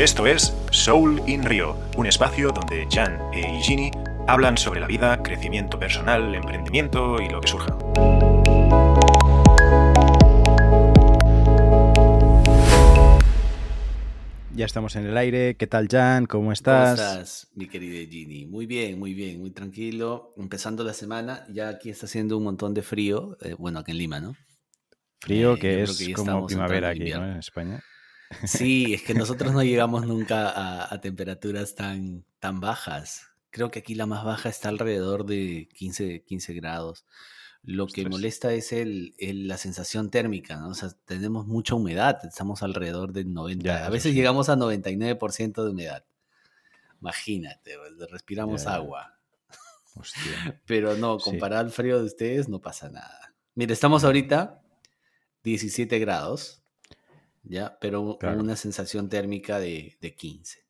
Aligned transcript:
Esto 0.00 0.26
es 0.26 0.54
Soul 0.70 1.20
in 1.26 1.44
Rio, 1.44 1.76
un 1.98 2.06
espacio 2.06 2.48
donde 2.52 2.88
Jan 2.90 3.18
e 3.34 3.58
Igini 3.58 3.90
hablan 4.26 4.56
sobre 4.56 4.80
la 4.80 4.86
vida, 4.86 5.22
crecimiento 5.22 5.78
personal, 5.78 6.34
emprendimiento 6.34 7.20
y 7.20 7.28
lo 7.28 7.38
que 7.42 7.48
surja. 7.48 7.76
Ya 14.54 14.64
estamos 14.64 14.96
en 14.96 15.04
el 15.04 15.18
aire. 15.18 15.56
¿Qué 15.56 15.66
tal, 15.66 15.86
Jan? 15.86 16.24
¿Cómo 16.24 16.50
estás? 16.52 16.98
¿Cómo 16.98 17.10
estás, 17.10 17.48
mi 17.54 17.68
querida 17.68 18.10
Ginny? 18.10 18.46
Muy 18.46 18.64
bien, 18.64 18.98
muy 18.98 19.12
bien, 19.12 19.38
muy 19.38 19.50
tranquilo. 19.50 20.32
Empezando 20.38 20.82
la 20.82 20.94
semana, 20.94 21.44
ya 21.50 21.68
aquí 21.68 21.90
está 21.90 22.06
haciendo 22.06 22.38
un 22.38 22.44
montón 22.44 22.72
de 22.72 22.80
frío. 22.80 23.36
eh, 23.42 23.54
bueno, 23.58 23.80
aquí 23.80 23.90
en 23.90 23.98
Lima, 23.98 24.18
¿no? 24.18 24.34
Frío, 25.20 25.56
Eh, 25.56 25.58
que 25.58 25.82
es 25.82 25.98
que 25.98 26.14
como 26.14 26.46
primavera 26.46 26.88
aquí, 26.88 27.10
¿no? 27.10 27.32
En 27.32 27.36
España. 27.36 27.82
Sí, 28.44 28.94
es 28.94 29.02
que 29.02 29.14
nosotros 29.14 29.52
no 29.52 29.62
llegamos 29.62 30.06
nunca 30.06 30.48
a, 30.50 30.92
a 30.94 31.00
temperaturas 31.00 31.74
tan, 31.74 32.24
tan 32.38 32.60
bajas. 32.60 33.26
Creo 33.50 33.70
que 33.70 33.80
aquí 33.80 33.94
la 33.94 34.06
más 34.06 34.24
baja 34.24 34.48
está 34.48 34.68
alrededor 34.68 35.26
de 35.26 35.68
15, 35.74 36.22
15 36.22 36.54
grados. 36.54 37.04
Lo 37.62 37.86
que 37.86 38.08
molesta 38.08 38.52
es 38.54 38.72
el, 38.72 39.14
el- 39.18 39.46
la 39.48 39.58
sensación 39.58 40.10
térmica, 40.10 40.56
¿no? 40.56 40.68
O 40.68 40.74
sea, 40.74 40.90
tenemos 41.04 41.46
mucha 41.46 41.74
humedad, 41.74 42.18
estamos 42.24 42.62
alrededor 42.62 43.12
del 43.12 43.34
90, 43.34 43.64
Ya, 43.64 43.86
a 43.86 43.90
veces 43.90 44.12
sí. 44.12 44.16
llegamos 44.16 44.48
a 44.48 44.56
99% 44.56 45.62
de 45.64 45.70
humedad. 45.70 46.04
Imagínate, 47.00 47.76
pues, 47.76 48.10
respiramos 48.10 48.64
Ya, 48.64 48.74
agua. 48.74 49.18
Hostia. 49.94 50.60
Pero 50.66 50.96
no, 50.96 51.18
Sí. 51.18 51.24
comparado 51.30 51.62
al 51.62 51.70
frío 51.70 51.98
de 51.98 52.04
ustedes, 52.06 52.48
no 52.48 52.60
pasa 52.60 52.88
nada. 52.88 53.34
Mire, 53.54 53.72
estamos 53.74 54.04
ahorita 54.04 54.62
17 55.42 55.98
grados, 55.98 56.59
¿ya? 57.42 57.78
Pero 57.80 58.16
Claro. 58.18 58.40
una 58.40 58.56
sensación 58.56 59.08
térmica 59.08 59.58
de, 59.58 59.96
de 60.00 60.14
15. 60.14 60.60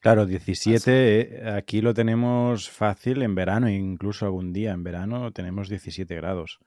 Claro, 0.00 0.26
17, 0.26 1.20
eh, 1.20 1.50
aquí 1.50 1.80
lo 1.80 1.94
tenemos 1.94 2.68
fácil 2.68 3.22
en 3.22 3.36
verano, 3.36 3.70
incluso 3.70 4.26
algún 4.26 4.52
día 4.52 4.72
en 4.72 4.82
verano 4.82 5.30
tenemos 5.32 5.68
17 5.68 6.14
grados. 6.16 6.58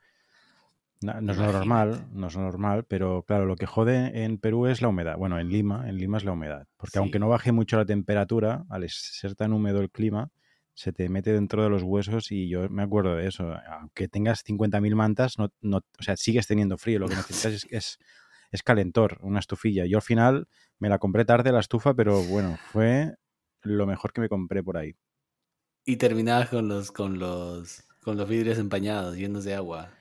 No, 1.01 1.19
no 1.19 1.33
es 1.33 1.37
normal, 1.37 2.07
no 2.13 2.27
es 2.27 2.37
normal, 2.37 2.85
pero 2.87 3.23
claro, 3.23 3.45
lo 3.45 3.57
que 3.57 3.65
jode 3.65 4.23
en 4.23 4.37
Perú 4.37 4.67
es 4.67 4.81
la 4.81 4.87
humedad. 4.87 5.17
Bueno, 5.17 5.37
en 5.37 5.49
Lima, 5.49 5.87
en 5.89 5.97
Lima 5.97 6.17
es 6.17 6.23
la 6.23 6.31
humedad. 6.31 6.67
Porque 6.77 6.99
aunque 6.99 7.19
no 7.19 7.27
baje 7.27 7.51
mucho 7.51 7.75
la 7.75 7.85
temperatura, 7.85 8.65
al 8.69 8.89
ser 8.89 9.35
tan 9.35 9.51
húmedo 9.51 9.81
el 9.81 9.91
clima, 9.91 10.31
se 10.73 10.93
te 10.93 11.09
mete 11.09 11.33
dentro 11.33 11.63
de 11.63 11.69
los 11.69 11.83
huesos 11.83 12.31
y 12.31 12.47
yo 12.47 12.69
me 12.69 12.83
acuerdo 12.83 13.15
de 13.15 13.27
eso. 13.27 13.53
Aunque 13.69 14.07
tengas 14.07 14.43
50.000 14.45 14.95
mantas, 14.95 15.37
no, 15.37 15.51
no, 15.61 15.77
o 15.77 16.03
sea, 16.03 16.15
sigues 16.15 16.47
teniendo 16.47 16.77
frío. 16.77 16.99
Lo 16.99 17.07
que 17.07 17.15
necesitas 17.15 17.53
es, 17.53 17.67
es, 17.69 17.99
es 18.55 18.63
calentor, 18.63 19.17
una 19.21 19.39
estufilla. 19.39 19.85
Yo 19.85 19.97
al 19.97 20.01
final 20.03 20.47
me 20.79 20.89
la 20.89 20.99
compré 20.99 21.25
tarde 21.25 21.51
la 21.51 21.59
estufa, 21.59 21.93
pero 21.93 22.23
bueno, 22.23 22.57
fue 22.71 23.15
lo 23.61 23.85
mejor 23.85 24.13
que 24.13 24.21
me 24.21 24.29
compré 24.29 24.63
por 24.63 24.77
ahí. 24.77 24.95
Y 25.85 25.97
terminabas 25.97 26.49
con 26.49 26.67
los, 26.67 26.91
con 26.91 27.17
los, 27.19 27.83
con 28.01 28.17
los 28.17 28.27
vidrios 28.27 28.57
empañados, 28.57 29.15
llenos 29.15 29.43
de 29.45 29.55
agua. 29.55 29.91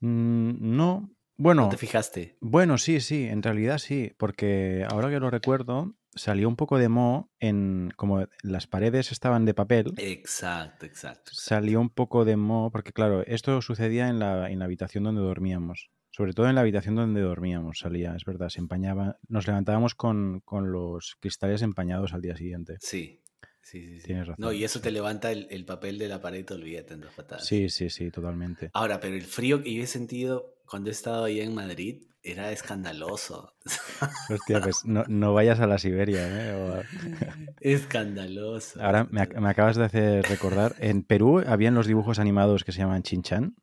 Mm, 0.00 0.76
no, 0.76 1.10
¿No 1.10 1.14
bueno, 1.36 1.68
te 1.68 1.76
fijaste? 1.76 2.36
bueno, 2.40 2.78
sí, 2.78 3.00
sí, 3.00 3.24
en 3.26 3.42
realidad 3.42 3.78
sí, 3.78 4.12
porque 4.18 4.86
ahora 4.90 5.10
que 5.10 5.20
lo 5.20 5.30
recuerdo, 5.30 5.94
salió 6.14 6.48
un 6.48 6.56
poco 6.56 6.78
de 6.78 6.88
moho 6.88 7.30
en, 7.40 7.92
como 7.96 8.26
las 8.42 8.66
paredes 8.66 9.12
estaban 9.12 9.44
de 9.44 9.54
papel, 9.54 9.94
Exacto, 9.96 10.86
exacto. 10.86 11.32
exacto. 11.32 11.32
salió 11.32 11.80
un 11.80 11.90
poco 11.90 12.24
de 12.24 12.36
moho, 12.36 12.70
porque 12.70 12.92
claro, 12.92 13.22
esto 13.26 13.60
sucedía 13.62 14.08
en 14.08 14.18
la, 14.18 14.50
en 14.50 14.58
la 14.60 14.64
habitación 14.66 15.04
donde 15.04 15.20
dormíamos, 15.20 15.90
sobre 16.18 16.32
todo 16.32 16.48
en 16.48 16.56
la 16.56 16.62
habitación 16.62 16.96
donde 16.96 17.20
dormíamos 17.20 17.78
salía, 17.78 18.16
es 18.16 18.24
verdad, 18.24 18.48
se 18.48 18.58
empañaba, 18.58 19.20
nos 19.28 19.46
levantábamos 19.46 19.94
con, 19.94 20.40
con 20.40 20.72
los 20.72 21.16
cristales 21.20 21.62
empañados 21.62 22.12
al 22.12 22.22
día 22.22 22.36
siguiente. 22.36 22.76
Sí, 22.80 23.22
sí, 23.62 23.86
sí. 23.86 24.00
sí. 24.00 24.06
Tienes 24.08 24.26
No, 24.26 24.34
razón, 24.48 24.56
y 24.56 24.64
eso 24.64 24.80
te 24.80 24.90
levanta 24.90 25.30
el, 25.30 25.46
el 25.48 25.64
papel 25.64 25.96
de 25.96 26.08
la 26.08 26.20
pared, 26.20 26.44
te 26.44 26.54
olvídate 26.54 26.94
en 26.94 27.02
dos 27.02 27.12
patadas. 27.14 27.46
Sí, 27.46 27.68
sí, 27.68 27.88
sí, 27.88 28.10
totalmente. 28.10 28.68
Ahora, 28.72 28.98
pero 28.98 29.14
el 29.14 29.22
frío 29.22 29.62
que 29.62 29.72
yo 29.72 29.80
he 29.80 29.86
sentido 29.86 30.56
cuando 30.66 30.90
he 30.90 30.92
estado 30.92 31.22
allá 31.22 31.44
en 31.44 31.54
Madrid 31.54 32.02
era 32.24 32.50
escandaloso. 32.50 33.54
Hostia, 34.28 34.60
pues 34.60 34.84
no, 34.86 35.04
no 35.06 35.34
vayas 35.34 35.60
a 35.60 35.68
la 35.68 35.78
Siberia, 35.78 36.18
¿eh? 36.18 36.52
O 36.52 36.82
Escandaloso. 37.60 38.82
Ahora 38.82 39.06
me, 39.08 39.24
me 39.24 39.48
acabas 39.50 39.76
de 39.76 39.84
hacer 39.84 40.24
recordar, 40.24 40.74
en 40.80 41.04
Perú 41.04 41.44
habían 41.46 41.76
los 41.76 41.86
dibujos 41.86 42.18
animados 42.18 42.64
que 42.64 42.72
se 42.72 42.80
llaman 42.80 43.02
Shin-Chan. 43.02 43.54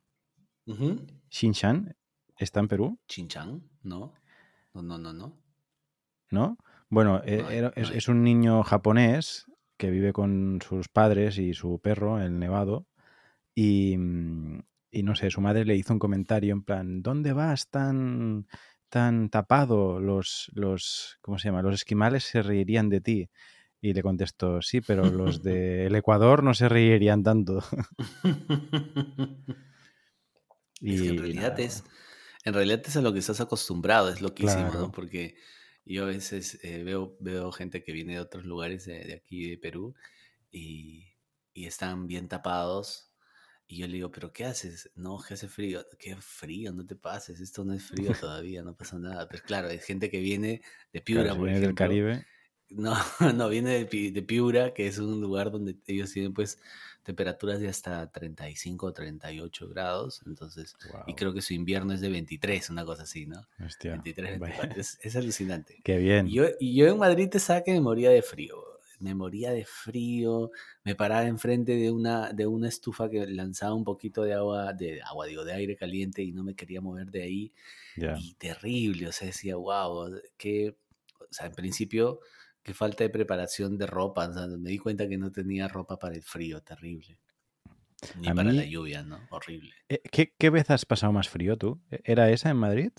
Ujú. 0.66 1.02
Shin-Chan 1.30 1.94
está 2.38 2.60
en 2.60 2.68
Perú, 2.68 2.98
Chinchán, 3.08 3.62
¿no? 3.82 4.14
No, 4.74 4.82
no, 4.82 4.98
no, 4.98 5.12
no. 5.12 5.42
¿no? 6.30 6.58
Bueno, 6.88 7.22
e- 7.24 7.38
No 7.38 7.46
hay, 7.48 7.56
era- 7.58 7.72
no 7.76 7.88
es, 7.88 8.08
un 8.08 8.22
niño 8.22 8.62
japonés 8.62 9.46
que 9.76 9.90
vive 9.90 10.12
con 10.12 10.60
sus 10.66 10.88
padres 10.88 11.38
y 11.38 11.54
su 11.54 11.78
perro, 11.80 12.20
el 12.20 12.38
nevado, 12.38 12.86
y, 13.54 13.94
y 14.90 15.02
no 15.02 15.14
sé, 15.14 15.30
su 15.30 15.40
madre 15.40 15.64
le 15.64 15.76
hizo 15.76 15.92
un 15.92 15.98
comentario 15.98 16.52
en 16.52 16.62
plan, 16.62 17.02
¿dónde 17.02 17.32
vas 17.32 17.68
tan, 17.68 18.46
tan 18.88 19.28
tapado? 19.30 20.00
Los, 20.00 20.50
los, 20.54 21.18
¿cómo 21.20 21.38
se 21.38 21.48
llama? 21.48 21.62
Los 21.62 21.74
esquimales 21.74 22.24
se 22.24 22.42
reirían 22.42 22.88
de 22.88 23.00
ti. 23.00 23.30
Y 23.80 23.92
le 23.92 24.02
contestó, 24.02 24.62
sí, 24.62 24.80
pero 24.80 25.10
los 25.10 25.42
del 25.42 25.94
Ecuador 25.96 26.42
no 26.42 26.54
se 26.54 26.68
reirían 26.68 27.22
tanto. 27.22 27.62
Es 30.82 31.02
que 31.02 31.08
en 31.08 31.18
realidad 31.18 31.50
nada, 31.52 31.62
es, 31.64 31.84
en 32.46 32.54
realidad 32.54 32.80
es 32.86 32.96
a 32.96 33.02
lo 33.02 33.12
que 33.12 33.18
estás 33.18 33.40
acostumbrado, 33.40 34.08
es 34.08 34.22
loquísimo, 34.22 34.66
¿no? 34.66 34.70
claro. 34.70 34.92
Porque 34.92 35.34
yo 35.84 36.04
a 36.04 36.06
veces 36.06 36.60
eh, 36.62 36.84
veo, 36.84 37.16
veo 37.18 37.50
gente 37.50 37.82
que 37.82 37.90
viene 37.90 38.14
de 38.14 38.20
otros 38.20 38.44
lugares 38.44 38.84
de, 38.86 39.04
de 39.04 39.14
aquí 39.14 39.50
de 39.50 39.58
Perú 39.58 39.96
y, 40.52 41.08
y 41.52 41.66
están 41.66 42.06
bien 42.06 42.28
tapados. 42.28 43.10
Y 43.66 43.78
yo 43.78 43.88
le 43.88 43.94
digo, 43.94 44.12
¿pero 44.12 44.32
qué 44.32 44.44
haces? 44.44 44.92
No, 44.94 45.18
que 45.26 45.34
hace 45.34 45.48
frío. 45.48 45.84
¿Qué 45.98 46.14
frío? 46.14 46.72
No 46.72 46.86
te 46.86 46.94
pases, 46.94 47.40
esto 47.40 47.64
no 47.64 47.74
es 47.74 47.82
frío 47.82 48.12
todavía, 48.20 48.62
no 48.62 48.76
pasa 48.76 48.96
nada. 48.96 49.28
Pero 49.28 49.42
claro, 49.42 49.66
hay 49.66 49.80
gente 49.80 50.08
que 50.08 50.20
viene 50.20 50.62
de 50.92 51.00
Piura, 51.00 51.34
por 51.34 51.46
vienes 51.46 51.62
del 51.62 51.70
ejemplo. 51.70 51.84
Caribe, 51.84 52.26
No, 52.68 52.94
no, 53.34 53.48
viene 53.48 53.84
de, 53.84 54.10
de 54.12 54.22
Piura, 54.22 54.72
que 54.72 54.86
es 54.86 54.98
un 54.98 55.20
lugar 55.20 55.50
donde 55.50 55.76
ellos 55.88 56.12
tienen 56.12 56.32
pues 56.32 56.60
temperaturas 57.06 57.60
de 57.60 57.68
hasta 57.68 58.10
35 58.10 58.86
o 58.86 58.92
38 58.92 59.68
grados. 59.68 60.22
Entonces, 60.26 60.74
y 61.06 61.14
creo 61.14 61.32
que 61.32 61.40
su 61.40 61.54
invierno 61.54 61.92
es 61.92 62.00
de 62.00 62.08
23, 62.08 62.68
una 62.70 62.84
cosa 62.84 63.04
así, 63.04 63.26
¿no? 63.26 63.46
hostia, 63.64 63.92
23, 63.92 64.40
vaya, 64.40 64.54
24. 64.54 64.80
Es, 64.80 64.98
es 65.00 65.14
alucinante. 65.14 65.80
qué 65.84 66.00
Y 66.00 66.02
bien. 66.02 66.26
yo, 66.26 66.46
y 66.58 66.74
yo 66.74 66.88
en 66.88 66.98
Madrid 66.98 67.28
te 67.30 67.38
saqué, 67.38 67.72
me 67.72 67.80
moría 67.80 68.10
de 68.10 68.22
frío. 68.22 68.56
Me 68.98 69.14
moría 69.14 69.52
de 69.52 69.64
frío. 69.64 70.50
Me 70.82 70.96
paraba 70.96 71.24
enfrente 71.28 71.76
de 71.76 71.92
una, 71.92 72.32
de 72.32 72.46
una 72.48 72.68
estufa 72.68 73.08
que 73.08 73.24
lanzaba 73.28 73.74
un 73.74 73.84
poquito 73.84 74.22
de 74.24 74.34
agua, 74.34 74.72
de 74.72 75.00
agua, 75.02 75.26
digo, 75.26 75.44
de 75.44 75.52
aire 75.52 75.76
caliente 75.76 76.22
y 76.24 76.32
no 76.32 76.42
me 76.42 76.56
quería 76.56 76.80
mover 76.80 77.12
de 77.12 77.22
ahí. 77.22 77.52
Y 78.18 78.34
terrible, 78.34 79.06
o 79.06 79.12
sea, 79.12 79.28
decía, 79.28 79.54
wow, 79.54 80.10
que, 80.36 80.76
o 81.20 81.26
sea, 81.30 81.46
en 81.46 81.52
principio, 81.52 82.18
qué 82.66 82.74
falta 82.74 83.04
de 83.04 83.10
preparación 83.10 83.78
de 83.78 83.86
ropa. 83.86 84.28
O 84.28 84.32
sea, 84.34 84.46
me 84.48 84.70
di 84.70 84.78
cuenta 84.78 85.08
que 85.08 85.16
no 85.18 85.30
tenía 85.32 85.68
ropa 85.68 85.98
para 85.98 86.14
el 86.16 86.22
frío, 86.22 86.62
terrible. 86.62 87.18
Ni 88.20 88.28
a 88.28 88.34
para 88.34 88.52
la 88.52 88.64
lluvia, 88.64 89.02
¿no? 89.02 89.20
Horrible. 89.30 89.74
eh, 89.88 90.00
¿qué, 90.10 90.34
qué 90.38 90.50
vez 90.50 90.70
has 90.70 90.84
pasado 90.84 91.12
más 91.12 91.28
frío 91.28 91.56
tú? 91.56 91.80
¿E- 91.90 92.00
¿Era 92.04 92.30
esa 92.30 92.50
en 92.50 92.56
Madrid? 92.56 92.92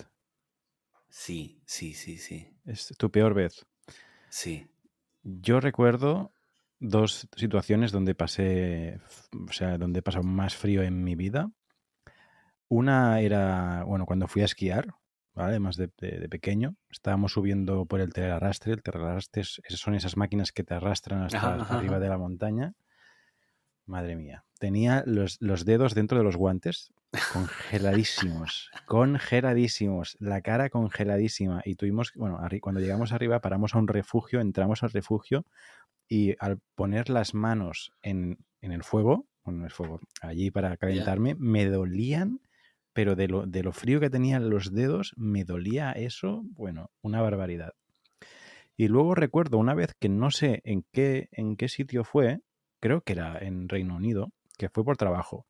Sí, 1.10 1.60
sí, 1.66 1.92
sí, 1.92 2.16
sí, 2.16 2.48
Es 2.64 2.86
tu 2.96 3.10
peor 3.10 3.34
vez. 3.34 3.66
sí. 4.30 4.66
Yo 5.22 5.60
recuerdo 5.60 6.32
dos 6.80 7.28
situaciones 7.36 7.92
donde 7.92 8.14
pasé, 8.16 9.00
o 9.48 9.52
sea, 9.52 9.78
donde 9.78 10.00
he 10.00 10.02
pasado 10.02 10.24
más 10.24 10.56
frío 10.56 10.82
en 10.82 11.04
mi 11.04 11.14
vida. 11.14 11.52
Una 12.68 13.20
era, 13.20 13.84
bueno, 13.84 14.04
cuando 14.06 14.28
fui 14.28 14.42
a 14.42 14.44
esquiar, 14.44 14.94
¿vale? 15.38 15.58
Más 15.60 15.76
de, 15.76 15.90
de- 15.98 16.18
de 16.18 16.28
pequeño. 16.28 16.74
Estábamos 16.90 17.32
subiendo 17.32 17.86
por 17.86 18.00
el 18.00 18.12
terrarrastre. 18.12 18.72
El 18.72 18.82
terrarrastre 18.82 19.42
es- 19.42 19.60
son 19.68 19.94
esas 19.94 20.16
máquinas 20.16 20.52
que 20.52 20.64
te 20.64 20.74
arrastran 20.74 21.22
hasta 21.22 21.38
Ajá, 21.54 21.78
arriba 21.78 21.94
ajá. 21.96 22.00
de 22.00 22.08
la 22.08 22.18
montaña. 22.18 22.74
Madre 23.86 24.16
mía. 24.16 24.44
Tenía 24.58 25.02
los, 25.06 25.38
los 25.40 25.64
dedos 25.64 25.94
dentro 25.94 26.18
de 26.18 26.24
los 26.24 26.36
guantes 26.36 26.92
congeladísimos, 27.32 28.70
congeladísimos, 28.84 30.16
la 30.20 30.42
cara 30.42 30.68
congeladísima. 30.68 31.62
Y 31.64 31.74
tuvimos, 31.76 32.12
bueno, 32.14 32.38
cuando 32.60 32.80
llegamos 32.80 33.12
arriba 33.12 33.40
paramos 33.40 33.74
a 33.74 33.78
un 33.78 33.88
refugio, 33.88 34.40
entramos 34.40 34.82
al 34.82 34.90
refugio 34.90 35.46
y 36.06 36.34
al 36.38 36.58
poner 36.74 37.08
las 37.08 37.32
manos 37.32 37.92
en, 38.02 38.38
en 38.60 38.72
el 38.72 38.82
fuego, 38.82 39.26
bueno, 39.44 39.68
fuego, 39.70 40.00
allí 40.20 40.50
para 40.50 40.76
calentarme, 40.76 41.34
me 41.38 41.64
dolían, 41.66 42.40
pero 42.98 43.14
de 43.14 43.28
lo, 43.28 43.46
de 43.46 43.62
lo 43.62 43.70
frío 43.70 44.00
que 44.00 44.10
tenían 44.10 44.50
los 44.50 44.72
dedos, 44.72 45.12
me 45.16 45.44
dolía 45.44 45.92
eso, 45.92 46.42
bueno, 46.46 46.90
una 47.00 47.22
barbaridad. 47.22 47.74
Y 48.76 48.88
luego 48.88 49.14
recuerdo 49.14 49.58
una 49.58 49.72
vez 49.76 49.94
que 50.00 50.08
no 50.08 50.32
sé 50.32 50.62
en 50.64 50.84
qué, 50.90 51.28
en 51.30 51.56
qué 51.56 51.68
sitio 51.68 52.02
fue, 52.02 52.40
creo 52.80 53.02
que 53.02 53.12
era 53.12 53.38
en 53.38 53.68
Reino 53.68 53.94
Unido, 53.94 54.32
que 54.56 54.68
fue 54.68 54.82
por 54.82 54.96
trabajo. 54.96 55.46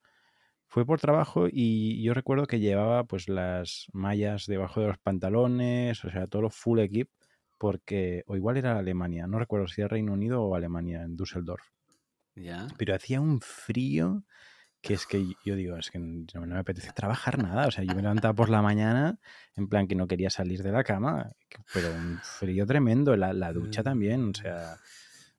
Fue 0.67 0.85
por 0.85 1.01
trabajo 1.01 1.47
y 1.51 2.03
yo 2.03 2.13
recuerdo 2.13 2.45
que 2.47 2.61
llevaba 2.61 3.05
pues 3.05 3.31
las 3.31 3.87
mallas 3.95 4.45
debajo 4.45 4.83
de 4.83 4.89
los 4.89 4.99
pantalones, 4.99 6.05
o 6.05 6.11
sea, 6.11 6.27
todo 6.27 6.43
lo 6.43 6.51
full 6.51 6.81
equip 6.81 7.09
porque, 7.57 8.25
o 8.27 8.37
igual 8.37 8.59
era 8.59 8.77
Alemania, 8.77 9.27
no 9.27 9.39
recuerdo 9.39 9.69
si 9.69 9.81
era 9.81 9.89
Reino 9.89 10.13
Unido 10.13 10.43
o 10.43 10.55
Alemania, 10.55 11.01
en 11.01 11.17
Düsseldorf. 11.17 11.65
¿Ya? 12.35 12.67
Pero 12.77 12.95
hacía 12.95 13.23
un 13.23 13.41
frío 13.41 14.23
que 14.81 14.95
es 14.95 15.07
que 15.07 15.35
yo 15.45 15.57
digo, 15.57 15.77
es 15.77 15.91
que 15.91 15.99
no, 15.99 16.25
no 16.35 16.47
me 16.55 16.59
apetece 16.61 16.93
trabajar 16.93 17.43
nada. 17.43 17.67
O 17.67 17.71
sea, 17.71 17.85
yo 17.85 17.95
me 17.95 18.03
levantaba 18.03 18.35
por 18.35 18.49
la 18.49 18.63
mañana 18.63 19.19
en 19.57 19.69
plan 19.69 19.87
que 19.89 19.95
no 19.95 20.07
quería 20.07 20.31
salir 20.31 20.63
de 20.63 20.71
la 20.73 20.85
cama, 20.85 21.33
pero 21.73 21.89
un 21.93 22.19
frío 22.23 22.65
tremendo, 22.67 23.17
la, 23.17 23.33
la 23.33 23.53
ducha 23.53 23.83
también, 23.83 24.31
o 24.31 24.35
sea, 24.35 24.77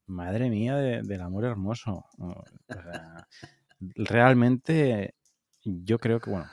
madre 0.08 0.50
mía 0.50 0.76
de- 0.76 1.02
del 1.04 1.22
amor 1.22 1.46
hermoso. 1.46 2.06
O 2.18 2.44
sea, 2.68 3.28
realmente 3.96 5.16
yo 5.64 6.00
creo 6.00 6.20
que, 6.20 6.30
bueno, 6.30 6.48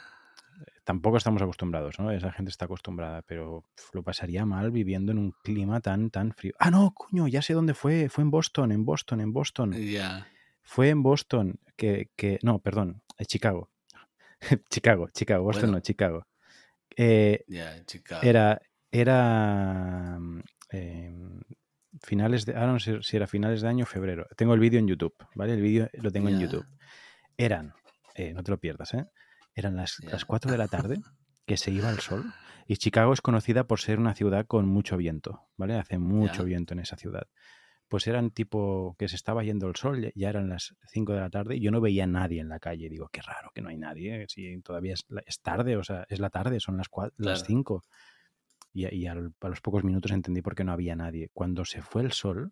tampoco 0.84 1.16
estamos 1.16 1.42
acostumbrados, 1.42 1.98
¿no? 1.98 2.10
Esa 2.10 2.32
gente 2.32 2.50
está 2.50 2.66
acostumbrada, 2.66 3.22
pero 3.22 3.64
lo 3.92 4.02
pasaría 4.02 4.44
mal 4.46 4.70
viviendo 4.70 5.12
en 5.12 5.18
un 5.18 5.32
clima 5.42 5.80
tan, 5.80 6.10
tan 6.10 6.32
frío. 6.32 6.54
Ah, 6.58 6.70
no, 6.70 6.92
coño, 6.94 7.26
ya 7.28 7.42
sé 7.42 7.54
dónde 7.54 7.74
fue. 7.74 8.08
Fue 8.08 8.22
en 8.22 8.30
Boston, 8.30 8.72
en 8.72 8.84
Boston, 8.84 9.20
en 9.20 9.32
Boston. 9.32 9.72
Ya. 9.72 10.28
Fue 10.66 10.90
en 10.90 11.02
Boston 11.02 11.60
que, 11.76 12.10
que 12.16 12.38
no, 12.42 12.58
perdón, 12.58 13.02
en 13.16 13.26
Chicago. 13.26 13.70
Chicago, 14.68 15.08
Chicago, 15.12 15.44
Boston 15.44 15.70
Bueno. 15.70 15.78
no, 15.78 15.80
Chicago. 15.80 16.26
Eh, 16.96 17.44
Chicago. 17.86 18.20
era, 18.22 18.60
era 18.90 20.18
mm, 20.18 20.40
em, 20.70 21.40
finales 22.02 22.46
de, 22.46 22.54
ahora 22.56 22.72
no 22.72 22.80
sé 22.80 23.02
si 23.02 23.16
era 23.16 23.26
finales 23.26 23.62
de 23.62 23.68
año 23.68 23.86
febrero. 23.86 24.26
Tengo 24.36 24.54
el 24.54 24.60
vídeo 24.60 24.80
en 24.80 24.88
YouTube, 24.88 25.14
¿vale? 25.34 25.54
El 25.54 25.62
vídeo 25.62 25.88
lo 25.94 26.10
tengo 26.10 26.28
en. 26.28 26.40
YouTube. 26.40 26.66
Eran, 27.36 27.72
eh, 28.14 28.32
no 28.34 28.42
te 28.42 28.50
lo 28.50 28.58
pierdas, 28.58 28.92
¿eh? 28.94 29.06
Eran 29.54 29.76
las, 29.76 29.98
Ya. 30.02 30.10
las 30.10 30.24
4 30.24 30.50
de 30.50 30.58
la 30.58 30.68
tarde 30.68 31.00
que 31.46 31.56
se 31.56 31.70
iba 31.70 31.90
el 31.90 32.00
sol. 32.00 32.24
Y 32.66 32.78
Chicago 32.78 33.12
es 33.12 33.20
conocida 33.20 33.68
por 33.68 33.78
ser 33.78 34.00
una 34.00 34.14
ciudad 34.14 34.46
con 34.46 34.66
mucho 34.66 34.96
viento, 34.96 35.46
¿vale? 35.56 35.74
Hace 35.76 35.98
mucho 35.98 36.42
viento 36.42 36.74
en 36.74 36.80
esa 36.80 36.96
ciudad. 36.96 37.28
Pues 37.88 38.06
eran 38.08 38.30
tipo 38.30 38.96
que 38.98 39.08
se 39.08 39.14
estaba 39.16 39.44
yendo 39.44 39.68
el 39.68 39.76
sol, 39.76 40.12
ya- 40.14 40.28
eran 40.30 40.48
las 40.48 40.74
5 40.88 41.12
de 41.12 41.20
la 41.20 41.30
tarde 41.30 41.56
y 41.56 41.60
yo 41.60 41.70
no 41.70 41.80
veía 41.80 42.04
a 42.04 42.08
nadie 42.08 42.40
en 42.40 42.48
la 42.48 42.58
calle. 42.58 42.88
Digo, 42.88 43.08
qué 43.12 43.22
raro 43.22 43.50
que 43.54 43.62
no 43.62 43.68
hay 43.68 43.76
nadie, 43.76 44.22
¿eh? 44.22 44.26
si 44.28 44.60
todavía 44.62 44.94
es, 44.94 45.04
la- 45.08 45.22
es 45.26 45.40
tarde, 45.40 45.76
o 45.76 45.84
sea, 45.84 46.04
es 46.08 46.18
la 46.18 46.30
tarde, 46.30 46.58
son 46.60 46.76
las, 46.76 46.90
cua- 46.90 47.12
las 47.16 47.40
Claro. 47.40 47.44
5. 47.46 47.84
Y, 48.72 48.92
y 48.94 49.06
al- 49.06 49.32
a 49.40 49.48
los 49.48 49.60
pocos 49.60 49.84
minutos 49.84 50.10
entendí 50.10 50.42
por 50.42 50.54
qué 50.54 50.64
no 50.64 50.72
había 50.72 50.96
nadie. 50.96 51.30
Cuando 51.32 51.64
se 51.64 51.80
fue 51.80 52.02
el 52.02 52.12
sol, 52.12 52.50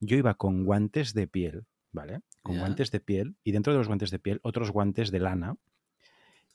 yo 0.00 0.16
iba 0.16 0.34
con 0.34 0.64
guantes 0.64 1.12
de 1.12 1.26
piel, 1.26 1.66
¿vale? 1.90 2.20
Con 2.42 2.58
guantes 2.58 2.90
de 2.90 3.00
piel 3.00 3.36
y 3.44 3.52
dentro 3.52 3.72
de 3.72 3.78
los 3.78 3.88
guantes 3.88 4.10
de 4.10 4.18
piel 4.18 4.40
otros 4.42 4.70
guantes 4.70 5.10
de 5.10 5.18
lana. 5.20 5.56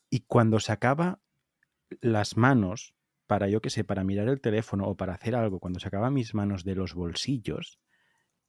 Y 0.10 0.22
cuando 0.22 0.60
sacaba 0.60 1.20
las 2.02 2.38
manos 2.38 2.94
para, 3.28 3.50
yo 3.50 3.62
qué 3.62 3.70
sé, 3.70 3.84
para 3.84 4.04
mirar 4.06 4.30
el 4.30 4.40
teléfono 4.42 4.86
o 4.88 4.96
para 4.96 5.14
hacer 5.14 5.36
algo, 5.36 5.60
cuando 5.60 5.80
sacaba 5.80 6.10
mis 6.10 6.34
manos 6.34 6.64
de 6.64 6.76
los 6.76 6.94
bolsillos, 6.94 7.80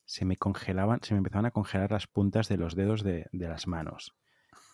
se 0.08 0.24
me 0.24 0.38
congelaban, 0.38 1.00
se 1.02 1.12
me 1.12 1.18
empezaban 1.18 1.44
a 1.44 1.50
congelar 1.50 1.92
las 1.92 2.06
puntas 2.06 2.48
de 2.48 2.56
los 2.56 2.74
dedos 2.74 3.02
de, 3.04 3.26
de 3.30 3.46
las 3.46 3.66
manos. 3.66 4.14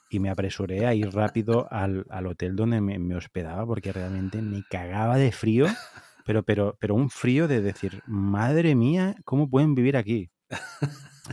Y 0.08 0.20
me 0.20 0.30
apresuré 0.30 0.86
a 0.86 0.94
ir 0.94 1.10
rápido 1.10 1.66
al, 1.72 2.06
al 2.08 2.28
hotel 2.28 2.54
donde 2.54 2.80
me, 2.80 3.16
hospedaba 3.16 3.66
porque 3.66 3.92
realmente 3.92 4.40
me 4.42 4.62
cagaba 4.70 5.16
de 5.16 5.32
frío, 5.32 5.66
pero, 6.24 6.44
pero, 6.44 6.76
pero 6.78 6.94
un 6.94 7.10
frío 7.10 7.48
de 7.48 7.60
decir, 7.62 8.00
madre 8.06 8.76
mía, 8.76 9.16
¿cómo 9.24 9.50
pueden 9.50 9.74
vivir 9.74 9.96
aquí? 9.96 10.30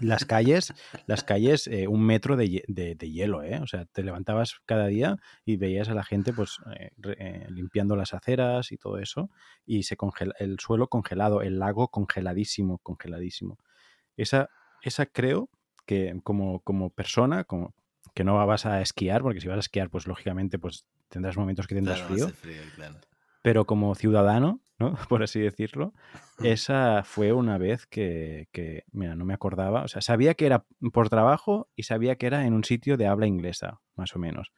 Las 0.01 0.25
calles, 0.25 0.73
las 1.05 1.23
calles, 1.23 1.67
eh, 1.67 1.87
un 1.87 2.03
metro 2.05 2.37
de, 2.37 2.63
de- 2.67 2.95
hielo, 3.11 3.43
¿eh? 3.43 3.59
O 3.61 3.67
sea, 3.67 3.85
te 3.85 4.03
levantabas 4.03 4.55
cada 4.65 4.87
día 4.87 5.17
y 5.45 5.57
veías 5.57 5.89
a 5.89 5.93
la 5.93 6.03
gente 6.03 6.33
pues 6.33 6.57
eh, 6.77 6.91
eh, 7.19 7.45
limpiando 7.49 7.95
las 7.95 8.13
aceras 8.13 8.71
y 8.71 8.77
todo 8.77 8.97
eso, 8.99 9.29
y 9.65 9.83
se 9.83 9.97
el 10.39 10.59
suelo 10.59 10.87
congelado, 10.87 11.41
el 11.41 11.59
lago 11.59 11.89
congeladísimo, 11.89 12.79
congeladísimo. 12.79 13.57
Esa, 14.17 14.49
esa 14.81 15.05
creo 15.05 15.49
que 15.85 16.15
como, 16.23 16.61
como 16.61 16.89
persona, 16.89 17.43
como 17.43 17.73
que 18.13 18.23
no 18.23 18.45
vas 18.45 18.65
a 18.65 18.81
esquiar, 18.81 19.21
porque 19.21 19.41
si 19.41 19.47
vas 19.47 19.57
a 19.57 19.61
esquiar, 19.61 19.89
pues 19.89 20.07
lógicamente 20.07 20.59
pues 20.59 20.85
tendrás 21.09 21.37
momentos 21.37 21.67
que 21.67 21.75
tendrás 21.75 21.99
Claro, 21.99 22.13
frío, 22.13 22.25
hace 22.25 22.35
frío, 22.35 22.61
claro. 22.75 22.99
pero 23.41 23.65
como 23.65 23.95
ciudadano, 23.95 24.61
¿no? 24.79 24.95
Por 25.09 25.23
así 25.23 25.39
decirlo, 25.39 25.93
esa 26.43 27.03
fue 27.03 27.33
una 27.33 27.57
vez 27.57 27.85
que, 27.85 28.47
que, 28.51 28.83
mira, 28.91 29.15
no 29.15 29.25
me 29.25 29.33
acordaba, 29.33 29.83
o 29.83 29.87
sea, 29.87 30.01
sabía 30.01 30.33
que 30.33 30.45
era 30.45 30.65
por 30.91 31.09
trabajo 31.09 31.69
y 31.75 31.83
sabía 31.83 32.15
que 32.15 32.27
era 32.27 32.45
en 32.45 32.53
un 32.53 32.63
sitio 32.63 32.97
de 32.97 33.07
habla 33.07 33.27
inglesa, 33.27 33.79
más 33.95 34.15
o 34.15 34.19
menos. 34.19 34.51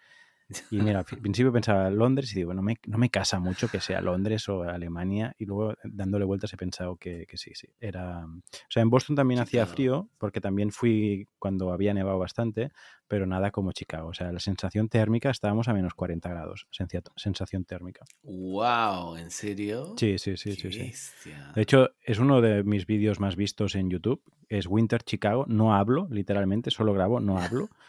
Y 0.69 0.81
mira, 0.81 0.99
al 0.99 1.05
principio 1.05 1.51
pensaba 1.51 1.89
Londres 1.89 2.31
y 2.33 2.35
digo, 2.35 2.53
no 2.53 2.61
me, 2.61 2.77
no 2.85 2.97
me 2.97 3.09
casa 3.09 3.39
mucho 3.39 3.67
que 3.67 3.79
sea 3.79 4.01
Londres 4.01 4.47
o 4.49 4.63
Alemania. 4.63 5.33
Y 5.37 5.45
luego 5.45 5.75
dándole 5.83 6.25
vueltas 6.25 6.53
he 6.53 6.57
pensado 6.57 6.95
que, 6.97 7.25
que 7.27 7.37
sí, 7.37 7.51
sí. 7.55 7.67
Era. 7.79 8.25
O 8.25 8.69
sea, 8.69 8.83
en 8.83 8.89
Boston 8.89 9.15
también 9.15 9.39
hacía 9.39 9.65
frío, 9.65 10.09
porque 10.17 10.41
también 10.41 10.71
fui 10.71 11.27
cuando 11.39 11.71
había 11.71 11.93
nevado 11.93 12.19
bastante, 12.19 12.71
pero 13.07 13.25
nada 13.25 13.51
como 13.51 13.71
Chicago. 13.71 14.09
O 14.09 14.13
sea, 14.13 14.31
la 14.31 14.39
sensación 14.39 14.89
térmica 14.89 15.29
estábamos 15.29 15.67
a 15.67 15.73
menos 15.73 15.93
40 15.93 16.29
grados. 16.29 16.67
Sensación 17.15 17.65
térmica. 17.65 18.05
Wow, 18.23 19.17
¿en 19.17 19.31
serio? 19.31 19.95
Sí, 19.97 20.17
sí, 20.17 20.37
sí, 20.37 20.55
sí, 20.55 20.71
sí. 20.71 21.31
De 21.55 21.61
hecho, 21.61 21.91
es 22.03 22.19
uno 22.19 22.41
de 22.41 22.63
mis 22.63 22.85
vídeos 22.85 23.19
más 23.19 23.35
vistos 23.35 23.75
en 23.75 23.89
YouTube. 23.89 24.21
Es 24.49 24.67
Winter 24.67 25.03
Chicago. 25.03 25.45
No 25.47 25.75
hablo, 25.75 26.07
literalmente, 26.09 26.71
solo 26.71 26.93
grabo, 26.93 27.19
no 27.19 27.37
hablo. 27.39 27.69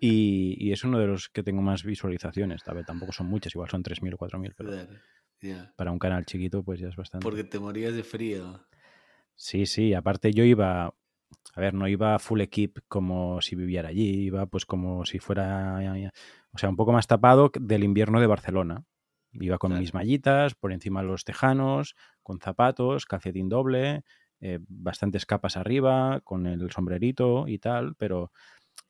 Y, 0.00 0.56
y 0.58 0.72
es 0.72 0.82
uno 0.82 0.98
de 0.98 1.06
los 1.06 1.28
que 1.28 1.42
tengo 1.42 1.60
más 1.60 1.84
visualizaciones. 1.84 2.62
Tampoco 2.62 3.12
son 3.12 3.26
muchas, 3.26 3.54
igual 3.54 3.68
son 3.68 3.82
3.000 3.82 4.14
o 4.14 4.16
4.000, 4.16 4.54
pero 4.56 4.70
para 5.76 5.92
un 5.92 5.98
canal 5.98 6.24
chiquito, 6.24 6.62
pues 6.62 6.80
ya 6.80 6.88
es 6.88 6.96
bastante. 6.96 7.22
Porque 7.22 7.44
te 7.44 7.58
morías 7.58 7.94
de 7.94 8.02
frío. 8.02 8.64
Sí, 9.34 9.66
sí, 9.66 9.94
aparte 9.94 10.32
yo 10.32 10.44
iba, 10.44 10.94
a 11.54 11.60
ver, 11.60 11.74
no 11.74 11.88
iba 11.88 12.18
full 12.18 12.40
equip 12.40 12.78
como 12.88 13.40
si 13.40 13.54
viviera 13.56 13.88
allí, 13.90 14.24
iba 14.26 14.46
pues 14.46 14.66
como 14.66 15.04
si 15.04 15.18
fuera, 15.18 15.78
o 16.52 16.58
sea, 16.58 16.68
un 16.68 16.76
poco 16.76 16.92
más 16.92 17.06
tapado 17.06 17.50
del 17.58 17.84
invierno 17.84 18.20
de 18.20 18.26
Barcelona. 18.26 18.84
Iba 19.32 19.58
con 19.58 19.70
Claro. 19.70 19.80
mis 19.80 19.94
mallitas, 19.94 20.54
por 20.54 20.72
encima 20.72 21.02
los 21.02 21.24
tejanos, 21.24 21.96
con 22.22 22.38
zapatos, 22.40 23.04
calcetín 23.06 23.48
doble, 23.48 24.02
eh, 24.40 24.60
bastantes 24.68 25.26
capas 25.26 25.56
arriba, 25.56 26.20
con 26.22 26.46
el 26.46 26.70
sombrerito 26.70 27.46
y 27.48 27.58
tal, 27.58 27.94
pero 27.96 28.30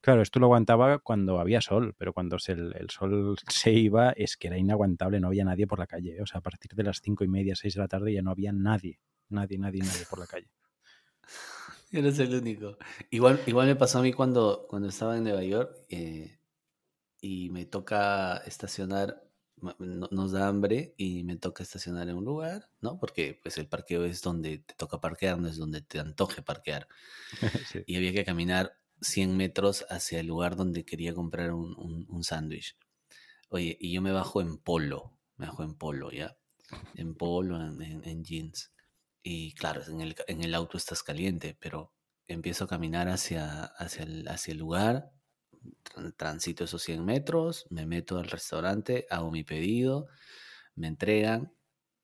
claro, 0.01 0.23
esto 0.23 0.41
lo 0.41 0.47
aguantaba 0.47 0.99
cuando 0.99 1.41
había 1.41 1.61
sol, 1.63 1.95
pero 1.99 2.13
cuando 2.13 2.39
se- 2.39 2.53
el, 2.53 2.75
el 2.77 2.91
sol 2.91 3.37
se 3.49 3.73
iba 3.73 4.13
es 4.13 4.37
que 4.37 4.49
era 4.49 4.59
inaguantable, 4.59 5.21
no 5.21 5.29
había 5.29 5.45
nadie 5.45 5.67
por 5.67 5.79
la 5.79 5.87
calle. 5.87 6.21
O 6.23 6.27
sea, 6.27 6.39
a 6.39 6.43
partir 6.43 6.73
de 6.75 6.83
las 6.85 7.01
cinco 7.03 7.25
y 7.25 7.29
media, 7.29 7.57
seis 7.57 7.75
de 7.75 7.81
la 7.81 7.89
tarde 7.89 8.13
ya 8.15 8.23
no 8.23 8.31
había 8.31 8.53
nadie, 8.53 9.01
nadie, 9.31 9.59
nadie, 9.59 9.83
nadie 9.83 10.07
por 10.09 10.19
la 10.21 10.27
calle. 10.27 10.49
Eres 11.95 12.19
el 12.19 12.35
único. 12.35 12.77
Igual, 13.11 13.41
igual 13.47 13.67
me 13.69 13.77
pasó 13.77 13.99
a 13.99 14.03
mí 14.03 14.13
cuando, 14.13 14.67
cuando 14.69 14.89
estaba 14.89 15.17
en 15.17 15.25
Nueva 15.25 15.45
York 15.45 15.77
eh, 15.89 16.39
y 17.21 17.51
me 17.51 17.67
toca 17.67 18.39
estacionar, 18.47 19.25
no- 19.59 20.09
nos 20.11 20.33
da 20.33 20.49
hambre 20.49 20.95
y 20.99 21.25
me 21.25 21.37
toca 21.37 21.63
estacionar 21.63 22.09
en 22.09 22.17
un 22.17 22.25
lugar, 22.25 22.71
¿no? 22.81 22.99
Porque 22.99 23.41
pues 23.43 23.59
el 23.59 23.69
parqueo 23.69 24.05
es 24.05 24.23
donde 24.23 24.59
te 24.59 24.75
toca 24.75 25.01
parquear, 25.01 25.39
no 25.39 25.49
es 25.49 25.57
donde 25.59 25.83
te 25.83 26.01
antoje 26.01 26.43
parquear. 26.43 26.89
Sí. 27.73 27.85
Y 27.87 27.97
había 27.97 28.13
que 28.13 28.25
caminar 28.25 28.79
100 29.01 29.37
metros 29.37 29.87
hacia 29.91 30.21
el 30.21 30.27
lugar 30.29 30.57
donde 30.57 30.85
quería 30.85 31.15
comprar 31.15 31.53
un, 31.53 31.75
un- 31.79 32.07
un 32.09 32.25
sándwich. 32.25 32.77
Oye, 33.51 33.77
y 33.81 33.93
yo 33.95 34.03
me 34.03 34.13
bajo 34.13 34.41
en 34.43 34.59
polo, 34.59 35.19
me 35.37 35.47
bajo 35.47 35.65
en 35.65 35.75
polo, 35.77 36.13
¿ya? 36.13 36.37
En 36.97 37.15
polo, 37.17 37.57
en, 37.63 37.83
en- 37.83 38.05
en 38.09 38.25
jeans. 38.25 38.73
Y 39.25 39.55
claro, 39.55 39.83
en 39.89 40.03
el, 40.03 40.17
en 40.29 40.43
el 40.45 40.55
auto 40.55 40.79
estás 40.79 41.03
caliente, 41.03 41.57
pero 41.61 41.95
empiezo 42.29 42.65
a 42.65 42.69
caminar 42.69 43.09
hacia, 43.09 43.65
hacia, 43.65 44.05
el, 44.05 44.29
hacia 44.29 44.53
el 44.53 44.59
lugar, 44.59 45.13
tran- 45.85 46.15
transito 46.17 46.65
esos 46.65 46.83
100 46.83 47.05
metros, 47.05 47.67
me 47.71 47.87
meto 47.87 48.19
al 48.19 48.27
restaurante, 48.31 49.07
hago 49.11 49.31
mi 49.33 49.45
pedido, 49.45 50.09
me 50.77 50.89
entregan, 50.89 51.55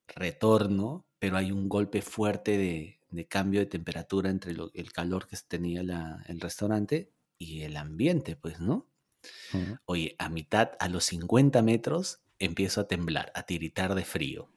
retorno, 0.07 1.07
pero 1.19 1.37
hay 1.37 1.51
un 1.51 1.69
golpe 1.69 2.01
fuerte 2.03 2.57
de, 2.57 3.01
de 3.09 3.27
cambio 3.27 3.61
de 3.61 3.67
temperatura 3.67 4.29
entre 4.31 4.53
lo- 4.53 4.71
el 4.73 4.91
calor 4.93 5.27
que 5.27 5.37
tenía 5.47 5.83
la- 5.83 6.23
el 6.27 6.41
restaurante 6.41 7.13
y 7.37 7.63
el 7.63 7.77
ambiente, 7.77 8.35
pues, 8.37 8.59
¿no? 8.61 8.89
Ujú. 9.53 9.77
Oye, 9.85 10.15
a 10.19 10.29
mitad, 10.29 10.71
a 10.79 10.89
los 10.89 11.05
50 11.05 11.61
metros, 11.61 12.21
empiezo 12.39 12.81
a 12.81 12.87
temblar, 12.87 13.31
a 13.35 13.43
tiritar 13.43 13.95
de 13.95 14.05
frío. 14.05 14.51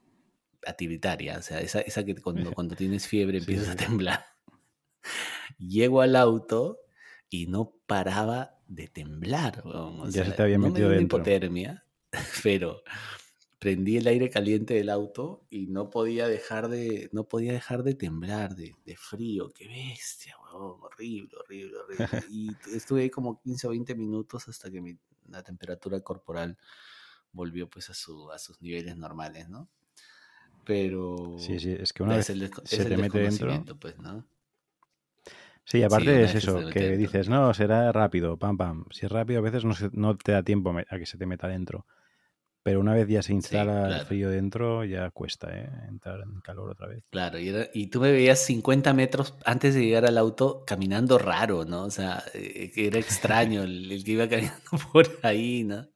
A 0.67 0.73
tiritar 0.75 1.23
ya, 1.23 1.39
o 1.39 1.43
sea, 1.43 1.61
esa, 1.61 1.81
esa 1.81 2.05
que 2.05 2.15
cuando, 2.17 2.53
cuando 2.55 2.77
tienes 2.77 3.07
fiebre 3.07 3.39
empiezas 3.39 3.67
sí, 3.67 3.73
a 3.73 3.77
temblar. 3.77 4.25
Llego 5.59 6.01
al 6.01 6.17
auto 6.17 6.81
y 7.29 7.47
no 7.47 7.75
paraba 7.87 8.59
de 8.67 8.89
temblar. 8.89 9.63
Ya 10.09 10.25
se 10.25 10.33
te 10.33 10.43
había 10.43 10.59
no 10.59 10.69
me 10.69 10.71
metido 10.71 10.89
dio 10.89 10.89
una 10.89 10.97
dentro. 10.97 11.19
hipotermia, 11.19 11.87
pero 12.43 12.83
prendí 13.59 13.97
el 13.97 14.07
aire 14.07 14.29
caliente 14.31 14.75
del 14.75 14.91
auto 14.91 15.47
y 15.51 15.69
no 15.69 15.89
podía 15.91 16.29
dejar 16.29 16.69
de, 16.69 17.09
no 17.13 17.29
podía 17.29 17.53
dejar 17.53 17.83
de 17.83 17.95
temblar, 17.95 18.55
de, 18.57 18.77
de 18.85 18.97
frío. 18.97 19.51
Qué 19.55 19.67
bestia, 19.69 20.37
weón, 20.45 20.79
horrible, 20.83 21.37
horrible, 21.39 21.79
horrible. 21.79 22.09
Y 22.31 22.51
estuve 22.75 23.03
ahí 23.03 23.11
como 23.11 23.41
15 23.41 23.67
o 23.67 23.71
20 23.71 23.95
minutos 23.95 24.49
hasta 24.49 24.71
que 24.71 24.81
mi, 24.83 24.99
la 25.29 25.43
temperatura 25.43 26.01
corporal 26.01 26.59
volvió 27.33 27.69
pues 27.69 27.91
a, 27.91 27.95
su, 27.95 28.31
a 28.31 28.39
sus 28.39 28.61
niveles 28.61 28.97
normales, 28.97 29.49
¿no? 29.49 29.69
Pero... 30.65 31.37
Sí, 31.39 31.59
sí, 31.59 31.77
es 31.79 31.93
que 31.93 32.03
una 32.03 32.17
vez 32.17 32.31
el, 32.31 32.51
se 32.65 32.77
es 32.77 32.81
el 32.81 32.89
te 32.89 32.97
mete 32.97 33.19
dentro. 33.19 33.65
pues, 33.81 33.99
¿no? 33.99 34.25
Sí, 35.65 35.83
aparte 35.83 36.25
es 36.25 36.33
que 36.33 36.39
eso, 36.39 36.61
que 36.71 36.97
dices, 36.97 37.29
no, 37.29 37.55
será 37.55 37.91
rápido, 37.93 38.37
pam, 38.37 38.57
pam. 38.57 38.85
Si 38.91 39.07
es 39.07 39.13
rápido, 39.13 39.39
a 39.41 39.43
veces 39.43 39.65
no, 39.65 39.75
se- 39.75 39.89
no 39.93 40.17
te 40.17 40.33
da 40.33 40.43
tiempo 40.43 40.75
a 40.77 40.99
que 40.99 41.07
se 41.07 41.17
te 41.17 41.27
meta 41.27 41.49
dentro. 41.49 41.87
Pero 42.63 42.81
una 42.81 42.95
vez 42.95 43.09
ya 43.09 43.23
se 43.23 43.33
instala 43.35 43.87
el 43.87 43.89
claro. 43.89 44.05
frío 44.07 44.31
dentro, 44.31 44.85
ya 44.85 45.11
cuesta, 45.11 45.49
¿eh? 45.53 45.71
Entrar 45.89 46.21
en 46.23 46.41
calor 46.41 46.71
otra 46.71 46.89
vez. 46.89 47.05
Claro, 47.11 47.39
y, 47.39 47.49
era- 47.49 47.69
y 47.75 47.89
tú 47.89 48.01
me 48.01 48.11
veías 48.13 48.41
50 48.45 48.95
metros 48.95 49.35
antes 49.45 49.75
de 49.75 49.83
llegar 49.85 50.07
al 50.07 50.19
auto 50.19 50.65
caminando 50.67 51.19
raro, 51.19 51.65
¿no? 51.65 51.85
O 51.85 51.91
sea, 51.91 52.23
eh, 52.35 52.73
era 52.77 52.99
extraño 52.99 53.63
el, 53.63 53.93
el 53.93 54.05
que 54.05 54.13
iba 54.13 54.29
caminando 54.29 54.63
por 54.93 55.07
ahí, 55.23 55.65
¿no? 55.65 55.87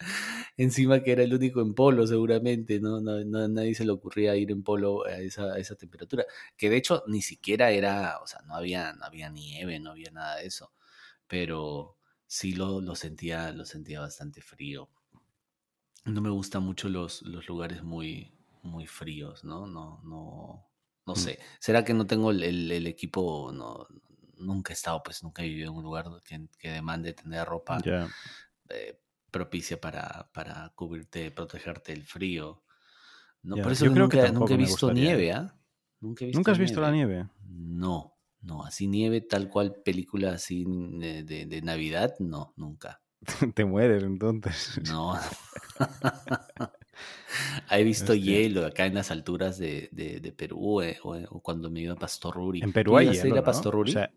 Encima 0.59 1.03
que 1.03 1.13
era 1.13 1.23
el 1.23 1.33
único 1.35 1.61
en 1.63 1.75
polo, 1.75 2.07
seguramente, 2.07 2.81
¿no? 2.81 3.01
No, 3.01 3.25
no- 3.25 3.49
nadie 3.49 3.75
se 3.75 3.85
le 3.87 3.93
ocurría 3.93 4.37
ir 4.37 4.51
en 4.51 4.63
polo 4.65 5.07
a 5.07 5.19
esa, 5.19 5.45
a 5.55 5.59
esa 5.59 5.77
temperatura. 5.77 6.27
Que 6.57 6.69
de 6.71 6.77
hecho 6.77 7.05
ni 7.07 7.23
siquiera 7.23 7.71
era, 7.71 8.19
o 8.23 8.27
sea, 8.27 8.41
no 8.47 8.55
había, 8.57 8.93
no 8.95 9.05
había 9.07 9.31
nieve, 9.31 9.81
no 9.81 9.93
había 9.93 10.11
nada 10.11 10.37
de 10.37 10.47
eso. 10.47 10.73
Pero 11.29 11.99
sí 12.27 12.55
lo, 12.55 12.81
lo 12.83 12.95
sentía, 12.97 13.53
lo 13.53 13.65
sentía 13.67 14.01
bastante 14.01 14.43
frío. 14.43 14.91
No 16.05 16.21
me 16.21 16.31
gustan 16.31 16.63
mucho 16.63 16.89
los, 16.89 17.23
los 17.23 17.47
lugares 17.49 17.83
muy, 17.83 18.33
muy 18.63 18.87
fríos, 18.87 19.45
¿no? 19.45 19.67
No, 19.67 20.01
no, 20.05 20.67
no 21.07 21.15
Mm. 21.15 21.15
sé. 21.15 21.39
¿Será 21.61 21.85
que 21.85 21.95
no 21.95 22.07
tengo 22.07 22.31
el, 22.31 22.43
el- 22.43 22.73
el 22.73 22.87
equipo? 22.87 23.53
No, 23.53 23.87
nunca 24.39 24.73
he 24.73 24.75
estado, 24.75 25.03
pues 25.03 25.23
nunca 25.23 25.43
he 25.43 25.49
vivido 25.49 25.71
en 25.71 25.77
un 25.77 25.83
lugar 25.85 26.07
que, 26.25 26.49
que 26.59 26.71
demande 26.71 27.13
tener 27.13 27.47
ropa 27.47 27.89
eh, 28.71 29.01
propicia 29.39 29.81
para, 29.81 30.31
para 30.35 30.73
cubrirte, 30.75 31.31
protegerte 31.31 31.93
del 31.93 32.05
frío. 32.05 32.65
¿no? 33.43 33.57
Ya, 33.57 33.63
Por 33.63 33.73
eso 33.73 33.85
yo 33.87 33.93
creo 33.95 34.09
que 34.09 34.17
nunca, 34.17 34.33
nunca 34.33 34.55
he 34.55 34.57
visto 34.57 34.91
¿eh? 34.91 34.95
nieve, 34.95 35.33
¿ah? 35.33 35.55
Nunca 36.01 36.25
¿Nunca 36.33 36.53
has 36.53 36.59
visto 36.59 36.81
la 36.81 36.91
nieve? 36.91 37.27
No, 37.49 38.15
no, 38.41 38.65
así 38.65 38.87
nieve 38.89 39.21
tal 39.21 39.49
cual 39.49 39.77
película 39.85 40.33
así 40.33 40.65
de, 40.67 41.23
de- 41.23 41.47
de 41.47 41.63
Navidad, 41.63 42.15
no, 42.19 42.53
nunca. 42.57 43.01
te 43.55 43.65
mueres 43.65 44.03
entonces. 44.03 44.81
No. 44.89 45.17
He 47.71 47.85
visto 47.85 48.13
Hostia. 48.13 48.25
hielo 48.25 48.67
acá 48.67 48.87
en 48.87 48.95
las 48.95 49.11
alturas 49.11 49.57
de, 49.59 49.89
de- 49.93 50.21
de 50.21 50.33
Perú 50.33 50.83
eh, 50.83 50.99
o, 51.03 51.15
o 51.17 51.41
cuando 51.41 51.71
me 51.71 51.81
iba 51.81 51.93
a 51.95 51.97
Pastoruri. 51.97 52.61
En 52.61 52.67
¿Tú 52.67 52.73
Perú 52.73 52.97
hay 52.97 53.07
llegaste 53.07 53.29
a 53.29 53.29
ir 53.29 53.35
hielo, 53.35 53.37
a 53.37 53.41
¿no? 53.43 53.45
Pastoruri? 53.47 53.91
O 53.91 53.95
sea, 53.95 54.11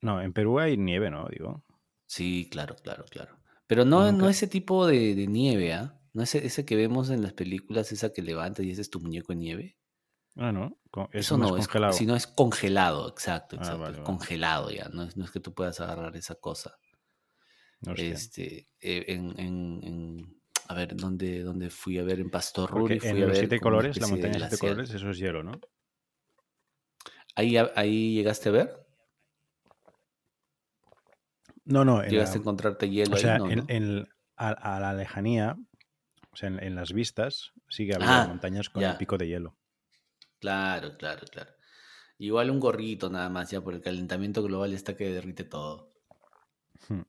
no, 0.00 0.20
en 0.22 0.32
Perú 0.32 0.58
hay 0.58 0.76
nieve, 0.76 1.10
¿no? 1.10 1.28
Digo. 1.28 1.62
Sí, 2.06 2.48
claro, 2.50 2.76
claro, 2.82 3.04
claro. 3.10 3.36
Pero 3.66 3.84
no, 3.84 4.12
no 4.12 4.28
ese 4.28 4.46
tipo 4.46 4.86
de, 4.86 5.14
de 5.14 5.26
nieve, 5.26 5.72
¿ah? 5.72 5.98
No 6.12 6.22
ese, 6.22 6.44
ese 6.46 6.64
que 6.64 6.76
vemos 6.76 7.10
en 7.10 7.22
las 7.22 7.32
películas, 7.32 7.90
esa 7.92 8.12
que 8.12 8.22
levantas 8.22 8.64
y 8.66 8.70
ese 8.70 8.82
es 8.82 8.90
tu 8.90 9.00
muñeco 9.00 9.32
de 9.32 9.36
nieve. 9.36 9.76
Ah, 10.36 10.52
no. 10.52 10.78
Eso 11.12 11.36
no, 11.38 11.56
es, 11.56 11.66
congelado. 11.66 11.92
sino 11.94 12.16
es 12.16 12.26
congelado, 12.26 13.08
exacto, 13.08 13.56
Ah, 13.56 13.60
exacto. 13.60 13.80
vale, 13.80 13.92
es 13.92 13.98
vale. 13.98 14.06
congelado 14.06 14.70
ya, 14.70 14.88
no 14.88 15.04
es, 15.04 15.16
no 15.16 15.24
es 15.24 15.30
que 15.30 15.40
tú 15.40 15.54
puedas 15.54 15.80
agarrar 15.80 16.16
esa 16.16 16.34
cosa. 16.34 16.76
Hostia. 17.86 18.12
Este, 18.14 18.68
eh, 18.80 19.04
en, 19.08 19.38
en- 19.38 19.80
en- 19.82 20.42
a 20.68 20.74
ver, 20.74 20.94
¿dónde, 20.96 21.42
dónde 21.42 21.68
fui 21.70 21.98
a 21.98 22.02
ver? 22.04 22.20
En 22.20 22.30
Pastor 22.30 22.70
Ruri 22.70 22.98
fui 23.00 23.08
en 23.10 23.16
a 23.16 23.20
los 23.20 23.28
ver 23.28 23.36
siete 23.38 23.60
colores, 23.60 24.00
la 24.00 24.06
montaña 24.06 24.34
de 24.34 24.38
siete 24.40 24.58
colores, 24.58 24.90
eso 24.90 25.10
es 25.10 25.18
hielo, 25.18 25.42
¿no? 25.42 25.52
¿Ahí, 27.34 27.56
ahí 27.56 28.14
llegaste 28.14 28.48
a 28.50 28.52
ver? 28.52 28.86
No, 31.64 31.84
no, 31.84 32.02
en 32.02 32.10
¿Llegaste 32.10 32.38
a 32.38 32.40
encontrarte 32.40 32.88
hielo 32.90 33.14
o 33.14 33.18
sea, 33.18 33.34
ahí? 33.34 33.38
No, 33.38 33.50
en, 33.50 33.58
¿no? 33.58 33.64
en- 33.68 34.08
a, 34.36 34.48
a 34.76 34.80
la 34.80 34.94
lejanía, 34.94 35.56
o 36.32 36.36
sea, 36.36 36.48
en, 36.48 36.62
en 36.62 36.74
las 36.74 36.92
vistas, 36.92 37.52
que 37.76 37.94
había 37.94 38.22
Ah, 38.22 38.26
montañas 38.26 38.68
con 38.70 38.82
el 38.82 38.96
pico 38.96 39.16
de 39.18 39.28
hielo. 39.28 39.56
Claro, 40.40 40.96
claro, 40.96 41.26
claro. 41.30 41.50
Igual 42.18 42.50
un 42.50 42.60
gorrito 42.60 43.10
nada 43.10 43.28
más, 43.28 43.50
ya 43.50 43.60
por 43.60 43.74
el 43.74 43.80
calentamiento 43.80 44.42
global 44.42 44.72
está 44.72 44.96
que 44.96 45.08
derrite 45.12 45.44
todo. 45.44 45.92
Hmm. 46.88 47.02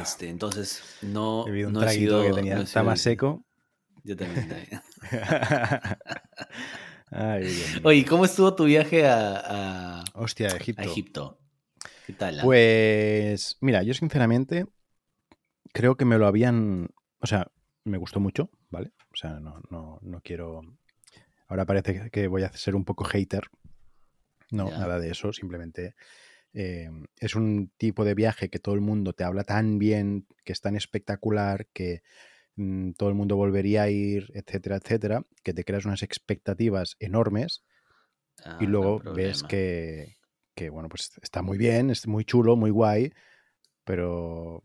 Este, 0.00 0.28
entonces, 0.28 0.82
no, 1.02 1.46
He 1.46 1.50
bebido 1.50 1.68
un 1.68 1.74
no 1.74 1.82
he 1.82 1.88
sido. 1.90 2.22
que 2.22 2.32
tenía, 2.32 2.56
no 2.56 2.62
está 2.62 2.80
sido 2.80 2.84
más 2.84 3.00
seco. 3.00 3.44
Yo 4.04 4.16
también. 4.16 4.48
también. 4.48 4.80
Ay, 7.10 7.44
Dios. 7.44 7.80
Oye, 7.84 8.04
¿cómo 8.04 8.24
estuvo 8.24 8.54
tu 8.54 8.64
viaje 8.64 9.06
a, 9.06 10.00
a- 10.00 10.04
Hostia, 10.14 10.48
a 10.48 10.56
Egipto. 10.56 10.82
Egipto? 10.82 11.38
¿Qué 12.06 12.12
tal? 12.12 12.40
ah? 12.40 12.42
Pues, 12.42 13.56
mira, 13.60 13.82
yo 13.82 13.94
sinceramente 13.94 14.66
creo 15.72 15.96
que 15.96 16.04
me 16.04 16.18
lo 16.18 16.26
habían. 16.26 16.88
O 17.20 17.26
sea, 17.26 17.50
me 17.84 17.98
gustó 17.98 18.20
mucho, 18.20 18.50
¿vale? 18.70 18.92
O 19.12 19.16
sea, 19.16 19.40
no, 19.40 19.60
no, 19.70 19.98
no 20.02 20.20
quiero. 20.22 20.60
Ahora 21.48 21.64
parece 21.64 22.10
que 22.10 22.26
voy 22.26 22.42
a 22.42 22.52
ser 22.52 22.74
un 22.74 22.84
poco 22.84 23.04
hater. 23.04 23.44
No, 24.50 24.70
nada 24.70 24.98
de 24.98 25.10
eso. 25.10 25.32
Simplemente 25.32 25.94
eh, 26.52 26.90
es 27.18 27.34
un 27.34 27.70
tipo 27.76 28.04
de 28.04 28.14
viaje 28.14 28.48
que 28.48 28.58
todo 28.58 28.74
el 28.74 28.80
mundo 28.80 29.12
te 29.12 29.24
habla 29.24 29.44
tan 29.44 29.78
bien, 29.78 30.26
que 30.44 30.52
es 30.52 30.60
tan 30.60 30.76
espectacular, 30.76 31.66
que 31.72 32.02
mm, 32.56 32.92
todo 32.92 33.08
el 33.08 33.14
mundo 33.14 33.36
volvería 33.36 33.82
a 33.84 33.90
ir, 33.90 34.30
etcétera, 34.34 34.76
etcétera, 34.76 35.22
que 35.42 35.54
te 35.54 35.64
creas 35.64 35.84
unas 35.84 36.02
expectativas 36.02 36.96
enormes 37.00 37.64
Ah, 38.44 38.58
y 38.60 38.66
no 38.66 38.72
luego 38.72 39.02
ves 39.14 39.42
que, 39.42 40.16
que, 40.54 40.70
bueno, 40.70 40.88
pues 40.88 41.12
está 41.22 41.42
muy 41.42 41.58
bien, 41.58 41.90
es 41.90 42.06
muy 42.06 42.24
chulo, 42.24 42.56
muy 42.56 42.70
guay, 42.70 43.12
pero 43.84 44.62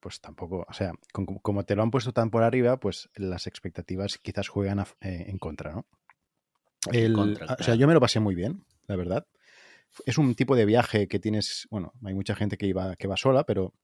pues 0.00 0.20
tampoco, 0.20 0.66
o 0.68 0.72
sea, 0.72 0.92
con- 1.12 1.26
como, 1.26 1.64
te 1.64 1.76
lo 1.76 1.82
han 1.82 1.90
puesto 1.90 2.12
tan 2.12 2.30
por 2.30 2.42
arriba, 2.42 2.78
pues 2.78 3.08
las 3.14 3.46
expectativas 3.46 4.18
quizás 4.18 4.48
juegan 4.48 4.80
a- 4.80 4.86
eh, 5.00 5.26
en 5.28 5.38
contra, 5.38 5.72
¿no? 5.72 5.86
El- 6.92 7.14
contra, 7.14 7.56
O 7.58 7.62
sea, 7.62 7.74
yo 7.74 7.86
me 7.86 7.94
lo 7.94 8.00
pasé 8.00 8.20
muy 8.20 8.34
bien, 8.34 8.64
la 8.86 8.96
verdad. 8.96 9.26
Es 10.06 10.18
un 10.18 10.34
tipo 10.34 10.56
de 10.56 10.66
viaje 10.66 11.08
que 11.08 11.18
tienes, 11.20 11.66
bueno, 11.70 11.92
hay 12.04 12.14
mucha 12.14 12.34
gente 12.34 12.56
que 12.58 12.66
iba, 12.66 12.96
que 12.96 13.08
va 13.08 13.16
sola, 13.16 13.44
pero 13.44 13.74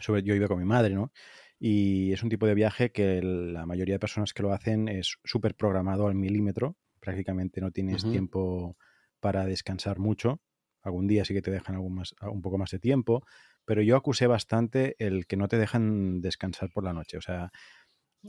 sobre, 0.00 0.22
yo 0.22 0.34
iba 0.34 0.48
con 0.48 0.58
mi 0.58 0.64
madre, 0.64 0.94
¿no? 0.94 1.12
Y 1.58 2.12
es 2.12 2.22
un 2.22 2.28
tipo 2.28 2.46
de 2.46 2.54
viaje 2.54 2.92
que 2.92 3.20
la 3.22 3.66
mayoría 3.66 3.96
de 3.96 3.98
personas 3.98 4.32
que 4.32 4.42
lo 4.42 4.52
hacen 4.52 4.88
es 4.88 5.18
súper 5.24 5.54
programado 5.54 6.06
al 6.06 6.14
milímetro. 6.14 6.76
Prácticamente 7.00 7.60
no 7.60 7.70
tienes 7.70 8.02
tiempo 8.04 8.76
para 9.20 9.44
descansar 9.46 9.98
mucho. 9.98 10.40
Algún 10.82 11.08
día 11.08 11.24
sí 11.24 11.34
que 11.34 11.42
te 11.42 11.50
dejan 11.50 11.74
algún 11.74 11.94
más, 11.94 12.14
un 12.20 12.42
poco 12.42 12.58
más 12.58 12.70
de 12.70 12.78
tiempo, 12.78 13.24
pero 13.64 13.82
yo 13.82 13.96
acusé 13.96 14.26
bastante 14.26 14.94
el 14.98 15.26
que 15.26 15.36
no 15.36 15.48
te 15.48 15.58
dejan 15.58 16.20
descansar 16.20 16.70
por 16.72 16.84
la 16.84 16.92
noche. 16.92 17.18
O 17.18 17.20
sea, 17.20 17.50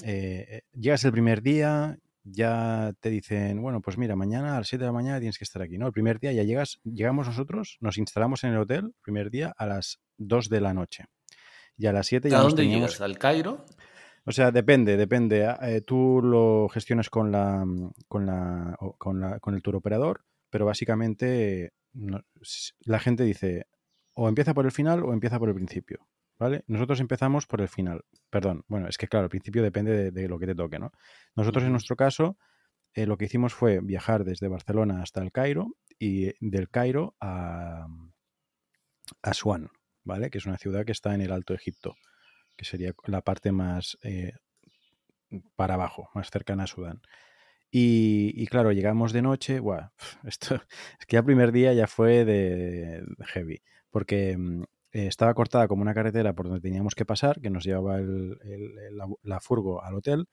eh, 0.04 0.64
llegas 0.74 1.04
el 1.04 1.12
primer 1.12 1.42
día, 1.42 1.98
ya 2.24 2.94
te 3.00 3.10
dicen, 3.10 3.62
bueno, 3.62 3.82
pues 3.82 3.98
mira, 3.98 4.16
mañana 4.16 4.56
a 4.56 4.60
las 4.60 4.68
7 4.68 4.84
de 4.84 4.88
la 4.88 4.94
mañana 4.94 5.20
tienes 5.20 5.38
que 5.38 5.44
estar 5.44 5.62
aquí, 5.62 5.78
¿no? 5.78 5.88
El 5.88 5.94
primer 5.94 6.20
día 6.20 6.32
ya 6.32 6.44
llegas, 6.44 6.80
llegamos 6.84 7.28
nosotros, 7.28 7.78
nos 7.80 7.98
instalamos 7.98 8.44
en 8.44 8.52
el 8.52 8.58
hotel, 8.58 8.86
el 8.86 9.02
primer 9.02 9.30
día 9.30 9.54
a 9.56 9.66
las 9.66 10.00
2 10.18 10.50
de 10.50 10.62
la 10.62 10.74
noche. 10.74 11.06
Y 11.80 11.88
a 11.88 11.94
las 11.94 12.06
7 12.08 12.30
ya 12.30 12.38
¿A 12.40 12.42
dónde 12.42 12.58
teníamos... 12.64 12.92
llegas? 12.92 13.02
¿Al 13.02 13.18
Cairo? 13.18 13.66
O 14.26 14.32
sea, 14.32 14.52
depende, 14.52 14.98
depende. 14.98 15.46
Ah, 15.46 15.58
eh, 15.62 15.82
tú 15.82 16.22
lo 16.22 16.68
gestionas 16.70 17.10
con 17.10 17.32
la, 17.32 17.66
con 18.08 18.26
la, 18.26 18.78
con 18.98 19.20
la, 19.22 19.40
con 19.40 19.56
el 19.56 19.62
tour 19.64 19.78
operador, 19.78 20.26
pero 20.52 20.66
básicamente 20.66 21.72
no- 21.94 22.22
s- 22.42 22.74
la 22.82 23.00
gente 23.00 23.24
dice 23.24 23.66
o 24.14 24.28
empieza 24.28 24.54
por 24.54 24.66
el 24.66 24.72
final 24.74 25.04
o 25.04 25.14
empieza 25.14 25.40
por 25.40 25.48
el 25.48 25.56
principio, 25.56 26.06
¿vale? 26.38 26.64
Nosotros 26.68 27.00
empezamos 27.00 27.48
por 27.48 27.62
el 27.62 27.70
final. 27.70 28.04
Perdón, 28.30 28.66
bueno, 28.68 28.90
es 28.90 28.98
que 28.98 29.08
claro, 29.08 29.24
el 29.24 29.30
principio 29.30 29.64
depende 29.64 29.96
de, 29.96 30.12
de 30.12 30.28
lo 30.28 30.38
que 30.38 30.48
te 30.48 30.56
toque, 30.56 30.78
¿no? 30.78 30.92
Nosotros 31.36 31.64
en 31.64 31.72
nuestro 31.72 31.96
caso 31.96 32.38
eh, 32.94 33.06
lo 33.06 33.18
que 33.18 33.26
hicimos 33.26 33.54
fue 33.54 33.80
viajar 33.82 34.26
desde 34.26 34.50
Barcelona 34.50 35.02
hasta 35.02 35.22
el 35.22 35.32
Cairo 35.32 35.78
y 35.98 36.34
del 36.46 36.70
Cairo 36.70 37.16
a, 37.22 37.86
a 39.24 39.30
Asuán, 39.30 39.70
Que 40.32 40.38
es 40.38 40.46
una 40.46 40.58
ciudad 40.58 40.86
que 40.86 40.92
está 40.92 41.14
en 41.14 41.22
el 41.22 41.32
Alto 41.32 41.54
Egipto, 41.54 41.96
que 42.58 42.66
sería 42.66 42.94
la 43.06 43.22
parte 43.22 43.52
más 43.52 43.98
eh, 44.04 44.34
para 45.56 45.76
abajo, 45.76 46.10
más 46.16 46.30
cercana 46.30 46.64
a 46.64 46.68
Sudán. 46.68 47.02
Y, 47.72 48.48
claro, 48.48 48.72
llegamos 48.72 49.14
de 49.14 49.22
noche, 49.22 49.60
buah, 49.60 49.90
esto, 50.24 50.56
es 51.00 51.06
que 51.06 51.18
el 51.18 51.24
primer 51.24 51.52
día 51.52 51.74
ya 51.74 51.88
fue 51.88 52.26
de, 52.26 53.04
heavy, 53.28 53.62
porque 53.92 54.36
mm, 54.38 54.64
eh, 54.92 55.08
estaba 55.08 55.36
cortada 55.36 55.68
como 55.68 55.84
una 55.84 55.94
carretera 55.94 56.34
por 56.34 56.48
donde 56.48 56.62
teníamos 56.62 56.96
que 56.96 57.06
pasar, 57.06 57.40
que 57.40 57.52
nos 57.52 57.64
llevaba 57.64 58.00
la 59.22 59.40
furgo 59.40 59.84
al 59.84 59.96
hotel, 59.96 60.28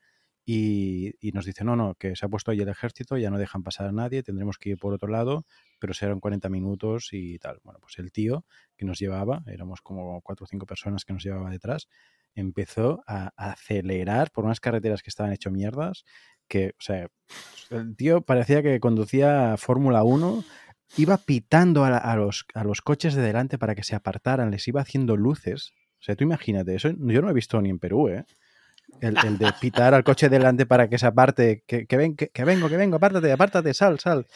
y, 0.48 1.32
nos 1.34 1.44
dice, 1.44 1.64
no, 1.64 1.74
no, 1.74 1.96
que 1.96 2.14
se 2.14 2.24
ha 2.24 2.28
puesto 2.28 2.52
ahí 2.52 2.60
el 2.60 2.68
ejército, 2.68 3.16
ya 3.16 3.30
no 3.30 3.38
dejan 3.38 3.64
pasar 3.64 3.88
a 3.88 3.92
nadie, 3.92 4.22
tendremos 4.22 4.58
que 4.58 4.70
ir 4.70 4.78
por 4.78 4.94
otro 4.94 5.08
lado, 5.08 5.44
pero 5.80 5.92
serán 5.92 6.20
40 6.20 6.48
minutos 6.48 7.08
y 7.10 7.40
tal. 7.40 7.58
Bueno, 7.64 7.80
pues 7.80 7.98
el 7.98 8.12
tío 8.12 8.44
que 8.76 8.84
nos 8.84 9.00
llevaba, 9.00 9.42
éramos 9.48 9.80
como 9.80 10.20
cuatro 10.22 10.44
o 10.44 10.46
cinco 10.46 10.64
personas 10.64 11.04
que 11.04 11.12
nos 11.12 11.24
llevaba 11.24 11.50
detrás, 11.50 11.88
empezó 12.36 13.02
a 13.08 13.32
acelerar 13.36 14.30
por 14.30 14.44
unas 14.44 14.60
carreteras 14.60 15.02
que 15.02 15.10
estaban 15.10 15.32
hecho 15.32 15.50
mierdas, 15.50 16.04
que, 16.46 16.74
o 16.78 16.82
sea, 16.82 17.08
el 17.70 17.96
tío 17.96 18.20
parecía 18.20 18.62
que 18.62 18.78
conducía 18.78 19.56
Fórmula 19.56 20.04
1, 20.04 20.44
iba 20.96 21.16
pitando 21.16 21.84
a, 21.84 22.14
los, 22.14 22.46
a 22.54 22.62
los 22.62 22.82
coches 22.82 23.16
de 23.16 23.22
delante 23.22 23.58
para 23.58 23.74
que 23.74 23.82
se 23.82 23.96
apartaran, 23.96 24.52
les 24.52 24.68
iba 24.68 24.80
haciendo 24.80 25.16
luces. 25.16 25.72
O 25.98 26.04
sea, 26.04 26.14
tú 26.14 26.22
imagínate, 26.22 26.76
eso 26.76 26.90
yo 26.90 27.20
no 27.20 27.30
he 27.30 27.34
visto 27.34 27.60
ni 27.60 27.70
en 27.70 27.80
Perú, 27.80 28.08
¿eh? 28.10 28.24
El, 29.00 29.16
el 29.24 29.38
de 29.38 29.52
pitar 29.60 29.92
al 29.94 30.04
coche 30.04 30.28
delante 30.28 30.64
para 30.66 30.88
que 30.88 30.98
se 30.98 31.06
aparte, 31.06 31.62
que, 31.66 31.86
que, 31.86 31.96
ven, 31.96 32.16
que, 32.16 32.28
que 32.28 32.44
vengo, 32.44 32.68
que 32.68 32.76
vengo, 32.76 32.96
apártate, 32.96 33.30
apártate, 33.32 33.74
sal, 33.74 33.98
sal. 34.00 34.26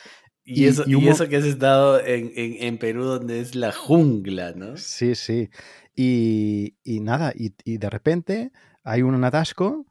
Y, 0.45 0.65
Y- 0.65 0.67
eso, 0.67 0.85
y 0.87 0.93
y 0.93 0.95
un 0.97 1.05
mo- 1.05 1.13
eso 1.13 1.29
que 1.29 1.37
has 1.37 1.45
estado 1.45 2.01
en, 2.05 2.33
en, 2.35 2.63
en 2.63 2.79
Perú, 2.79 3.05
donde 3.05 3.41
es 3.41 3.55
la 3.55 3.73
jungla, 3.73 4.53
¿no? 4.53 4.77
Sí, 4.77 5.15
sí. 5.15 5.49
Y, 5.95 6.77
y 6.83 7.01
nada, 7.01 7.33
y, 7.35 7.55
y 7.65 7.79
de 7.79 7.91
repente 7.91 8.53
hay 8.85 9.03
un 9.03 9.23
atasco 9.25 9.87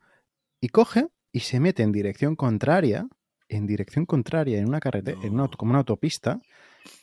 y 0.61 0.69
coge 0.69 1.07
y 1.31 1.41
se 1.41 1.59
mete 1.59 1.83
en 1.83 1.91
dirección 1.91 2.35
contraria, 2.35 3.07
en 3.47 3.65
dirección 3.67 4.05
contraria, 4.05 4.59
en 4.59 4.67
una 4.67 4.79
carretera, 4.79 5.17
en 5.23 5.33
una, 5.33 5.47
como 5.47 5.71
una 5.71 5.79
autopista, 5.79 6.39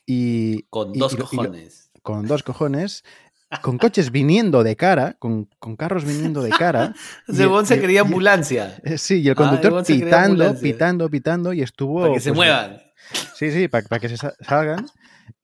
y 0.05 0.63
Con 0.65 0.95
y- 0.95 0.99
dos 0.99 1.13
y 1.15 1.17
lo- 1.17 1.23
y 1.25 1.27
cojones. 1.27 1.91
con 2.03 2.27
dos 2.27 2.43
cojones, 2.43 3.03
con 3.63 3.79
coches 3.79 4.11
viniendo 4.11 4.63
de 4.65 4.77
cara, 4.77 5.15
con, 5.19 5.49
con 5.59 5.77
carros 5.77 6.05
viniendo 6.05 6.43
de 6.43 6.51
cara. 6.51 6.95
huevón 7.29 7.67
se 7.67 7.81
creía 7.81 8.01
ambulancia. 8.03 8.77
eh, 8.85 8.99
Sí, 8.99 9.21
y 9.23 9.27
el 9.29 9.33
Ah, 9.33 9.35
conductor 9.37 9.85
pitando, 9.87 10.55
pitando, 10.59 11.09
pitando, 11.09 11.53
y 11.53 11.63
estuvo. 11.63 12.03
Para 12.03 12.15
que 12.15 12.21
se 12.21 12.31
pues, 12.31 12.37
muevan. 12.37 12.79
Sí, 13.35 13.51
sí, 13.53 13.69
para, 13.69 13.99
que 14.01 14.09
se 14.09 14.17
sa- 14.17 14.35
salgan. 14.41 14.87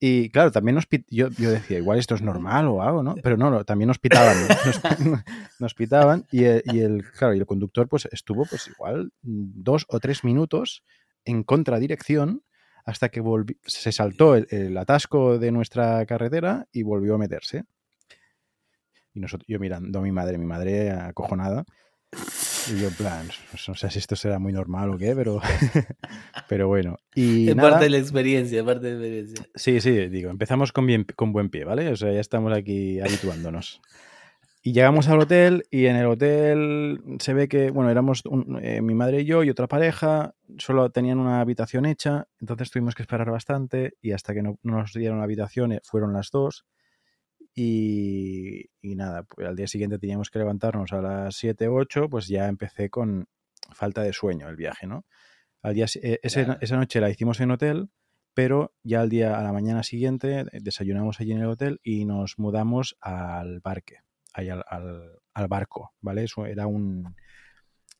Y 0.00 0.30
claro, 0.30 0.50
también 0.50 0.74
nos 0.76 0.86
pit- 0.86 1.06
yo, 1.10 1.28
yo 1.30 1.50
decía, 1.50 1.78
igual 1.78 1.98
esto 1.98 2.14
es 2.14 2.22
normal 2.22 2.66
o 2.68 2.82
algo, 2.82 3.02
¿no? 3.02 3.14
Pero 3.22 3.36
no, 3.36 3.50
no, 3.50 3.64
también 3.64 3.88
nos 3.88 3.98
pitaban. 3.98 4.36
Nos, 4.64 4.80
nos 5.60 5.74
pitaban 5.74 6.24
y 6.30 6.44
el, 6.44 6.62
y 6.66 6.80
el- 6.80 7.04
claro, 7.12 7.34
y 7.34 7.38
el 7.38 7.46
conductor 7.46 7.88
pues 7.88 8.08
estuvo 8.10 8.44
pues 8.46 8.68
igual 8.68 9.12
dos 9.22 9.84
o 9.88 10.00
tres 10.00 10.24
minutos 10.24 10.82
en 11.24 11.42
contradirección 11.44 12.42
hasta 12.84 13.10
que 13.10 13.22
se 13.64 13.92
saltó 13.92 14.34
el, 14.34 14.46
el 14.50 14.76
atasco 14.76 15.38
de 15.38 15.52
nuestra 15.52 16.04
carretera 16.06 16.66
y 16.72 16.82
volvió 16.82 17.14
a 17.14 17.18
meterse. 17.18 17.64
Y 19.14 19.20
nosotros, 19.20 19.46
yo 19.48 19.58
mirando 19.58 19.98
a 19.98 20.02
mi 20.02 20.12
madre, 20.12 20.38
mi 20.38 20.46
madre 20.46 20.90
acojonada. 20.90 21.64
Y 22.70 22.80
yo, 22.80 22.88
en 22.88 22.94
plan, 22.94 23.26
pues, 23.50 23.68
no 23.68 23.74
sé 23.74 23.90
si 23.90 23.98
esto 23.98 24.16
será 24.16 24.38
muy 24.38 24.52
normal 24.52 24.90
o 24.90 24.98
qué, 24.98 25.14
pero, 25.16 25.40
pero 26.48 26.68
bueno. 26.68 26.96
Y 27.14 27.48
Es 27.50 27.56
nada, 27.56 27.70
parte 27.70 27.84
de 27.84 27.90
la 27.90 27.98
experiencia, 27.98 28.64
parte 28.64 28.86
de 28.86 28.92
la 28.92 28.96
experiencia. 29.20 29.46
Sí, 29.54 29.80
sí, 29.80 30.08
digo, 30.08 30.30
empezamos 30.30 30.72
con, 30.72 30.86
bien, 30.86 31.04
con 31.16 31.32
buen 31.32 31.50
pie, 31.50 31.64
¿vale? 31.64 31.88
O 31.88 31.96
sea, 31.96 32.12
ya 32.12 32.20
estamos 32.20 32.52
aquí 32.52 33.00
habituándonos. 33.00 33.80
Y 34.64 34.72
llegamos 34.72 35.08
al 35.08 35.18
hotel 35.18 35.64
y 35.72 35.86
en 35.86 35.96
el 35.96 36.06
hotel 36.06 37.00
se 37.18 37.34
ve 37.34 37.48
que, 37.48 37.72
bueno, 37.72 37.90
éramos 37.90 38.24
un- 38.26 38.60
eh, 38.62 38.80
mi 38.80 38.94
madre 38.94 39.22
y 39.22 39.24
yo 39.24 39.42
y 39.42 39.50
otra 39.50 39.66
pareja, 39.66 40.34
solo 40.58 40.88
tenían 40.90 41.18
una 41.18 41.40
habitación 41.40 41.84
hecha, 41.84 42.28
entonces 42.40 42.70
tuvimos 42.70 42.94
que 42.94 43.02
esperar 43.02 43.28
bastante 43.28 43.94
y 44.00 44.12
hasta 44.12 44.34
que 44.34 44.42
no, 44.42 44.60
no 44.62 44.76
nos 44.78 44.92
dieron 44.92 45.18
la 45.18 45.24
habitación 45.24 45.72
eh, 45.72 45.80
fueron 45.82 46.12
las 46.12 46.30
dos. 46.30 46.64
Y, 47.54 48.70
y 48.80 48.94
nada, 48.94 49.24
pues 49.24 49.46
al 49.46 49.56
día 49.56 49.66
siguiente 49.68 49.98
teníamos 49.98 50.30
que 50.30 50.38
levantarnos 50.38 50.92
a 50.92 51.00
las 51.02 51.36
7, 51.36 51.68
8, 51.68 52.08
pues 52.08 52.26
ya 52.28 52.48
empecé 52.48 52.88
con 52.90 53.28
falta 53.72 54.02
de 54.02 54.12
sueño 54.12 54.48
el 54.48 54.56
viaje, 54.56 54.86
¿no? 54.86 55.04
Al 55.62 55.74
día, 55.74 55.86
eh, 56.02 56.18
ese- 56.22 56.44
Claro. 56.44 56.58
esa 56.60 56.76
noche 56.76 57.00
la 57.00 57.10
hicimos 57.10 57.40
en 57.40 57.50
hotel, 57.50 57.90
pero 58.34 58.74
ya 58.82 59.00
al 59.02 59.08
día, 59.10 59.38
a 59.38 59.42
la 59.42 59.52
mañana 59.52 59.82
siguiente, 59.82 60.40
eh, 60.40 60.46
desayunamos 60.60 61.20
allí 61.20 61.32
en 61.32 61.40
el 61.40 61.46
hotel 61.46 61.80
y 61.82 62.04
nos 62.04 62.38
mudamos 62.38 62.96
al 63.00 63.60
parque, 63.60 63.98
ahí 64.32 64.48
al, 64.48 64.64
al- 64.66 65.18
al 65.34 65.48
barco, 65.48 65.92
¿vale? 66.00 66.24
Eso 66.24 66.46
era 66.46 66.66
un, 66.66 67.14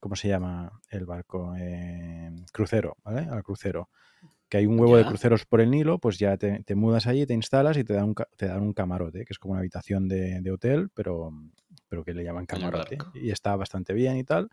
¿cómo 0.01 0.17
se 0.17 0.29
llama 0.29 0.81
el 0.91 1.05
barco? 1.07 1.55
Eh, 1.59 2.31
crucero, 2.53 2.97
¿vale? 3.05 3.29
Al 3.31 3.43
crucero. 3.43 3.91
Que 4.53 4.59
hay 4.59 4.67
un 4.67 4.79
huevo 4.79 4.99
de 4.99 5.07
cruceros 5.07 5.47
por 5.47 5.63
el 5.63 5.71
Nilo, 5.71 5.99
pues 5.99 6.19
ya 6.19 6.37
te, 6.37 6.63
te 6.65 6.75
mudas 6.75 7.07
allí, 7.07 7.25
te 7.25 7.33
instalas 7.33 7.79
y 7.79 7.85
te 7.85 7.95
dan 7.95 8.09
un, 8.09 8.15
te 8.37 8.49
dan 8.49 8.61
un 8.61 8.75
camarote, 8.75 9.25
que 9.25 9.33
es 9.33 9.39
como 9.39 9.53
una 9.53 9.61
habitación 9.61 10.09
de, 10.09 10.43
de 10.43 10.53
hotel, 10.53 10.91
pero, 10.93 11.33
pero 11.89 12.05
que 12.05 12.13
le 12.13 12.23
llaman 12.23 12.45
camarote. 12.45 12.99
Y 13.15 13.31
está 13.31 13.57
bastante 13.57 13.95
bien 13.95 14.19
y 14.19 14.25
tal. 14.25 14.51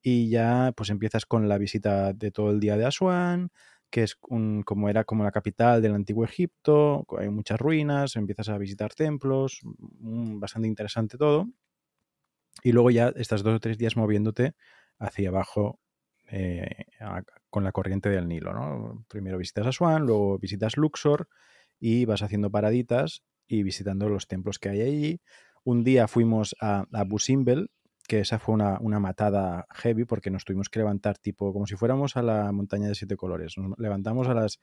Y 0.00 0.30
ya 0.30 0.72
pues 0.76 0.90
empiezas 0.90 1.26
con 1.26 1.48
la 1.48 1.58
visita 1.58 2.12
de 2.12 2.30
todo 2.30 2.52
el 2.52 2.60
día 2.60 2.76
de 2.76 2.84
Asuán, 2.84 3.50
que 3.90 4.04
es 4.04 4.16
un, 4.28 4.62
como 4.62 4.88
era 4.88 5.02
como 5.02 5.24
la 5.24 5.32
capital 5.32 5.82
del 5.82 5.96
antiguo 5.96 6.24
Egipto, 6.24 7.04
hay 7.18 7.28
muchas 7.28 7.58
ruinas, 7.58 8.14
empiezas 8.14 8.48
a 8.48 8.58
visitar 8.58 8.94
templos, 8.94 9.58
mm, 9.64 10.38
bastante 10.38 10.68
interesante 10.68 11.18
todo. 11.18 11.48
Y 12.62 12.70
luego 12.70 12.92
ya 12.92 13.08
estás 13.16 13.42
dos 13.42 13.56
o 13.56 13.58
tres 13.58 13.76
días 13.76 13.96
moviéndote 13.96 14.54
hacia 15.00 15.30
abajo 15.30 15.80
eh, 16.32 16.86
a- 17.00 17.22
con 17.50 17.64
la 17.64 17.72
corriente 17.72 18.10
del 18.10 18.28
Nilo, 18.28 18.54
¿no? 18.54 19.04
Primero 19.08 19.38
visitas 19.38 19.66
Asuán, 19.68 20.06
luego 20.06 20.38
visitas 20.38 20.76
Luxor 20.78 21.28
y 21.80 22.04
vas 22.06 22.22
haciendo 22.22 22.50
paraditas 22.50 23.24
y 23.46 23.62
visitando 23.64 24.08
los 24.08 24.28
templos 24.28 24.58
que 24.58 24.70
hay 24.70 24.80
allí. 24.82 25.20
Un 25.64 25.84
día 25.84 26.08
fuimos 26.08 26.56
a, 26.60 26.86
a 26.92 27.00
Abu 27.00 27.18
Simbel, 27.18 27.70
que 28.08 28.20
esa 28.20 28.38
fue 28.38 28.54
una, 28.54 28.78
una 28.80 29.00
matada 29.00 29.66
heavy 29.70 30.04
porque 30.06 30.30
nos 30.30 30.44
tuvimos 30.44 30.68
que 30.70 30.80
levantar 30.80 31.18
tipo 31.18 31.52
como 31.52 31.66
si 31.66 31.76
fuéramos 31.76 32.16
a 32.16 32.22
la 32.22 32.50
montaña 32.52 32.88
de 32.88 32.94
siete 32.96 33.16
colores. 33.16 33.54
Nos 33.58 33.78
levantamos 33.78 34.28
a 34.28 34.34
las, 34.34 34.58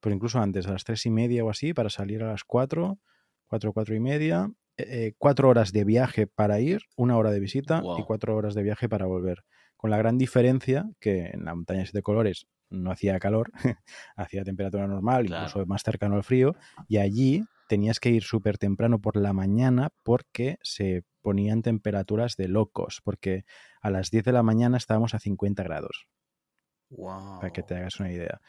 pues 0.00 0.14
incluso 0.14 0.40
antes, 0.40 0.66
a 0.66 0.72
las 0.72 0.84
tres 0.84 1.06
y 1.06 1.10
media 1.10 1.44
o 1.44 1.50
así 1.50 1.74
para 1.74 1.90
salir 1.90 2.22
a 2.22 2.28
las 2.28 2.44
cuatro, 2.44 2.98
cuatro, 3.46 3.72
cuatro 3.72 3.94
y 3.94 4.00
media. 4.00 4.50
eh, 4.78 5.06
eh, 5.08 5.14
cuatro 5.18 5.48
horas 5.50 5.72
de 5.72 5.84
viaje 5.84 6.26
para 6.26 6.60
ir, 6.60 6.82
una 6.96 7.18
hora 7.18 7.30
de 7.30 7.40
visita 7.40 7.86
y 7.94 8.02
cuatro 8.04 8.34
horas 8.36 8.54
de 8.54 8.62
viaje 8.62 8.88
para 8.88 9.06
volver. 9.06 9.44
Con 9.82 9.90
la 9.90 9.98
gran 9.98 10.16
diferencia 10.18 10.90
que 11.00 11.26
en 11.34 11.44
la 11.44 11.54
montaña 11.56 11.80
de 11.80 11.86
siete 11.86 12.02
colores 12.02 12.46
no 12.70 12.92
hacía 12.92 13.18
calor, 13.18 13.52
hacía 14.16 14.44
temperatura 14.44 14.86
normal, 14.86 15.26
Claro. 15.26 15.44
incluso 15.52 15.66
más 15.66 15.82
cercano 15.82 16.16
al 16.16 16.24
frío, 16.24 16.56
y 16.88 16.98
allí 16.98 17.44
tenías 17.68 18.00
que 18.00 18.10
ir 18.10 18.22
súper 18.22 18.58
temprano 18.58 19.00
por 19.00 19.16
la 19.16 19.32
mañana 19.32 19.90
porque 20.04 20.58
se 20.62 21.04
ponían 21.20 21.62
temperaturas 21.62 22.36
de 22.36 22.48
locos, 22.48 23.00
porque 23.04 23.44
a 23.82 23.90
las 23.90 24.10
10 24.10 24.24
de 24.24 24.32
la 24.32 24.44
mañana 24.44 24.76
estábamos 24.78 25.14
a 25.14 25.18
50 25.18 25.64
grados, 25.64 26.06
Wow. 26.90 27.40
para 27.40 27.50
que 27.52 27.62
te 27.62 27.74
hagas 27.74 27.98
una 28.00 28.12
idea. 28.12 28.40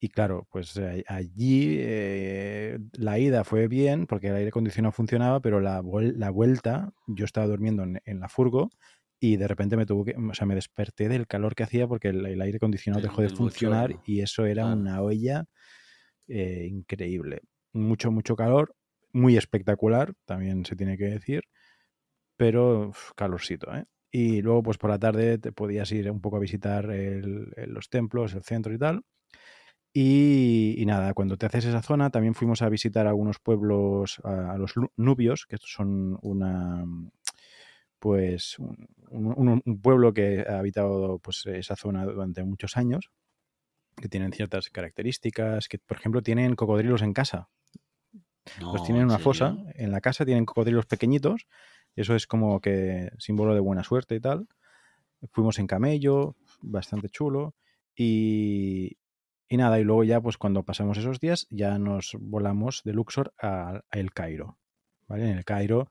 Y 0.00 0.10
claro, 0.10 0.46
pues 0.50 0.76
eh, 0.78 1.04
allí 1.08 1.76
eh, 1.80 2.78
la 2.94 3.18
ida 3.18 3.44
fue 3.44 3.68
bien 3.68 4.06
porque 4.06 4.28
el 4.28 4.36
aire 4.36 4.48
acondicionado 4.50 4.92
funcionaba, 4.92 5.40
pero 5.40 5.60
la, 5.60 5.82
vuel- 5.82 6.14
la 6.16 6.30
vuelta, 6.30 6.92
yo 7.08 7.24
estaba 7.24 7.46
durmiendo 7.48 7.84
en, 7.84 8.00
en 8.04 8.20
la 8.20 8.28
furgo 8.28 8.70
y 9.20 9.36
de 9.36 9.48
repente 9.48 9.76
me 9.76 9.86
tuvo 9.86 10.04
que, 10.04 10.14
o 10.16 10.34
sea, 10.34 10.46
me 10.46 10.54
desperté 10.54 11.08
del 11.08 11.26
calor 11.26 11.54
que 11.54 11.64
hacía 11.64 11.86
porque 11.88 12.08
el, 12.08 12.24
el 12.26 12.40
aire 12.42 12.56
acondicionado 12.58 13.02
dejó 13.02 13.22
de 13.22 13.30
funcionar 13.30 13.90
bochorno. 13.90 14.02
y 14.04 14.20
eso 14.20 14.46
era 14.46 14.66
una 14.66 15.02
olla 15.02 15.44
eh, 16.28 16.66
increíble. 16.70 17.42
Mucho, 17.72 18.10
mucho 18.10 18.36
calor, 18.36 18.74
muy 19.12 19.36
espectacular, 19.36 20.14
también 20.26 20.64
se 20.64 20.76
tiene 20.76 20.96
que 20.98 21.06
decir, 21.06 21.42
pero 22.36 22.88
uf, 22.90 23.12
calorcito, 23.16 23.74
¿eh? 23.74 23.84
Y 24.10 24.40
luego, 24.42 24.62
pues 24.62 24.78
por 24.78 24.90
la 24.90 24.98
tarde 24.98 25.38
te 25.38 25.52
podías 25.52 25.92
ir 25.92 26.10
un 26.10 26.20
poco 26.20 26.36
a 26.38 26.40
visitar 26.40 26.90
el- 26.90 27.52
los 27.68 27.90
templos, 27.90 28.34
el 28.34 28.42
centro 28.42 28.72
y 28.74 28.78
tal. 28.78 29.02
Y, 29.92 30.74
y 30.78 30.86
nada, 30.86 31.14
cuando 31.14 31.36
te 31.36 31.46
haces 31.46 31.64
esa 31.64 31.82
zona, 31.82 32.10
también 32.10 32.34
fuimos 32.34 32.62
a 32.62 32.68
visitar 32.68 33.06
algunos 33.06 33.38
pueblos, 33.40 34.20
a, 34.24 34.52
a 34.52 34.58
los 34.58 34.74
nubios, 34.96 35.46
que 35.48 35.56
estos 35.56 35.72
son 35.72 36.18
una, 36.22 36.84
pues, 37.98 38.58
un, 38.58 38.88
un- 39.10 39.62
un 39.64 39.80
pueblo 39.82 40.12
que 40.12 40.44
ha 40.48 40.58
habitado 40.58 41.18
pues, 41.20 41.46
esa 41.46 41.76
zona 41.76 42.04
durante 42.04 42.44
muchos 42.44 42.76
años, 42.76 43.10
que 43.96 44.08
tienen 44.08 44.32
ciertas 44.32 44.70
características, 44.70 45.68
que 45.68 45.78
por 45.78 45.98
ejemplo 45.98 46.22
tienen 46.22 46.56
cocodrilos 46.56 47.02
en 47.02 47.14
casa. 47.14 47.48
Los 48.70 48.82
No, 48.82 48.82
tienen 48.82 49.02
en 49.02 49.06
¿en 49.06 49.10
una 49.10 49.18
fosa, 49.18 49.56
en 49.74 49.92
la 49.92 50.00
casa 50.00 50.24
tienen 50.24 50.44
cocodrilos 50.46 50.86
pequeñitos, 50.86 51.46
eso 51.96 52.14
es 52.14 52.26
como 52.26 52.60
que 52.60 53.10
símbolo 53.18 53.54
de 53.54 53.60
buena 53.60 53.84
suerte 53.84 54.14
y 54.16 54.20
tal. 54.20 54.48
Fuimos 55.32 55.58
en 55.58 55.66
camello, 55.66 56.36
bastante 56.62 57.08
chulo, 57.08 57.54
y, 57.96 58.98
y 59.48 59.56
nada, 59.58 59.80
y 59.80 59.84
luego 59.84 60.04
ya 60.04 60.20
pues 60.20 60.38
cuando 60.38 60.64
pasamos 60.64 60.98
esos 60.98 61.20
días 61.20 61.46
ya 61.50 61.78
nos 61.78 62.16
volamos 62.20 62.82
de 62.84 62.94
Luxor 62.94 63.34
a, 63.40 63.82
a 63.90 63.98
El 63.98 64.12
Cairo, 64.12 64.58
¿vale? 65.08 65.30
En 65.30 65.38
El 65.38 65.44
Cairo 65.44 65.90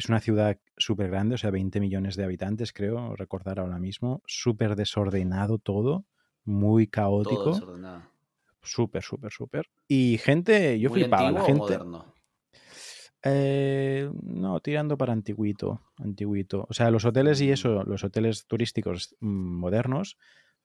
es 0.00 0.08
una 0.08 0.20
ciudad 0.20 0.58
súper 0.78 1.10
grande, 1.10 1.34
o 1.34 1.38
sea, 1.38 1.50
20 1.50 1.78
millones 1.78 2.16
de 2.16 2.24
habitantes 2.24 2.72
creo, 2.72 3.14
recordar 3.16 3.60
ahora 3.60 3.78
mismo, 3.78 4.22
súper 4.26 4.74
desordenado 4.74 5.58
todo, 5.58 6.06
muy 6.44 6.86
Todo 6.86 6.90
caótico, 7.02 7.52
desordenado. 7.52 8.02
súper, 8.62 9.02
súper, 9.02 9.30
súper. 9.30 9.66
Y 9.86 10.16
gente, 10.18 10.80
yo 10.80 10.88
¿Muy 10.88 11.00
flipaba, 11.02 11.30
la 11.30 11.42
o 11.42 11.44
gente... 11.44 11.60
moderno? 11.60 12.14
Eh, 13.22 14.10
no, 14.22 14.60
tirando 14.60 14.96
para 14.96 15.12
antiguito, 15.12 15.82
antiguito. 15.98 16.66
O 16.70 16.72
sea, 16.72 16.90
los 16.90 17.04
hoteles 17.04 17.40
y 17.42 17.48
Mm. 17.48 17.52
eso, 17.52 17.84
los 17.84 18.02
hoteles 18.02 18.46
turísticos 18.46 19.14
mm, 19.20 19.58
modernos, 19.58 20.16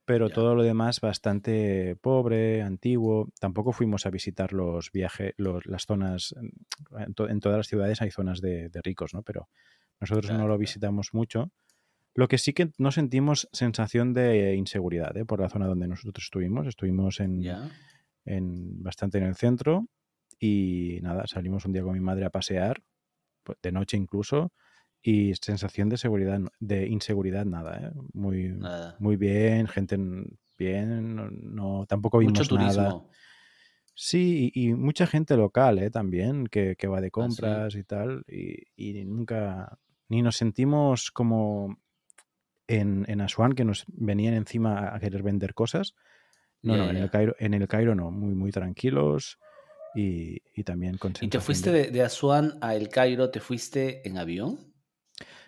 pero 0.05 0.27
Ya. 0.29 0.35
todo 0.35 0.55
lo 0.55 0.63
demás 0.63 1.01
bastante 1.01 1.95
pobre, 2.01 2.61
antiguo. 2.61 3.29
Tampoco 3.39 3.71
fuimos 3.73 4.05
a 4.05 4.11
visitar 4.11 4.53
los 4.53 4.91
viajes, 4.91 5.33
los, 5.37 5.65
las 5.65 5.85
zonas, 5.85 6.35
mm, 6.39 6.97
en, 7.01 7.13
to- 7.13 7.29
en 7.29 7.39
todas 7.39 7.57
las 7.57 7.67
ciudades 7.67 8.01
hay 8.01 8.11
zonas 8.11 8.41
de, 8.41 8.69
de 8.69 8.81
ricos, 8.83 9.13
¿no? 9.13 9.23
Pero 9.23 9.47
nosotros 9.99 10.29
no 10.31 10.37
lo 10.37 10.43
claro. 10.43 10.57
visitamos 10.57 11.13
mucho. 11.13 11.51
Lo 12.13 12.27
que 12.29 12.37
sí 12.37 12.53
que 12.53 12.71
no 12.77 12.91
sentimos 12.91 13.49
sensación 13.51 14.13
de 14.13 14.55
inseguridad, 14.55 15.15
¿eh? 15.17 15.25
Por 15.25 15.41
la 15.41 15.49
zona 15.49 15.67
donde 15.67 15.87
nosotros 15.87 16.23
estuvimos. 16.25 16.65
Estuvimos 16.67 17.19
en, 17.19 17.41
¿Ya? 17.41 17.69
en 18.25 18.81
bastante 18.83 19.17
en 19.17 19.25
el 19.25 19.35
centro 19.35 19.87
y 20.39 20.99
nada, 21.01 21.25
salimos 21.27 21.65
un 21.65 21.73
día 21.73 21.83
con 21.83 21.93
mi 21.93 21.99
madre 21.99 22.25
a 22.25 22.29
pasear, 22.29 22.81
pues, 23.43 23.57
de 23.61 23.71
noche 23.71 23.97
incluso, 23.97 24.51
y 25.07 25.35
sensación 25.35 25.87
de 25.87 25.97
seguridad, 25.97 26.39
de 26.59 26.87
inseguridad, 26.87 27.45
nada, 27.45 27.77
¿eh? 27.77 27.91
Muy, 28.13 28.49
Nada. 28.49 28.95
muy 28.99 29.17
bien, 29.17 29.67
gente 29.67 29.99
bien, 30.57 31.15
no, 31.15 31.29
no- 31.29 31.85
tampoco 31.85 32.17
vimos 32.17 32.39
Mucho 32.39 32.55
nada. 32.55 32.89
turismo. 32.89 33.11
Sí, 33.93 34.51
y, 34.55 34.69
y 34.69 34.73
mucha 34.73 35.05
gente 35.05 35.37
local, 35.37 35.77
¿eh? 35.77 35.91
También, 35.91 36.47
que, 36.47 36.75
que 36.75 36.87
va 36.87 37.01
de 37.01 37.07
Ah, 37.07 37.09
sí. 37.09 37.21
compras 37.21 37.75
y 37.75 37.83
tal, 37.83 38.25
y, 38.27 38.63
y 38.75 39.05
nunca, 39.05 39.77
ni 40.09 40.23
nos 40.23 40.37
sentimos 40.37 41.11
como 41.11 41.77
en, 42.67 43.05
en 43.07 43.21
Asuán, 43.21 43.53
que 43.53 43.63
nos 43.63 43.85
venían 43.87 44.33
encima 44.33 44.95
a 44.95 44.99
querer 44.99 45.21
vender 45.21 45.53
cosas. 45.53 45.93
No, 46.63 46.75
no, 46.77 46.89
en 46.89 46.97
el. 46.97 47.11
Cairo, 47.11 47.35
en 47.37 47.53
el 47.53 47.67
Cairo 47.67 47.93
no, 47.93 48.09
muy, 48.09 48.33
muy 48.33 48.51
tranquilos 48.51 49.37
y, 49.95 50.41
y 50.55 50.63
también 50.63 50.97
con 50.97 51.13
¿Y 51.21 51.27
te 51.27 51.39
fuiste 51.39 51.71
de... 51.71 51.83
de, 51.83 51.91
de 51.91 52.01
Asuán 52.01 52.57
a 52.61 52.73
El 52.75 52.89
Cairo? 52.89 53.29
¿Te 53.29 53.39
fuiste 53.39 54.07
en 54.07 54.17
avión? 54.17 54.73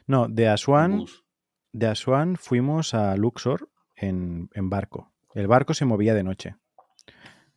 No, 0.07 0.27
de 0.27 0.45
¿En 0.45 0.49
Asuán, 0.49 1.05
de 1.73 1.87
Asuán 1.87 2.37
fuimos 2.37 2.93
a 2.93 3.15
Luxor 3.17 3.69
en, 3.95 4.49
en 4.53 4.69
barco. 4.69 5.13
El 5.33 5.47
barco 5.47 5.73
se 5.73 5.85
movía 5.85 6.13
de 6.13 6.23
noche. 6.23 6.55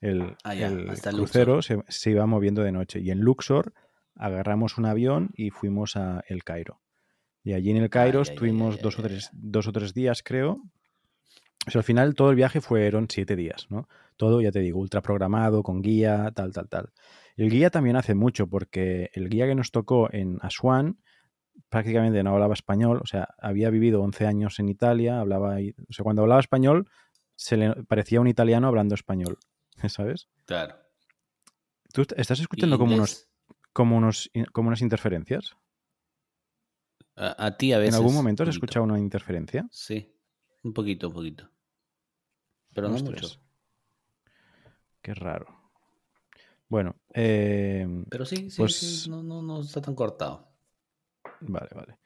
El, 0.00 0.36
Ah, 0.44 0.54
ya, 0.54 0.66
el 0.66 0.90
hasta 0.90 1.12
crucero 1.12 1.62
se, 1.62 1.82
se 1.88 2.10
iba 2.10 2.26
moviendo 2.26 2.62
de 2.62 2.72
noche. 2.72 3.00
Y 3.00 3.10
en 3.10 3.20
Luxor 3.20 3.72
agarramos 4.16 4.78
un 4.78 4.86
avión 4.86 5.30
y 5.34 5.50
fuimos 5.50 5.96
a 5.96 6.22
El 6.28 6.44
Cairo. 6.44 6.80
Y 7.42 7.54
allí 7.54 7.70
en 7.70 7.78
El 7.78 7.88
Cairo 7.88 8.20
Ah, 8.20 8.24
ya, 8.24 8.32
estuvimos 8.32 8.76
ya, 8.76 8.82
dos, 8.82 8.98
o 8.98 9.02
tres, 9.02 9.30
dos 9.32 9.66
o 9.66 9.72
tres 9.72 9.94
días, 9.94 10.22
creo. 10.22 10.62
O 11.66 11.70
sea, 11.70 11.80
al 11.80 11.84
final 11.84 12.14
todo 12.14 12.30
el 12.30 12.36
viaje 12.36 12.60
fueron 12.60 13.06
siete 13.08 13.36
días, 13.36 13.66
¿no? 13.70 13.88
Todo, 14.16 14.40
ya 14.40 14.50
te 14.50 14.60
digo, 14.60 14.80
ultra 14.80 15.02
programado, 15.02 15.62
con 15.62 15.82
guía, 15.82 16.32
tal, 16.34 16.52
tal, 16.52 16.68
tal. 16.68 16.92
El 17.36 17.48
guía 17.50 17.70
también 17.70 17.96
hace 17.96 18.14
mucho, 18.14 18.46
porque 18.48 19.10
el 19.14 19.28
guía 19.28 19.46
que 19.46 19.54
nos 19.54 19.70
tocó 19.70 20.12
en 20.12 20.38
Asuán 20.42 20.98
prácticamente 21.68 22.22
no 22.22 22.30
hablaba 22.32 22.54
español, 22.54 23.00
o 23.02 23.06
sea, 23.06 23.28
había 23.38 23.70
vivido 23.70 24.02
11 24.02 24.26
años 24.26 24.58
en 24.58 24.68
Italia, 24.68 25.20
hablaba, 25.20 25.56
o 25.88 25.92
sea, 25.92 26.02
cuando 26.02 26.22
hablaba 26.22 26.40
español 26.40 26.88
se 27.36 27.56
le 27.56 27.84
parecía 27.84 28.20
un 28.20 28.28
italiano 28.28 28.68
hablando 28.68 28.94
español, 28.94 29.38
¿sabes? 29.88 30.28
Claro. 30.46 30.76
¿Tú 31.92 32.02
est- 32.02 32.12
estás 32.16 32.38
¿Y 32.38 32.42
escuchando 32.42 32.78
como 32.78 32.94
unos, 32.94 33.28
como 33.72 33.96
unos, 33.96 34.30
como 34.52 34.68
unas 34.68 34.82
interferencias? 34.82 35.56
A, 37.16 37.46
a 37.46 37.56
ti 37.56 37.72
a 37.72 37.78
¿En 37.78 37.84
veces. 37.84 37.96
algún 37.96 38.10
un 38.10 38.16
momento 38.16 38.42
has 38.42 38.48
escuchado 38.50 38.84
una 38.84 38.98
interferencia? 38.98 39.66
Sí, 39.70 40.14
un 40.62 40.72
poquito, 40.72 41.08
un 41.08 41.14
poquito. 41.14 41.50
Pero 42.74 42.88
no 42.88 42.94
Ostras, 42.94 43.22
mucho. 43.22 43.40
Qué 45.02 45.14
raro. 45.14 45.46
Bueno, 46.68 46.94
eh, 47.14 47.86
Pero 48.08 48.24
sí, 48.24 48.50
sí, 48.50 48.56
pues 48.58 48.74
sí, 48.76 49.10
no, 49.10 49.22
no, 49.22 49.42
no 49.42 49.60
está 49.60 49.80
tan 49.82 49.94
cortado. 49.94 50.49
Vale, 51.42 51.68
vale. 51.74 51.96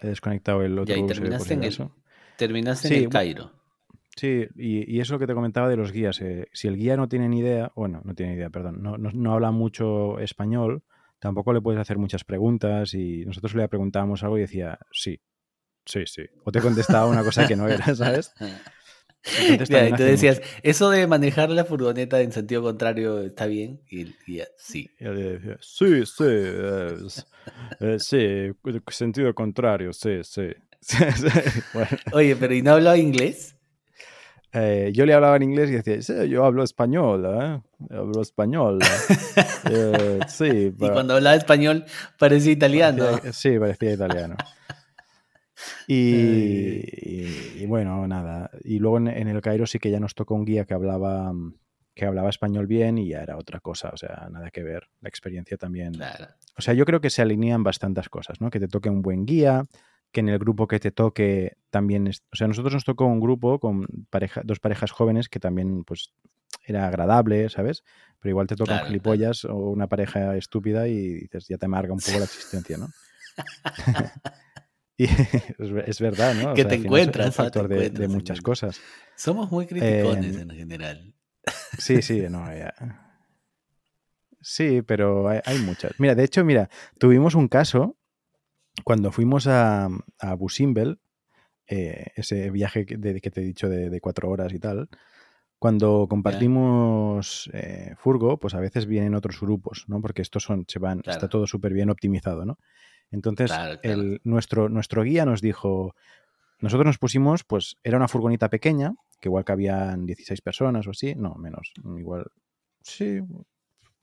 He 0.00 0.08
desconectado 0.08 0.62
el 0.62 0.78
otro 0.78 0.94
y 0.96 1.06
terminaste 1.06 1.54
en 1.54 1.64
el, 1.64 1.76
terminaste 2.36 2.88
en 2.88 2.94
Sí, 2.94 2.98
el 3.00 3.08
bu- 3.08 3.12
Cairo. 3.12 3.52
Sí, 4.16 4.46
y, 4.54 4.96
y 4.96 5.00
es 5.00 5.08
lo 5.10 5.18
que 5.18 5.26
te 5.26 5.34
comentaba 5.34 5.68
de 5.68 5.76
los 5.76 5.90
guías. 5.92 6.20
eh, 6.20 6.46
si 6.52 6.68
el 6.68 6.76
guía 6.76 6.96
no 6.96 7.08
tiene 7.08 7.28
ni 7.28 7.40
idea, 7.40 7.72
bueno, 7.74 8.00
no 8.04 8.14
tiene 8.14 8.32
ni 8.32 8.38
idea, 8.38 8.50
perdón, 8.50 8.80
no, 8.82 8.96
no, 8.96 9.10
no 9.12 9.32
habla 9.32 9.50
mucho 9.50 10.18
español, 10.20 10.84
tampoco 11.18 11.52
le 11.52 11.60
puedes 11.60 11.80
hacer 11.80 11.98
muchas 11.98 12.22
preguntas 12.24 12.94
y 12.94 13.24
nosotros 13.24 13.54
le 13.54 13.68
preguntábamos 13.68 14.22
algo 14.22 14.38
y 14.38 14.42
decía, 14.42 14.78
sí, 14.92 15.20
sí, 15.84 16.04
sí. 16.06 16.22
O 16.44 16.52
te 16.52 16.60
contestaba 16.60 17.06
una 17.06 17.24
cosa 17.24 17.46
que 17.48 17.56
no 17.56 17.68
era, 17.68 17.84
¿sabes? 17.94 18.32
Y 19.88 19.92
tú 19.96 20.02
decías, 20.02 20.38
mucho. 20.40 20.50
eso 20.62 20.90
de 20.90 21.06
manejar 21.06 21.50
la 21.50 21.64
furgoneta 21.64 22.20
en 22.20 22.32
sentido 22.32 22.62
contrario 22.62 23.20
está 23.20 23.46
bien. 23.46 23.80
Y 23.90 24.04
sí. 24.56 24.90
Y 25.00 25.04
decía, 25.04 25.56
sí, 25.60 26.04
sí, 26.06 26.24
es- 26.24 27.26
eh, 27.80 27.96
sí, 27.98 28.52
sentido 28.90 29.34
contrario, 29.34 29.92
sí, 29.92 30.20
sí. 30.22 30.48
Sí, 30.80 30.98
sí. 31.16 31.62
Bueno, 31.72 31.88
Oye, 32.12 32.36
pero 32.36 32.52
¿y 32.54 32.60
no 32.60 32.72
hablaba 32.72 32.98
inglés? 32.98 33.56
eh, 34.52 34.92
yo 34.94 35.04
le 35.06 35.14
hablaba 35.14 35.36
en 35.36 35.42
inglés 35.44 35.70
y 35.70 35.72
decía, 35.80 36.00
sí, 36.02 36.28
yo 36.28 36.44
hablo 36.44 36.62
español, 36.62 37.24
¿eh? 37.24 37.60
Hablo 37.90 38.20
español. 38.22 38.78
Eh, 39.66 40.20
sí, 40.28 40.44
Y 40.44 40.70
pero 40.78 40.92
cuando 40.92 41.14
hablaba 41.14 41.36
español 41.36 41.86
parecía 42.18 42.52
italiano. 42.52 43.06
parecía- 43.06 43.32
sí, 43.32 43.58
parecía 43.58 43.92
italiano. 43.94 44.36
Y, 45.86 46.80
y- 46.92 47.62
y 47.62 47.66
bueno, 47.66 48.06
nada. 48.08 48.50
Y 48.62 48.78
luego 48.78 48.98
en, 48.98 49.08
en 49.08 49.28
el 49.28 49.40
Cairo 49.40 49.66
sí 49.66 49.78
que 49.78 49.90
ya 49.90 50.00
nos 50.00 50.14
tocó 50.14 50.34
un 50.34 50.44
guía 50.44 50.64
que 50.64 50.74
hablaba, 50.74 51.32
mm, 51.32 51.54
que 51.94 52.06
hablaba 52.06 52.30
español 52.30 52.66
bien 52.66 52.98
y 52.98 53.08
ya 53.08 53.22
era 53.22 53.36
otra 53.36 53.60
cosa, 53.60 53.90
o 53.92 53.96
sea, 53.96 54.28
nada 54.30 54.50
que 54.50 54.62
ver. 54.62 54.88
La 55.00 55.08
experiencia 55.08 55.56
también. 55.56 55.92
Claro. 55.92 56.26
O 56.56 56.62
sea, 56.62 56.74
yo 56.74 56.84
creo 56.84 57.00
que 57.00 57.10
se 57.10 57.22
alinean 57.22 57.62
bastantes 57.62 58.08
cosas, 58.08 58.40
¿no? 58.40 58.50
Que 58.50 58.60
te 58.60 58.68
toque 58.68 58.88
un 58.88 59.02
buen 59.02 59.26
guía, 59.26 59.66
que 60.12 60.20
en 60.20 60.28
el 60.28 60.38
grupo 60.38 60.66
que 60.68 60.80
te 60.80 60.90
toque 60.92 61.56
también... 61.70 62.06
es- 62.06 62.22
o 62.32 62.36
sea, 62.36 62.46
a 62.46 62.48
nosotros 62.48 62.72
nos 62.74 62.84
tocó 62.84 63.06
un 63.06 63.20
grupo 63.20 63.58
con 63.58 63.86
pareja, 64.10 64.42
dos 64.44 64.60
parejas 64.60 64.90
jóvenes 64.92 65.28
que 65.28 65.40
también, 65.40 65.84
pues, 65.84 66.12
era 66.66 66.86
agradable, 66.86 67.48
¿sabes? 67.50 67.82
Pero 68.20 68.30
igual 68.30 68.46
te 68.46 68.54
toca 68.56 68.62
un 68.72 68.78
Claro, 68.78 68.80
claro. 68.82 68.86
gilipollas 68.88 69.44
o 69.44 69.54
una 69.56 69.86
pareja 69.88 70.36
estúpida 70.36 70.88
y 70.88 71.14
dices, 71.20 71.46
ya 71.48 71.58
te 71.58 71.66
amarga 71.66 71.92
un 71.92 71.98
poco 72.00 72.18
la 72.20 72.24
existencia, 72.24 72.78
¿no? 72.78 72.88
y 74.98 75.04
es, 75.04 75.70
ver- 75.72 75.88
es 75.88 76.00
verdad, 76.00 76.34
¿no? 76.34 76.52
O 76.52 76.54
Que 76.54 76.62
sea, 76.62 76.70
te 76.70 76.74
es- 76.76 76.80
es 76.80 76.84
un 76.84 76.86
encuentras, 76.86 77.26
te 77.26 77.42
factor 77.42 77.68
de, 77.68 78.08
muchas 78.08 78.40
cosas. 78.40 78.80
Somos 79.16 79.50
muy 79.50 79.66
criticones 79.66 80.36
Eh, 80.36 80.40
en 80.40 80.50
general. 80.50 81.14
Sí, 81.78 82.02
sí, 82.02 82.22
no, 82.30 82.46
ya. 82.56 82.72
Sí, 84.40 84.82
pero 84.82 85.28
hay, 85.28 85.40
hay 85.44 85.58
muchas. 85.58 85.92
Mira, 85.98 86.14
de 86.14 86.24
hecho, 86.24 86.44
mira, 86.44 86.68
tuvimos 86.98 87.34
un 87.34 87.48
caso 87.48 87.96
cuando 88.84 89.10
fuimos 89.10 89.46
a, 89.46 89.88
a 90.18 90.34
Busimbel, 90.34 91.00
eh, 91.66 92.06
ese 92.16 92.50
viaje 92.50 92.84
que, 92.86 92.96
de- 92.96 93.20
que 93.20 93.30
te 93.30 93.40
he 93.40 93.44
dicho 93.44 93.68
de, 93.68 93.88
de 93.90 94.00
cuatro 94.00 94.28
horas 94.28 94.52
y 94.52 94.58
tal. 94.58 94.88
Cuando 95.58 96.06
compartimos 96.10 97.48
eh, 97.54 97.94
Furgo, 97.96 98.38
pues 98.38 98.54
a 98.54 98.60
veces 98.60 98.84
vienen 98.86 99.14
otros 99.14 99.40
grupos, 99.40 99.84
¿no? 99.88 100.00
Porque 100.02 100.20
estos 100.20 100.42
son, 100.42 100.66
se 100.68 100.78
van, 100.78 101.00
está 101.06 101.28
todo 101.28 101.46
súper 101.46 101.72
bien 101.72 101.88
optimizado, 101.88 102.44
¿no? 102.44 102.58
Entonces, 103.14 103.50
Claro, 103.50 103.80
claro. 103.80 104.00
el, 104.00 104.20
nuestro, 104.24 104.68
nuestro 104.68 105.02
guía 105.02 105.24
nos 105.24 105.40
dijo, 105.40 105.94
nosotros 106.60 106.86
nos 106.86 106.98
pusimos, 106.98 107.44
pues 107.44 107.76
era 107.82 107.96
una 107.96 108.08
furgoneta 108.08 108.50
pequeña, 108.50 108.94
que 109.20 109.28
igual 109.28 109.44
cabían 109.44 110.04
16 110.04 110.40
personas 110.40 110.86
o 110.86 110.90
así, 110.90 111.14
no, 111.14 111.34
menos, 111.36 111.72
igual, 111.96 112.26
sí, 112.82 113.20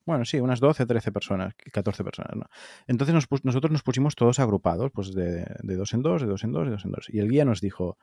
bueno, 0.06 0.26
sí, 0.26 0.39
unas 0.39 0.60
12, 0.60 0.86
13 0.86 1.12
personas, 1.12 1.54
14 1.71 2.04
personas, 2.04 2.36
¿no? 2.36 2.45
Entonces 2.88 3.13
nos 3.13 3.28
nosotros 3.43 3.71
nos 3.71 3.84
pusimos 3.84 4.15
todos 4.15 4.39
agrupados, 4.39 4.91
pues 4.91 5.13
de, 5.13 5.45
de 5.62 5.76
dos 5.76 5.93
en 5.93 6.02
dos, 6.02 6.21
de 6.21 6.28
dos 6.28 6.43
en 6.43 6.54
dos, 6.54 6.65
de 6.65 6.71
dos 6.71 6.86
en 6.86 6.91
dos. 6.91 7.08
Y 7.10 7.19
el 7.19 7.30
guía 7.30 7.45
nos 7.45 7.62
dijo, 7.62 7.97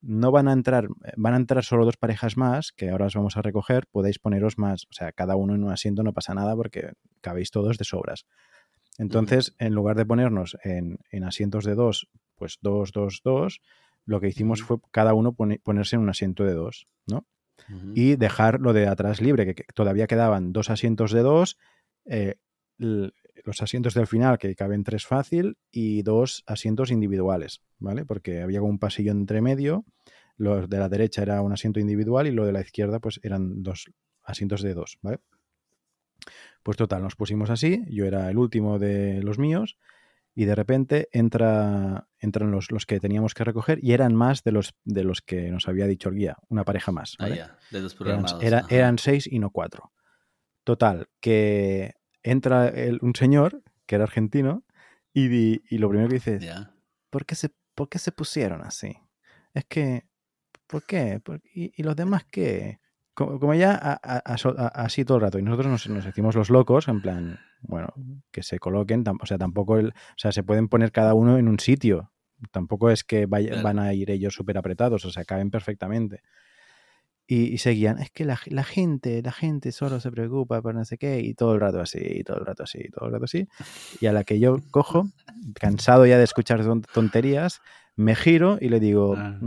no 0.00 0.32
van 0.32 0.48
a 0.48 0.52
entrar, 0.52 0.88
van 1.16 1.34
a 1.34 1.36
entrar 1.36 1.64
solo 1.64 1.84
dos 1.84 1.96
parejas 1.96 2.36
más, 2.36 2.72
que 2.72 2.90
ahora 2.90 3.06
os 3.06 3.14
vamos 3.14 3.36
a 3.36 3.42
recoger, 3.42 3.86
podéis 3.86 4.18
poneros 4.18 4.58
más, 4.58 4.84
o 4.90 4.92
sea, 4.92 5.12
cada 5.12 5.36
uno 5.36 5.54
en 5.54 5.62
un 5.62 5.70
asiento 5.70 6.02
no 6.02 6.12
pasa 6.12 6.34
nada 6.34 6.56
porque 6.56 6.92
cabéis 7.20 7.50
todos 7.50 7.78
de 7.78 7.84
sobras. 7.84 8.26
Entonces, 8.98 9.54
en 9.58 9.74
lugar 9.74 9.96
de 9.96 10.06
ponernos 10.06 10.56
en, 10.62 10.98
en 11.10 11.24
asientos 11.24 11.64
de 11.64 11.74
dos, 11.74 12.08
pues 12.36 12.58
dos, 12.62 12.92
dos, 12.92 13.20
dos, 13.24 13.60
lo 14.06 14.20
que 14.20 14.28
hicimos 14.28 14.62
fue 14.62 14.76
cada 14.90 15.14
uno 15.14 15.32
pone- 15.32 15.58
ponerse 15.60 15.96
en 15.96 16.02
un 16.02 16.10
asiento 16.10 16.44
de 16.44 16.54
dos, 16.54 16.86
¿no? 17.06 17.26
Y 17.94 18.16
dejar 18.16 18.60
lo 18.60 18.72
de 18.72 18.86
atrás 18.86 19.20
libre, 19.20 19.46
que, 19.46 19.54
que 19.54 19.64
todavía 19.74 20.06
quedaban 20.06 20.52
dos 20.52 20.70
asientos 20.70 21.12
de 21.12 21.20
dos, 21.20 21.56
eh, 22.04 22.36
los 22.78 23.62
asientos 23.62 23.94
del 23.94 24.06
final 24.06 24.38
que 24.38 24.54
caben 24.54 24.84
tres 24.84 25.06
fácil 25.06 25.56
y 25.70 26.02
dos 26.02 26.42
asientos 26.46 26.90
individuales, 26.90 27.62
¿vale? 27.78 28.04
Porque 28.04 28.42
había 28.42 28.60
como 28.60 28.70
un 28.70 28.78
pasillo 28.78 29.12
entre 29.12 29.40
medio, 29.40 29.84
los 30.36 30.68
de 30.68 30.78
la 30.78 30.88
derecha 30.88 31.22
era 31.22 31.42
un 31.42 31.52
asiento 31.52 31.80
individual 31.80 32.26
y 32.26 32.32
lo 32.32 32.44
de 32.44 32.52
la 32.52 32.60
izquierda 32.60 32.98
pues 33.00 33.20
eran 33.22 33.62
dos 33.62 33.86
asientos 34.22 34.62
de 34.62 34.74
dos, 34.74 34.98
¿vale? 35.02 35.18
Pues 36.64 36.76
total, 36.76 37.02
nos 37.02 37.14
pusimos 37.14 37.50
así, 37.50 37.84
yo 37.88 38.06
era 38.06 38.28
el 38.30 38.38
último 38.38 38.78
de 38.80 39.22
los 39.22 39.38
míos 39.38 39.76
y 40.34 40.46
de 40.46 40.54
repente 40.54 41.08
entra, 41.12 42.08
entran 42.18 42.50
los, 42.50 42.72
los 42.72 42.86
que 42.86 42.98
teníamos 42.98 43.34
que 43.34 43.44
recoger 43.44 43.78
y 43.84 43.92
eran 43.92 44.14
más 44.14 44.42
de 44.42 44.50
los, 44.52 44.74
de 44.82 45.04
los 45.04 45.20
que 45.20 45.50
nos 45.50 45.68
había 45.68 45.86
dicho 45.86 46.08
el 46.08 46.16
guía, 46.16 46.36
una 46.48 46.64
pareja 46.64 46.90
más. 46.90 47.14
Ah, 47.20 47.28
ya, 47.28 47.58
de 47.70 47.80
los 47.82 47.92
Eran, 47.94 48.22
programados. 48.22 48.42
era- 48.42 48.58
ajá. 48.60 48.66
eran 48.74 48.98
seis 48.98 49.28
y 49.30 49.38
no 49.38 49.50
cuatro. 49.50 49.92
Total, 50.64 51.08
que 51.20 51.92
entra 52.22 52.68
el- 52.68 52.98
un 53.02 53.14
señor 53.14 53.62
que 53.86 53.96
era 53.96 54.04
argentino 54.04 54.64
y, 55.12 55.28
di- 55.28 55.62
y 55.68 55.76
lo 55.78 55.90
primero 55.90 56.08
que 56.08 56.14
dice 56.14 56.36
es. 56.36 56.56
¿por 57.10 57.26
qué, 57.26 57.34
se, 57.34 57.50
¿por 57.74 57.90
qué 57.90 57.98
se 57.98 58.10
pusieron 58.10 58.62
así? 58.62 58.96
Es 59.52 59.66
que, 59.66 60.08
¿por 60.66 60.84
qué? 60.86 61.20
¿Por- 61.22 61.42
y, 61.44 61.72
y 61.76 61.82
los 61.82 61.94
demás 61.94 62.24
qué? 62.24 62.80
Como, 63.14 63.54
ya 63.54 63.72
a- 63.74 64.00
a- 64.02 64.66
así 64.84 65.04
todo 65.04 65.18
el 65.18 65.22
rato. 65.22 65.38
Y 65.38 65.42
nosotros 65.42 65.68
nos, 65.68 65.88
nos 65.88 66.04
decimos 66.04 66.34
los 66.34 66.50
locos, 66.50 66.88
en 66.88 67.00
plan, 67.00 67.38
bueno, 67.62 67.94
que 68.32 68.42
se 68.42 68.58
coloquen, 68.58 69.04
tam- 69.04 69.18
o 69.22 69.26
sea, 69.26 69.38
tampoco, 69.38 69.78
el, 69.78 69.88
o 69.90 69.92
sea, 70.16 70.32
se 70.32 70.42
pueden 70.42 70.68
poner 70.68 70.90
cada 70.90 71.14
uno 71.14 71.38
en 71.38 71.46
un 71.48 71.60
sitio. 71.60 72.10
Tampoco 72.50 72.90
es 72.90 73.04
que 73.04 73.26
vaya- 73.26 73.50
Claro. 73.50 73.62
van 73.62 73.78
a 73.78 73.94
ir 73.94 74.10
ellos 74.10 74.34
súper 74.34 74.58
apretados, 74.58 75.04
o 75.04 75.10
sea, 75.12 75.24
caben 75.24 75.50
perfectamente. 75.50 76.22
Y, 77.26 77.44
y 77.54 77.58
seguían, 77.58 78.00
es 78.00 78.10
que 78.10 78.24
la, 78.26 78.38
la 78.46 78.64
gente, 78.64 79.22
la 79.22 79.32
gente 79.32 79.72
solo 79.72 79.98
se 79.98 80.10
preocupa 80.10 80.60
por 80.60 80.74
no 80.74 80.84
sé 80.84 80.98
qué, 80.98 81.20
y 81.20 81.32
todo 81.32 81.54
el 81.54 81.60
rato 81.60 81.80
así, 81.80 81.98
y 82.02 82.22
todo 82.24 82.38
el 82.38 82.44
rato 82.44 82.64
así, 82.64 82.78
y 82.84 82.90
todo 82.90 83.06
el 83.06 83.12
rato 83.12 83.24
así. 83.24 83.48
Y 84.00 84.06
a 84.06 84.12
la 84.12 84.24
que 84.24 84.38
yo 84.40 84.58
cojo, 84.70 85.06
cansado 85.58 86.04
ya 86.04 86.18
de 86.18 86.24
escuchar 86.24 86.62
ton- 86.64 86.82
tonterías, 86.92 87.62
me 87.96 88.14
giro 88.14 88.58
y 88.60 88.68
le 88.68 88.78
digo, 88.80 89.14
Ah. 89.16 89.38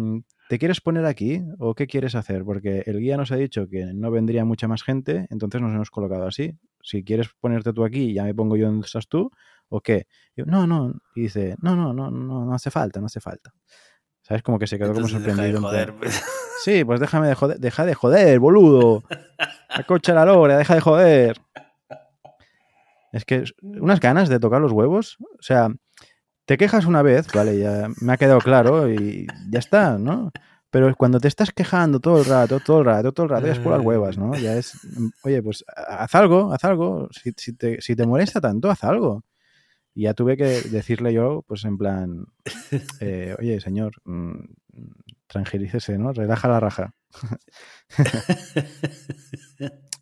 "Mm, 0.48 0.50
¿te 0.50 0.60
quieres 0.60 0.82
poner 0.82 1.06
aquí 1.06 1.42
o 1.60 1.76
qué 1.76 1.88
quieres 1.88 2.16
hacer? 2.16 2.44
Porque 2.44 2.84
el 2.86 3.00
guía 3.00 3.18
nos 3.18 3.32
ha 3.32 3.36
dicho 3.36 3.68
que 3.70 3.86
no 3.94 4.12
vendría 4.12 4.46
mucha 4.46 4.68
más 4.68 4.84
gente, 4.84 5.28
entonces 5.30 5.62
nos 5.62 5.74
hemos 5.74 5.90
colocado 5.92 6.26
así. 6.28 6.54
Si 6.82 7.04
quieres 7.04 7.30
ponerte 7.40 7.74
tú 7.74 7.84
aquí, 7.84 8.14
ya 8.14 8.24
me 8.24 8.34
pongo 8.34 8.56
yo 8.56 8.68
donde 8.68 8.86
estás 8.86 9.08
tú, 9.08 9.30
¿o 9.70 9.82
qué? 9.82 10.08
Y 10.36 10.42
yo, 10.42 10.46
no, 10.46 10.66
no. 10.68 10.94
Y 11.16 11.22
dice, 11.24 11.56
no, 11.62 11.76
no, 11.76 11.94
no, 11.94 12.10
no, 12.12 12.46
no 12.46 12.54
hace 12.54 12.72
falta, 12.72 13.00
no 13.00 13.08
hace 13.08 13.20
falta. 13.20 13.52
¿Sabes? 14.22 14.44
Como 14.44 14.60
que 14.60 14.68
se 14.68 14.78
quedó 14.78 14.90
Entonces 14.90 15.14
como 15.14 15.26
deja 15.26 15.42
de 15.42 15.52
sorprendido. 15.52 15.58
en 15.58 15.62
plan, 15.64 15.96
joder. 15.96 16.00
pues. 16.00 16.24
Sí, 16.64 16.84
pues 16.84 17.00
déjame 17.00 17.28
de 17.28 17.36
joder, 17.36 17.60
deja 17.60 17.86
de 17.86 17.94
joder, 17.94 18.40
boludo. 18.40 19.04
Acocha 19.70 20.16
la 20.16 20.26
logra, 20.26 20.58
deja 20.58 20.74
de 20.74 20.82
joder. 20.82 21.38
Es 23.12 23.26
que 23.26 23.44
unas 23.62 24.00
ganas 24.00 24.28
de 24.28 24.40
tocar 24.40 24.60
los 24.60 24.72
huevos. 24.72 25.18
O 25.20 25.42
sea, 25.42 25.70
te 26.48 26.58
quejas 26.58 26.86
una 26.86 27.04
vez, 27.04 27.28
vale, 27.34 27.60
ya 27.60 27.90
me 28.02 28.14
ha 28.14 28.18
quedado 28.18 28.40
claro 28.42 28.92
y 28.92 29.28
ya 29.50 29.60
está, 29.60 29.98
¿no? 30.00 30.32
Pero 30.72 30.94
cuando 30.96 31.20
te 31.20 31.28
estás 31.28 31.52
quejando 31.52 32.00
todo 32.00 32.20
el 32.20 32.26
rato, 32.26 32.60
todo 32.60 32.80
el 32.80 32.86
rato, 32.86 33.12
todo 33.14 33.26
el 33.26 33.30
rato, 33.32 33.46
ya 33.48 33.54
es 33.54 33.60
por 33.60 33.74
las 33.74 33.82
huevas, 33.86 34.18
¿no? 34.18 34.38
Ya 34.40 34.58
es, 34.58 34.80
oye, 35.24 35.44
pues 35.44 35.64
haz 35.76 36.16
algo, 36.16 36.52
haz 36.54 36.64
algo. 36.66 37.10
Si, 37.12 37.32
si 37.38 37.54
te, 37.54 37.82
si 37.82 37.96
te 37.96 38.06
molesta 38.08 38.42
tanto, 38.42 38.70
haz 38.72 38.84
algo. 38.84 39.24
Y 39.96 40.04
ya 40.04 40.14
tuve 40.14 40.38
que 40.38 40.62
decirle 40.70 41.14
yo, 41.14 41.44
pues 41.48 41.66
en 41.66 41.78
plan, 41.78 42.26
eh, 43.00 43.36
oye, 43.40 43.60
señor, 43.62 43.94
mm, 44.06 44.34
tranquilícese, 45.28 45.98
¿no? 45.98 46.14
Relaja 46.14 46.48
la 46.50 46.60
raja. 46.60 46.94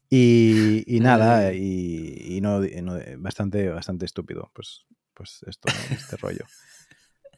Y, 0.09 0.83
y 0.87 0.99
nada, 0.99 1.53
y, 1.53 2.37
y 2.37 2.41
no, 2.41 2.63
y 2.63 2.81
no- 2.81 2.99
bastante, 3.17 3.69
bastante 3.69 4.05
estúpido, 4.05 4.51
pues, 4.53 4.85
pues 5.15 5.41
esto, 5.47 5.69
¿no? 5.71 5.95
este 5.95 6.17
rollo. 6.17 6.45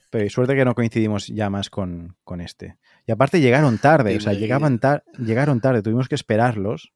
Pero 0.10 0.26
y 0.26 0.30
suerte 0.30 0.56
que 0.56 0.64
no 0.66 0.74
coincidimos 0.74 1.28
ya 1.28 1.50
más 1.50 1.70
con, 1.70 2.16
con 2.24 2.40
este. 2.42 2.78
Y 3.06 3.12
aparte 3.12 3.40
llegaron 3.42 3.78
tarde, 3.78 4.16
o 4.18 4.20
sea, 4.22 4.34
llegaban 4.34 4.80
tar- 4.80 5.04
llegaron 5.18 5.60
tarde, 5.60 5.82
tuvimos 5.82 6.08
que 6.08 6.16
esperarlos. 6.16 6.94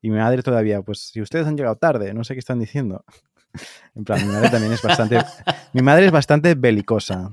Y 0.00 0.10
mi 0.10 0.18
madre 0.18 0.42
todavía, 0.42 0.82
pues 0.82 1.00
si 1.12 1.20
ustedes 1.22 1.46
han 1.46 1.56
llegado 1.56 1.76
tarde, 1.76 2.12
no 2.12 2.24
sé 2.24 2.34
qué 2.34 2.40
están 2.40 2.58
diciendo. 2.58 3.04
En 3.94 4.04
plan, 4.04 4.26
mi 4.26 4.32
madre 4.32 4.48
también 4.48 4.72
es 4.72 4.80
bastante. 4.82 5.18
Mi 5.74 5.82
madre 5.82 6.06
es 6.06 6.10
bastante 6.10 6.54
belicosa. 6.54 7.30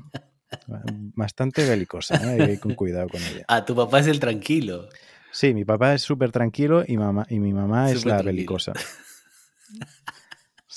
Bastante 0.68 1.66
belicosa, 1.66 2.16
¿eh? 2.16 2.30
hay 2.42 2.46
que 2.48 2.52
ir 2.54 2.60
con 2.60 2.76
cuidado 2.76 3.08
con 3.08 3.22
ella. 3.24 3.46
Ah, 3.48 3.64
tu 3.64 3.74
papá 3.74 4.00
es 4.00 4.08
el 4.08 4.20
tranquilo. 4.20 4.90
Sí, 5.32 5.54
mi 5.54 5.64
papá 5.64 5.94
es 5.94 6.02
súper 6.02 6.32
tranquilo 6.34 6.84
y, 6.86 6.98
mamá, 6.98 7.26
y 7.30 7.40
mi 7.40 7.54
mamá 7.54 7.90
es 7.90 8.06
la 8.06 8.18
tranquilo. 8.18 8.26
belicosa. 8.26 8.74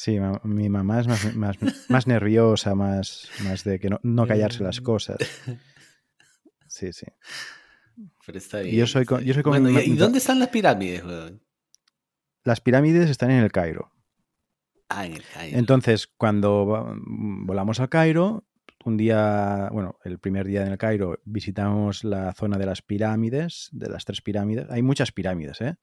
Sí, 0.02 0.18
ma- 0.18 0.40
mi 0.42 0.68
mamá 0.68 0.98
es 1.00 1.06
más, 1.06 1.36
más, 1.36 1.56
más 1.88 2.06
nerviosa, 2.08 2.74
más, 2.74 3.28
más 3.44 3.62
de 3.62 3.78
que 3.78 3.88
no, 3.88 4.00
no 4.02 4.26
callarse 4.26 4.64
las 4.64 4.80
cosas. 4.80 5.18
Sí, 6.66 6.90
sí. 6.92 7.04
Pero 8.26 8.38
está 8.38 8.62
Y 8.62 8.64
bien. 8.64 8.76
yo 8.78 8.86
soy 8.86 9.04
con- 9.04 9.22
yo 9.22 9.34
soy 9.34 9.42
con 9.42 9.50
Bueno, 9.52 9.68
mi- 9.68 9.78
¿y- 9.78 9.88
¿y 9.88 9.90
mi- 9.90 9.96
dónde 9.96 10.18
están 10.18 10.38
las 10.38 10.48
pirámides, 10.48 11.04
weón? 11.04 11.42
Las 12.44 12.60
pirámides 12.62 13.10
están 13.10 13.30
en 13.30 13.44
el 13.44 13.52
Cairo. 13.52 13.92
Ah, 14.88 15.04
en 15.06 15.12
el 15.12 15.22
Cairo. 15.34 15.58
Entonces, 15.58 16.06
cuando 16.16 16.66
va- 16.66 16.94
volamos 16.96 17.78
al 17.78 17.90
Cairo, 17.90 18.46
un 18.86 18.96
día, 18.96 19.68
bueno, 19.70 19.98
el 20.02 20.18
primer 20.18 20.46
día 20.46 20.62
en 20.66 20.72
el 20.72 20.78
Cairo 20.78 21.20
visitamos 21.26 22.04
la 22.04 22.32
zona 22.32 22.56
de 22.58 22.64
las 22.66 22.80
pirámides, 22.82 23.68
de 23.72 23.88
las 23.90 24.06
tres 24.06 24.22
pirámides. 24.22 24.66
Hay 24.70 24.80
muchas 24.82 25.12
pirámides, 25.12 25.60
¿eh? 25.60 25.76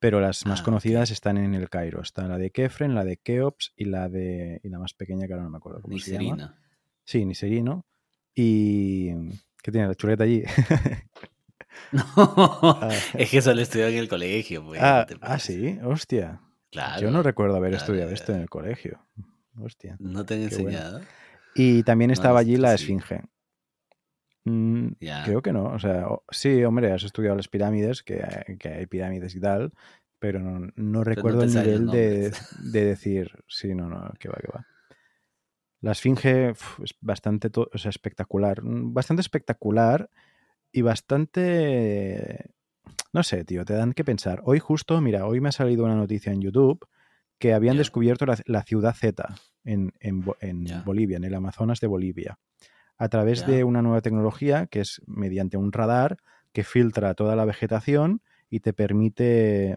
Pero 0.00 0.20
las 0.20 0.46
más 0.46 0.60
Ah, 0.60 0.64
conocidas 0.64 1.10
están 1.10 1.36
en 1.38 1.54
el 1.54 1.68
Cairo. 1.68 2.00
Está 2.02 2.26
la 2.26 2.38
de 2.38 2.50
Kefren, 2.50 2.94
la 2.94 3.04
de 3.04 3.18
Keops 3.18 3.72
y 3.76 3.84
la 3.84 4.08
de 4.08 4.60
y 4.64 4.68
la 4.68 4.78
más 4.78 4.94
pequeña 4.94 5.26
que 5.26 5.34
ahora 5.34 5.44
no 5.44 5.50
me 5.50 5.58
acuerdo 5.58 5.80
cómo 5.82 5.98
se 5.98 6.18
llama. 6.18 6.58
Sí, 7.04 7.24
Niserino. 7.26 7.84
Y 8.34 9.10
¿qué 9.62 9.70
tiene 9.70 9.86
la 9.88 9.94
chuleta 9.94 10.24
allí? 10.24 10.42
No, 11.92 12.02
Ah. 12.82 12.90
es 13.14 13.30
que 13.30 13.38
eso 13.38 13.54
lo 13.54 13.60
estudió 13.62 13.86
en 13.88 13.96
el 13.98 14.08
colegio, 14.08 14.64
pues. 14.64 14.80
ah, 14.82 15.06
no 15.10 15.18
ah, 15.22 15.38
sí, 15.38 15.78
hostia. 15.84 16.40
Claro. 16.70 17.00
Yo 17.02 17.10
no 17.10 17.22
recuerdo 17.22 17.56
haber 17.56 17.70
claro, 17.70 17.84
estudiado 17.84 18.10
esto 18.12 18.32
en 18.32 18.40
el 18.40 18.50
colegio. 18.50 19.06
Hostia. 19.58 19.96
¿No 19.98 20.24
te 20.24 20.34
bueno. 20.36 20.50
enseñado? 20.50 21.00
Y 21.54 21.82
también 21.84 22.08
No, 22.08 22.12
estaba 22.12 22.38
allí 22.40 22.56
la 22.56 22.76
sí. 22.76 22.84
Esfinge. 22.84 23.22
Mm, 24.44 24.88
Ya. 25.00 25.22
Creo 25.24 25.42
que 25.42 25.52
no. 25.52 25.64
O 25.64 25.78
sea, 25.78 26.08
o- 26.08 26.24
sí, 26.30 26.64
hombre, 26.64 26.92
has 26.92 27.02
estudiado 27.04 27.36
las 27.36 27.48
pirámides, 27.48 28.02
que, 28.02 28.56
que 28.58 28.68
hay 28.68 28.86
pirámides 28.86 29.34
y 29.34 29.40
tal, 29.40 29.72
pero 30.18 30.40
no, 30.40 30.70
no 30.76 31.04
recuerdo 31.04 31.40
te 31.40 31.46
el 31.46 31.52
sabes 31.52 31.66
los 31.80 31.80
nivel 31.80 31.90
de, 31.90 32.32
de 32.72 32.84
decir, 32.84 33.44
sí, 33.48 33.74
no, 33.74 33.88
no, 33.88 34.12
que 34.18 34.28
va, 34.28 34.36
que 34.40 34.48
va. 34.52 34.66
La 35.82 35.92
Esfinge 35.92 36.50
uf, 36.50 36.80
es 36.80 36.94
bastante 37.00 37.50
o 37.54 37.78
sea, 37.78 37.88
espectacular. 37.88 38.62
mm, 38.62 38.92
Bastante 38.92 39.20
espectacular 39.22 40.10
y 40.72 40.82
bastante. 40.82 42.50
No 43.12 43.22
sé, 43.22 43.44
tío, 43.44 43.64
te 43.64 43.74
dan 43.74 43.92
que 43.92 44.04
pensar. 44.04 44.40
Hoy, 44.44 44.58
justo, 44.58 45.00
mira, 45.00 45.26
hoy 45.26 45.40
me 45.40 45.48
ha 45.48 45.52
salido 45.52 45.84
una 45.84 45.96
noticia 45.96 46.32
en 46.32 46.40
YouTube 46.42 46.86
que 47.38 47.54
habían 47.54 47.76
Ya. 47.76 47.78
descubierto 47.78 48.26
la, 48.26 48.38
la 48.44 48.62
ciudad 48.62 48.94
Z 48.94 49.26
en, 49.64 49.92
en 50.00 50.22
en 50.40 50.66
Ya. 50.66 50.82
Bolivia, 50.82 51.16
en 51.16 51.24
el 51.24 51.34
Amazonas 51.34 51.80
de 51.80 51.86
Bolivia, 51.86 52.38
a 53.00 53.08
través 53.08 53.44
de 53.46 53.64
una 53.64 53.82
nueva 53.82 54.02
tecnología 54.02 54.66
que 54.68 54.80
es 54.80 55.02
mediante 55.06 55.56
un 55.56 55.72
radar 55.72 56.18
que 56.52 56.64
filtra 56.64 57.14
toda 57.14 57.36
la 57.36 57.46
vegetación 57.46 58.22
y 58.50 58.60
te 58.60 58.74
permite 58.74 59.76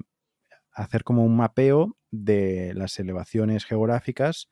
hacer 0.72 1.04
como 1.04 1.24
un 1.26 1.36
mapeo 1.38 1.98
de 2.12 2.74
las 2.76 3.00
elevaciones 3.00 3.66
geográficas 3.66 4.50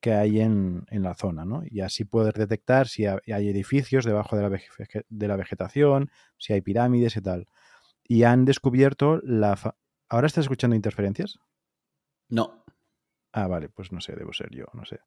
que 0.00 0.12
hay 0.14 0.40
en, 0.40 0.84
en 0.90 1.02
la 1.02 1.14
zona, 1.14 1.44
¿no? 1.44 1.62
Y 1.64 1.80
así 1.80 2.04
poder 2.04 2.34
detectar 2.34 2.88
si 2.88 3.06
ha- 3.06 3.20
hay 3.32 3.48
edificios 3.48 4.04
debajo 4.04 4.36
de 4.36 4.42
la, 4.50 4.60
de 5.08 5.28
la 5.28 5.36
vegetación, 5.36 6.10
si 6.38 6.52
hay 6.54 6.60
pirámides 6.60 7.16
y 7.16 7.22
tal. 7.22 7.46
Y 8.04 8.24
han 8.24 8.44
descubierto 8.44 9.20
la... 9.24 9.58
¿Ahora 10.08 10.26
estás 10.26 10.44
escuchando 10.44 10.76
interferencias? 10.76 11.38
No. 12.28 12.64
Ah, 13.32 13.46
vale, 13.46 13.68
pues 13.68 13.92
no 13.92 14.00
sé, 14.00 14.14
debo 14.14 14.32
ser 14.32 14.50
yo, 14.50 14.66
no 14.74 14.84
sé. 14.84 15.00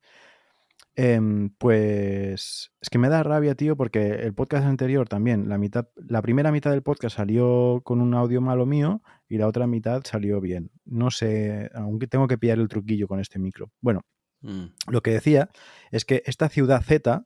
Em, 0.97 1.49
pues 1.58 2.71
es 2.79 2.89
que 2.89 2.97
me 2.97 3.10
da 3.10 3.21
rabia, 3.21 3.55
tío, 3.55 3.75
porque 3.75 4.15
el 4.15 4.34
podcast 4.34 4.65
anterior 4.65 5.10
también, 5.10 5.49
la 5.49 5.58
mitad, 5.58 5.88
la 5.95 6.21
primera 6.21 6.51
mitad 6.51 6.71
del 6.71 6.84
podcast 6.84 7.17
salió 7.17 7.81
con 7.84 8.01
un 8.01 8.13
audio 8.13 8.39
malo 8.39 8.65
mío 8.65 9.01
y 9.27 9.38
la 9.38 9.47
otra 9.47 9.67
mitad 9.67 10.03
salió 10.05 10.39
bien. 10.39 10.71
No 10.86 11.12
sé, 11.12 11.69
aunque 11.73 12.08
tengo 12.08 12.27
que 12.27 12.38
pillar 12.38 12.60
el 12.60 12.69
truquillo 12.69 13.08
con 13.08 13.19
este 13.19 13.39
micro. 13.39 13.71
Bueno, 13.81 14.05
Mm, 14.45 14.65
lo 14.91 15.01
que 15.01 15.12
decía 15.12 15.49
es 15.91 16.05
que 16.05 16.21
esta 16.25 16.49
ciudad 16.49 16.84
Z 16.84 17.25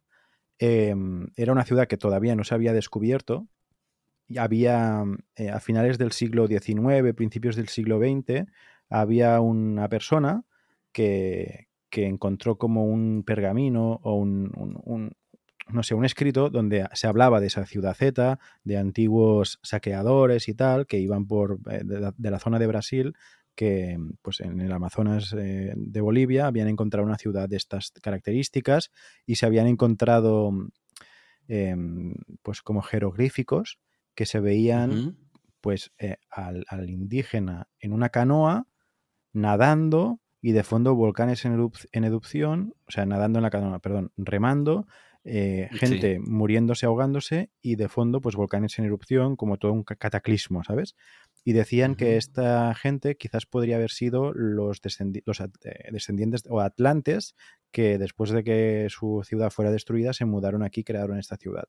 eh, 0.60 0.96
era 1.36 1.52
una 1.52 1.66
ciudad 1.66 1.88
que 1.88 1.98
todavía 1.98 2.36
no 2.36 2.44
se 2.44 2.56
había 2.56 2.74
descubierto. 2.74 3.48
Y 4.28 4.38
había, 4.38 5.04
eh, 5.36 5.50
a 5.50 5.60
finales 5.60 5.98
del 5.98 6.12
siglo 6.12 6.48
XIX, 6.48 7.14
principios 7.16 7.56
del 7.56 7.68
siglo 7.68 8.00
XX, 8.00 8.46
había 8.90 9.40
una 9.42 9.90
persona 9.90 10.44
que, 10.94 11.69
que 11.90 12.06
encontró 12.06 12.58
como 12.58 12.86
un 12.86 13.24
pergamino 13.26 14.00
o 14.04 14.16
un, 14.16 14.52
un- 14.56 14.80
un- 14.86 15.12
no 15.72 15.84
sé, 15.84 15.94
un 15.94 16.06
escrito 16.06 16.50
donde 16.50 16.88
se 16.94 17.08
hablaba 17.08 17.40
de 17.40 17.48
esa 17.48 17.66
ciudad 17.66 17.94
Z, 17.96 18.40
de 18.64 18.78
antiguos 18.78 19.60
saqueadores 19.64 20.48
y 20.50 20.56
tal, 20.56 20.88
que 20.88 20.98
iban 21.00 21.28
por 21.28 21.60
eh, 21.72 21.82
de 21.84 22.00
la, 22.00 22.14
de 22.18 22.32
la 22.32 22.40
zona 22.40 22.58
de 22.60 22.68
Brasil 22.68 23.14
que 23.56 23.98
pues 24.22 24.40
en 24.40 24.62
el 24.62 24.72
Amazonas 24.72 25.36
eh, 25.38 25.74
de 25.76 26.02
Bolivia 26.02 26.48
habían 26.48 26.70
encontrado 26.70 27.06
una 27.06 27.18
ciudad 27.18 27.50
de 27.50 27.58
estas 27.58 27.92
características 28.02 28.90
y 29.26 29.36
se 29.36 29.46
habían 29.46 29.68
encontrado 29.68 30.52
eh, 31.48 31.76
pues 32.42 32.62
como 32.62 32.82
jeroglíficos 32.82 33.80
que 34.16 34.26
se 34.26 34.40
veían 34.40 34.92
pues 35.62 35.92
eh, 36.00 36.18
al, 36.30 36.64
al 36.70 36.90
indígena 36.90 37.68
en 37.82 37.92
una 37.92 38.10
canoa 38.10 38.68
nadando 39.34 40.20
y 40.42 40.52
de 40.54 40.64
fondo 40.64 40.96
volcanes 40.96 41.44
en, 41.46 41.58
erup- 41.58 41.88
en 41.92 42.04
erupción, 42.04 42.74
o 42.88 42.92
sea, 42.92 43.06
nadando 43.06 43.40
en 43.40 43.44
la 43.44 43.50
canoa, 43.50 43.80
perdón, 43.80 44.12
remando, 44.18 44.88
eh, 45.26 45.68
Sí. 45.72 45.78
gente 45.80 46.20
muriéndose, 46.20 46.86
ahogándose 46.86 47.50
y 47.62 47.76
de 47.76 47.90
fondo 47.90 48.22
pues 48.22 48.36
volcanes 48.36 48.80
en 48.80 48.86
erupción 48.86 49.36
como 49.36 49.58
todo 49.58 49.74
un 49.74 49.84
ca- 49.84 49.96
cataclismo, 49.96 50.64
¿sabes? 50.64 50.96
Y 51.44 51.54
decían 51.54 51.96
que 51.96 52.18
esta 52.18 52.74
gente 52.76 53.16
quizás 53.16 53.46
podría 53.46 53.76
haber 53.78 53.92
sido 53.92 54.34
los, 54.34 54.82
descendi- 54.82 55.24
los 55.26 55.42
at- 55.42 55.52
eh, 55.66 55.90
descendientes 55.92 56.44
o 56.50 56.62
atlantes 56.62 57.36
que 57.72 57.98
después 57.98 58.30
de 58.32 58.44
que 58.44 58.88
su 58.90 59.22
ciudad 59.26 59.50
fuera 59.52 59.72
destruida 59.72 60.14
se 60.14 60.26
mudaron 60.26 60.64
aquí 60.64 60.82
y 60.82 60.84
crearon 60.86 61.18
esta 61.20 61.38
ciudad. 61.38 61.66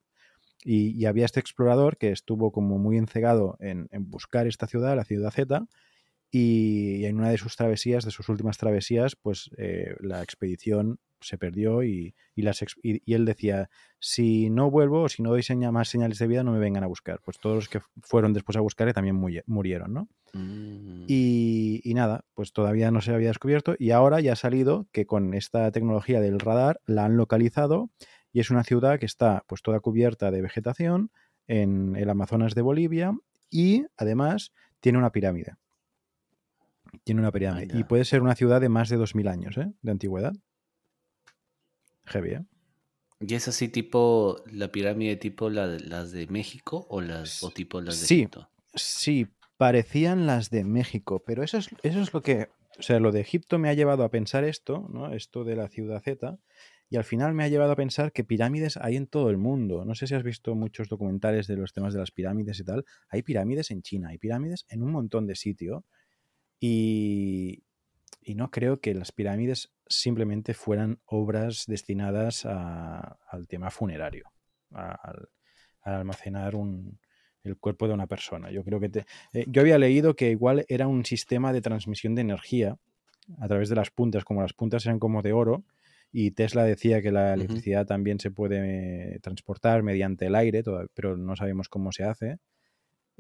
Y, 0.65 0.91
y 0.91 1.07
había 1.07 1.25
este 1.25 1.41
explorador 1.41 1.97
que 1.97 2.11
estuvo 2.13 2.53
como 2.53 2.79
muy 2.79 2.99
encegado 2.99 3.57
en, 3.61 3.89
en 3.91 4.11
buscar 4.11 4.47
esta 4.47 4.67
ciudad, 4.67 4.95
la 4.95 5.05
ciudad 5.05 5.31
Z, 5.31 5.67
y, 6.31 6.97
y 6.97 7.07
en 7.07 7.17
una 7.17 7.31
de 7.31 7.39
sus 7.39 7.57
travesías, 7.57 8.05
de 8.05 8.11
sus 8.11 8.29
últimas 8.29 8.59
travesías, 8.59 9.17
pues 9.17 9.51
eh, 9.57 9.95
la 10.01 10.23
expedición 10.23 10.99
se 11.21 11.39
perdió 11.39 11.83
y, 11.83 12.15
las, 12.37 12.65
y, 12.83 13.13
él 13.13 13.25
decía, 13.25 13.71
si 13.99 14.51
no 14.51 14.71
vuelvo 14.71 15.03
o 15.03 15.09
si 15.09 15.23
no 15.23 15.31
doy 15.31 15.43
más 15.71 15.89
señales 15.89 16.19
de 16.19 16.27
vida, 16.27 16.43
no 16.43 16.53
me 16.53 16.59
vengan 16.59 16.85
a 16.85 16.87
buscar. 16.87 17.21
Pues 17.25 17.39
todos 17.39 17.57
los 17.57 17.69
que 17.69 17.81
fueron 18.03 18.33
después 18.33 18.57
a 18.57 18.61
buscarle 18.61 18.93
también 18.93 19.17
murieron, 19.47 19.93
¿no? 19.93 20.09
Mm. 20.33 21.05
Y, 21.09 21.81
y, 21.85 21.95
nada, 21.95 22.25
pues 22.35 22.53
todavía 22.53 22.91
no 22.91 23.01
se 23.01 23.13
había 23.13 23.29
descubierto 23.29 23.75
y 23.79 23.91
ahora 23.91 24.21
ya 24.21 24.33
ha 24.33 24.37
salido 24.37 24.87
que 24.93 25.07
con 25.07 25.35
esta 25.35 25.71
tecnología 25.73 26.21
del 26.21 26.41
radar 26.41 26.81
la 26.87 27.05
han 27.05 27.17
localizado 27.17 27.91
y 28.33 28.41
es 28.41 28.51
una 28.51 28.65
ciudad 28.65 28.99
que 28.99 29.07
está 29.07 29.45
pues 29.47 29.63
toda 29.63 29.81
cubierta 29.81 30.31
de 30.31 30.41
vegetación 30.41 31.11
en 31.49 31.97
el 31.97 32.09
Amazonas 32.11 32.55
de 32.55 32.63
Bolivia 32.63 33.13
y 33.51 33.87
además 33.97 34.53
tiene 34.81 34.99
una 34.99 35.11
pirámide. 35.11 35.57
Tiene 37.05 37.21
una 37.21 37.33
pirámide. 37.33 37.79
Y 37.79 37.85
puede 37.85 38.05
ser 38.05 38.23
una 38.23 38.35
ciudad 38.35 38.61
de 38.61 38.69
más 38.69 38.89
de 38.89 38.97
2000 38.97 39.29
años 39.29 39.57
¿eh? 39.57 39.73
de 39.83 39.91
antigüedad. 39.91 40.33
Heavy, 42.07 42.31
¿eh? 42.31 42.45
¿Y 43.21 43.35
es 43.35 43.49
así 43.49 43.69
tipo 43.69 44.43
la 44.51 44.73
pirámide 44.73 45.17
tipo 45.17 45.51
la 45.51 45.67
las 45.67 46.11
de 46.11 46.27
México 46.29 46.87
o 46.89 47.03
las 47.03 47.43
o 47.43 47.51
tipo 47.51 47.83
las 47.83 48.01
de 48.01 48.07
sí, 48.07 48.29
Sí, 48.75 49.27
parecían 49.59 50.27
las 50.27 50.49
de 50.49 50.65
México, 50.65 51.23
pero 51.27 51.43
eso 51.43 51.59
es, 51.59 51.69
eso 51.83 52.01
es 52.01 52.15
lo 52.15 52.23
que, 52.23 52.49
o 52.79 52.83
sea, 52.83 52.99
lo 52.99 53.13
de 53.13 53.21
Egipto 53.21 53.59
me 53.59 53.69
ha 53.69 53.75
llevado 53.75 54.05
a 54.05 54.11
pensar 54.11 54.45
esto, 54.45 54.89
¿no? 54.91 55.13
Esto 55.13 55.45
de 55.45 55.55
la 55.55 55.69
ciudad 55.69 56.01
Z, 56.03 56.39
y 56.89 56.97
al 56.97 57.05
final 57.05 57.35
me 57.35 57.45
ha 57.45 57.49
llevado 57.49 57.73
a 57.73 57.77
pensar 57.77 58.11
que 58.11 58.25
pirámides 58.25 58.77
hay 58.77 58.97
en 58.97 59.07
todo 59.07 59.31
el 59.31 59.39
mundo. 59.39 59.85
No 59.85 59.95
sé 59.95 60.09
si 60.09 60.15
has 60.17 60.25
visto 60.25 60.57
muchos 60.57 60.89
documentales 60.89 61.47
de 61.47 61.57
los 61.57 61.73
temas 61.73 61.95
de 61.95 62.01
las 62.01 62.11
pirámides 62.11 62.59
y 62.59 62.65
tal. 62.65 62.85
Hay 63.09 63.23
pirámides 63.23 63.71
en 63.71 63.83
China, 63.83 64.09
hay 64.09 64.19
pirámides 64.19 64.67
en 64.69 64.83
un 64.83 64.91
montón 64.91 65.25
de 65.27 65.37
sitios. 65.37 65.85
Y, 66.61 67.65
no 68.37 68.51
creo 68.53 68.81
que 68.81 68.95
las 68.95 69.11
pirámides 69.11 69.73
simplemente 69.89 70.55
fueran 70.55 71.01
obras 71.05 71.65
destinadas 71.67 72.47
al 72.47 73.49
tema 73.49 73.71
funerario, 73.71 74.31
a, 74.73 75.15
almacenar 75.83 76.55
el 77.43 77.57
cuerpo 77.57 77.89
de 77.89 77.95
una 77.95 78.07
persona. 78.07 78.53
Yo 78.53 78.63
creo 78.63 78.79
que 78.79 79.05
eh, 79.33 79.45
yo 79.49 79.63
había 79.63 79.79
leído 79.79 80.15
que 80.15 80.31
igual 80.31 80.65
era 80.69 80.87
un 80.87 81.05
sistema 81.05 81.53
de 81.53 81.61
transmisión 81.61 82.15
de 82.15 82.21
energía 82.21 82.77
a 83.41 83.49
través 83.49 83.69
de 83.69 83.75
las 83.75 83.91
puntas, 83.91 84.25
como 84.25 84.43
las 84.43 84.53
puntas 84.53 84.87
eran 84.87 85.01
como 85.01 85.23
de 85.23 85.33
oro, 85.33 85.65
y 86.13 86.33
Tesla 86.33 86.65
decía 86.65 87.03
que 87.03 87.13
la 87.13 87.35
electricidad 87.35 87.87
también 87.87 88.19
se 88.19 88.31
puede 88.31 89.19
transportar 89.21 89.83
mediante 89.83 90.27
el 90.27 90.35
aire, 90.35 90.63
pero 90.95 91.17
no 91.17 91.37
sabemos 91.37 91.69
cómo 91.69 91.93
se 91.93 92.05
hace. 92.05 92.39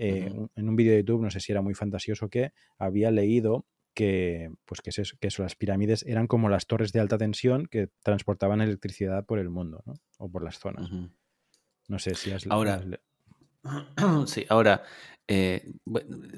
Eh, 0.03 0.33
en 0.57 0.69
un 0.69 0.77
vídeo 0.77 0.93
de 0.93 1.01
YouTube, 1.01 1.21
no 1.21 1.31
sé 1.31 1.41
si 1.41 1.53
era 1.53 1.61
muy 1.61 1.75
fantasioso 1.75 2.31
que 2.31 2.55
había 2.79 3.11
leído 3.11 3.67
que, 3.93 4.51
pues 4.65 4.81
que, 4.81 4.89
eso, 4.89 5.15
que 5.21 5.29
las 5.37 5.57
pirámides 5.57 6.05
eran 6.07 6.27
como 6.27 6.49
las 6.49 6.67
torres 6.67 6.93
de 6.93 7.01
alta 7.01 7.19
tensión 7.19 7.67
que 7.67 7.91
transportaban 8.03 8.63
electricidad 8.63 9.27
por 9.27 9.39
el 9.39 9.51
mundo, 9.51 9.83
¿no? 9.85 9.93
O 10.17 10.31
por 10.31 10.43
las 10.43 10.59
zonas. 10.59 10.91
No 11.87 11.99
sé 11.99 12.15
si 12.15 12.33
has... 12.33 12.47
Ahora, 12.49 12.83
sí, 14.27 14.47
ahora, 14.49 14.85
eh, 15.29 15.71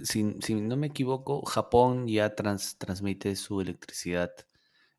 si, 0.03 0.25
no 0.25 0.77
me 0.77 0.89
equivoco, 0.89 1.43
Japón 1.43 2.09
ya 2.09 2.35
transmite 2.35 3.37
su 3.37 3.61
electricidad 3.61 4.33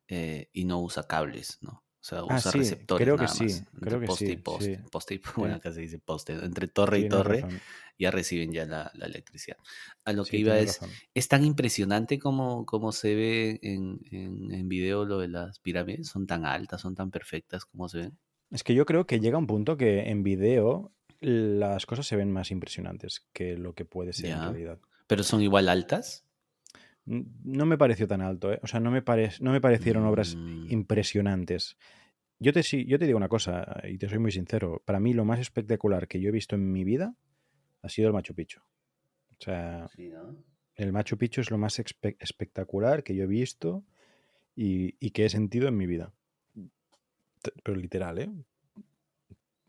eh, 0.08 0.48
y 0.54 0.64
no 0.64 0.80
usa 0.80 1.06
cables, 1.06 1.58
¿no? 1.60 1.83
O 2.04 2.06
sea, 2.06 2.18
ah, 2.18 2.36
usa 2.36 2.52
receptores. 2.52 3.02
Creo 3.02 3.16
que 3.16 3.28
sí, 3.28 3.64
creo 3.80 3.98
que 3.98 4.06
poste 4.06 4.26
sí. 4.26 4.32
Y 4.32 4.36
poste, 4.36 4.80
poste 4.92 5.14
y 5.14 5.20
bueno, 5.36 5.54
acá 5.54 5.72
se 5.72 5.80
dice 5.80 5.98
poste. 5.98 6.34
Entre 6.34 6.68
torre 6.68 6.98
y 6.98 7.08
torre 7.08 7.46
ya 7.98 8.10
reciben 8.10 8.52
ya 8.52 8.66
la, 8.66 8.92
electricidad. 9.00 9.56
A 10.04 10.12
lo 10.12 10.26
que 10.26 10.36
iba 10.36 10.58
es, 10.58 10.80
es 11.14 11.28
tan 11.28 11.46
impresionante 11.46 12.18
como, 12.18 12.66
como 12.66 12.92
se 12.92 13.14
ve 13.14 13.58
en, 13.62 14.00
en, 14.10 14.52
en, 14.52 14.68
video 14.68 15.06
lo 15.06 15.18
de 15.18 15.28
las 15.28 15.60
pirámides. 15.60 16.08
Son 16.08 16.26
tan 16.26 16.44
altas, 16.44 16.82
son 16.82 16.94
tan 16.94 17.10
perfectas 17.10 17.64
como 17.64 17.88
se 17.88 17.98
ven. 17.98 18.18
Es 18.50 18.64
que 18.64 18.74
yo 18.74 18.84
creo 18.84 19.06
que 19.06 19.18
llega 19.18 19.38
un 19.38 19.46
punto 19.46 19.78
que 19.78 20.10
en 20.10 20.22
video 20.22 20.92
las 21.20 21.86
cosas 21.86 22.06
se 22.06 22.16
ven 22.16 22.30
más 22.30 22.50
impresionantes 22.50 23.26
que 23.32 23.56
lo 23.56 23.72
que 23.72 23.86
puede 23.86 24.12
ser 24.12 24.32
en 24.32 24.42
realidad. 24.42 24.78
¿Pero 25.06 25.22
son 25.22 25.40
igual 25.40 25.70
altas? 25.70 26.23
No 27.06 27.66
me 27.66 27.76
pareció 27.76 28.08
tan 28.08 28.22
alto, 28.22 28.52
¿eh? 28.52 28.60
o 28.62 28.66
sea, 28.66 28.80
no 28.80 28.90
me, 28.90 29.02
no 29.40 29.52
me 29.52 29.60
parecieron 29.60 30.06
obras 30.06 30.36
mm. 30.36 30.70
impresionantes. 30.70 31.76
Yo 32.38 32.52
te, 32.52 32.62
yo 32.62 32.98
te 32.98 33.06
digo 33.06 33.16
una 33.16 33.28
cosa, 33.28 33.82
y 33.88 33.98
te 33.98 34.08
soy 34.08 34.18
muy 34.18 34.32
sincero, 34.32 34.82
para 34.84 35.00
mí 35.00 35.12
lo 35.12 35.24
más 35.24 35.38
espectacular 35.38 36.08
que 36.08 36.20
yo 36.20 36.28
he 36.28 36.32
visto 36.32 36.54
en 36.56 36.72
mi 36.72 36.84
vida 36.84 37.14
ha 37.82 37.88
sido 37.88 38.08
el 38.08 38.14
Machu 38.14 38.34
Picchu. 38.34 38.60
O 38.60 39.44
sea, 39.44 39.88
el 40.74 40.92
Machu 40.92 41.18
Picchu 41.18 41.42
es 41.42 41.50
lo 41.50 41.58
más 41.58 41.78
espectacular 41.78 43.04
que 43.04 43.14
yo 43.14 43.24
he 43.24 43.26
visto 43.26 43.84
y, 44.56 45.10
que 45.10 45.26
he 45.26 45.28
sentido 45.28 45.68
en 45.68 45.76
mi 45.76 45.86
vida. 45.86 46.12
Pero 47.62 47.76
literal, 47.76 48.18
¿eh? 48.18 48.30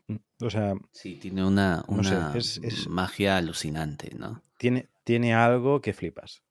Mm, 0.06 0.16
o 0.40 0.50
sea... 0.50 0.74
Sí, 0.92 1.16
tiene 1.16 1.44
una, 1.44 1.84
magia 2.88 3.36
alucinante, 3.36 4.14
¿no? 4.16 4.42
Tiene, 4.56 4.88
tiene 5.04 5.34
algo 5.34 5.82
que 5.82 5.92
flipas. 5.92 6.42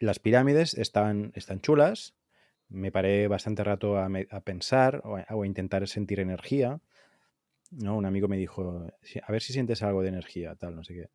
Las 0.00 0.18
pirámides 0.18 0.72
están, 0.74 1.30
están 1.34 1.60
chulas. 1.60 2.14
Me 2.70 2.90
paré 2.90 3.28
bastante 3.28 3.62
rato 3.62 3.98
a, 3.98 4.08
pensar 4.42 5.02
o 5.04 5.16
a, 5.16 5.46
intentar 5.46 5.86
sentir 5.86 6.20
energía. 6.20 6.80
¿no? 7.70 7.96
Un 7.96 8.06
amigo 8.06 8.26
me 8.26 8.38
dijo, 8.38 8.86
a 9.22 9.32
ver 9.32 9.42
si 9.42 9.52
sientes 9.52 9.82
algo 9.82 10.00
de 10.02 10.08
energía, 10.08 10.54
tal, 10.56 10.74
no 10.74 10.82
sé 10.84 10.94
qué. 10.94 11.10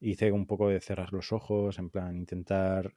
Hice 0.00 0.32
un 0.32 0.46
poco 0.46 0.68
de 0.68 0.80
cerrar 0.80 1.12
los 1.12 1.32
ojos, 1.32 1.78
en 1.78 1.90
plan, 1.90 2.16
intentar, 2.16 2.92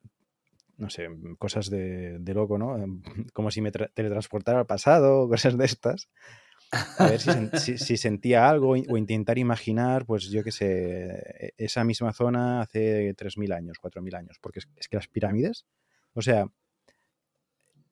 no 0.77 0.89
sé, 0.89 1.07
cosas 1.37 1.69
de, 1.69 2.17
de 2.17 2.33
loco, 2.33 2.57
¿no? 2.57 2.75
Como 3.33 3.51
si 3.51 3.61
me 3.61 3.71
teletransportara 3.71 4.59
al 4.59 4.65
pasado, 4.65 5.29
cosas 5.29 5.55
de 5.55 5.65
estas 5.65 6.09
a 6.71 7.07
ver 7.07 7.59
si, 7.59 7.97
sentía 7.97 8.49
algo 8.49 8.71
o 8.71 8.97
intentar 8.97 9.37
imaginar, 9.37 10.05
pues 10.05 10.29
yo 10.29 10.43
qué 10.43 10.51
sé, 10.51 11.15
e, 11.39 11.53
esa 11.57 11.83
misma 11.83 12.13
zona 12.13 12.61
hace 12.61 13.15
3.000 13.15 13.53
años, 13.53 13.77
4.000 13.81 14.15
años, 14.15 14.37
porque 14.41 14.59
es, 14.59 14.87
que 14.87 14.97
las 14.97 15.07
pirámides, 15.07 15.65
o 16.13 16.21
sea... 16.21 16.47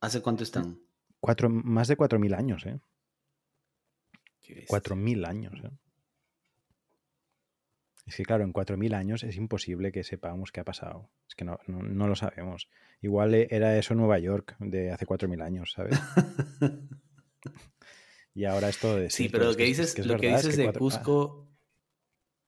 ¿Hace 0.01 0.21
cuánto 0.21 0.43
están? 0.43 0.79
Cuatro, 1.19 1.49
más 1.49 1.87
de 1.87 1.97
4.000 1.97 2.35
años, 2.37 2.65
¿eh? 2.65 2.79
4.000 4.67 5.25
años, 5.25 5.53
¿eh? 5.63 5.71
Es 8.05 8.17
que 8.17 8.25
claro, 8.25 8.43
en 8.43 8.51
4.000 8.51 8.95
años 8.95 9.23
es 9.23 9.37
imposible 9.37 9.93
que 9.93 10.03
sepamos 10.03 10.51
qué 10.51 10.59
ha 10.59 10.65
pasado. 10.65 11.09
Es 11.25 11.35
que 11.35 11.45
no, 11.45 11.57
no 11.67 12.07
lo 12.07 12.17
sabemos. 12.17 12.67
Igual 13.01 13.33
era 13.33 13.77
eso 13.77 13.95
Nueva 13.95 14.19
York 14.19 14.57
de 14.59 14.91
hace 14.91 15.05
4.000 15.05 15.41
años, 15.41 15.71
¿sabes? 15.71 15.97
Y 18.35 18.45
ahora 18.45 18.69
esto 18.69 18.95
de... 18.95 19.09
Sí, 19.09 19.29
pero 19.29 19.45
lo 19.45 19.55
que 19.55 19.65
dices, 19.65 19.97
lo 20.05 20.17
que 20.17 20.29
dices 20.29 20.57
de 20.57 20.73
Cusco, 20.73 21.47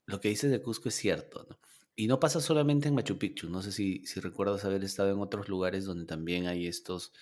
lo 0.05 0.19
que 0.19 0.29
dices 0.29 0.51
de 0.51 0.61
Cusco 0.61 0.89
es 0.89 0.95
cierto, 0.95 1.45
¿no? 1.49 1.59
Y 1.97 2.07
no 2.07 2.19
pasa 2.19 2.41
solamente 2.41 2.89
en 2.89 2.95
Machu 2.95 3.17
Picchu, 3.17 3.49
no 3.49 3.61
sé 3.61 3.71
si, 3.71 4.05
si 4.05 4.19
recuerdas 4.19 4.65
haber 4.65 4.83
estado 4.83 5.11
en 5.11 5.19
otros 5.19 5.47
lugares 5.47 5.85
donde 5.85 6.05
también 6.05 6.45
hay 6.45 6.67
estos, 6.67 7.13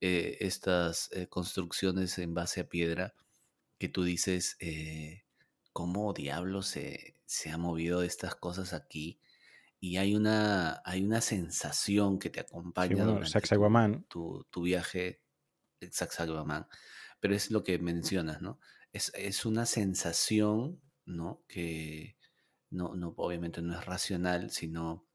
eh, 0.00 0.36
estas 0.40 1.10
eh, 1.12 1.26
construcciones 1.26 2.16
en 2.18 2.32
base 2.32 2.60
a 2.60 2.68
piedra 2.68 3.14
que 3.78 3.88
tú 3.88 4.04
dices, 4.04 4.56
eh, 4.60 5.24
¿cómo 5.72 6.12
diablos 6.12 6.68
se, 6.68 7.16
se 7.24 7.50
ha 7.50 7.58
movido 7.58 8.02
estas 8.02 8.36
cosas 8.36 8.74
aquí? 8.74 9.18
Y 9.80 9.96
hay 9.96 10.14
una, 10.14 10.82
hay 10.84 11.02
una 11.02 11.20
sensación 11.20 12.18
que 12.20 12.30
te 12.30 12.40
acompaña 12.40 13.04
durante 13.04 14.04
tu, 14.08 14.46
tu, 14.50 14.62
viaje, 14.62 15.20
Sacsayhuamán, 15.90 16.66
pero 17.20 17.34
es 17.34 17.50
lo 17.50 17.64
que 17.64 17.78
mencionas, 17.78 18.40
¿no? 18.42 18.58
Es, 18.92 19.44
una 19.44 19.66
sensación, 19.66 20.80
¿no? 21.04 21.42
Que 21.48 22.16
no, 22.70 22.94
no, 22.96 23.14
obviamente 23.16 23.60
no 23.62 23.78
es 23.78 23.84
racional, 23.84 24.50
sino 24.50 25.06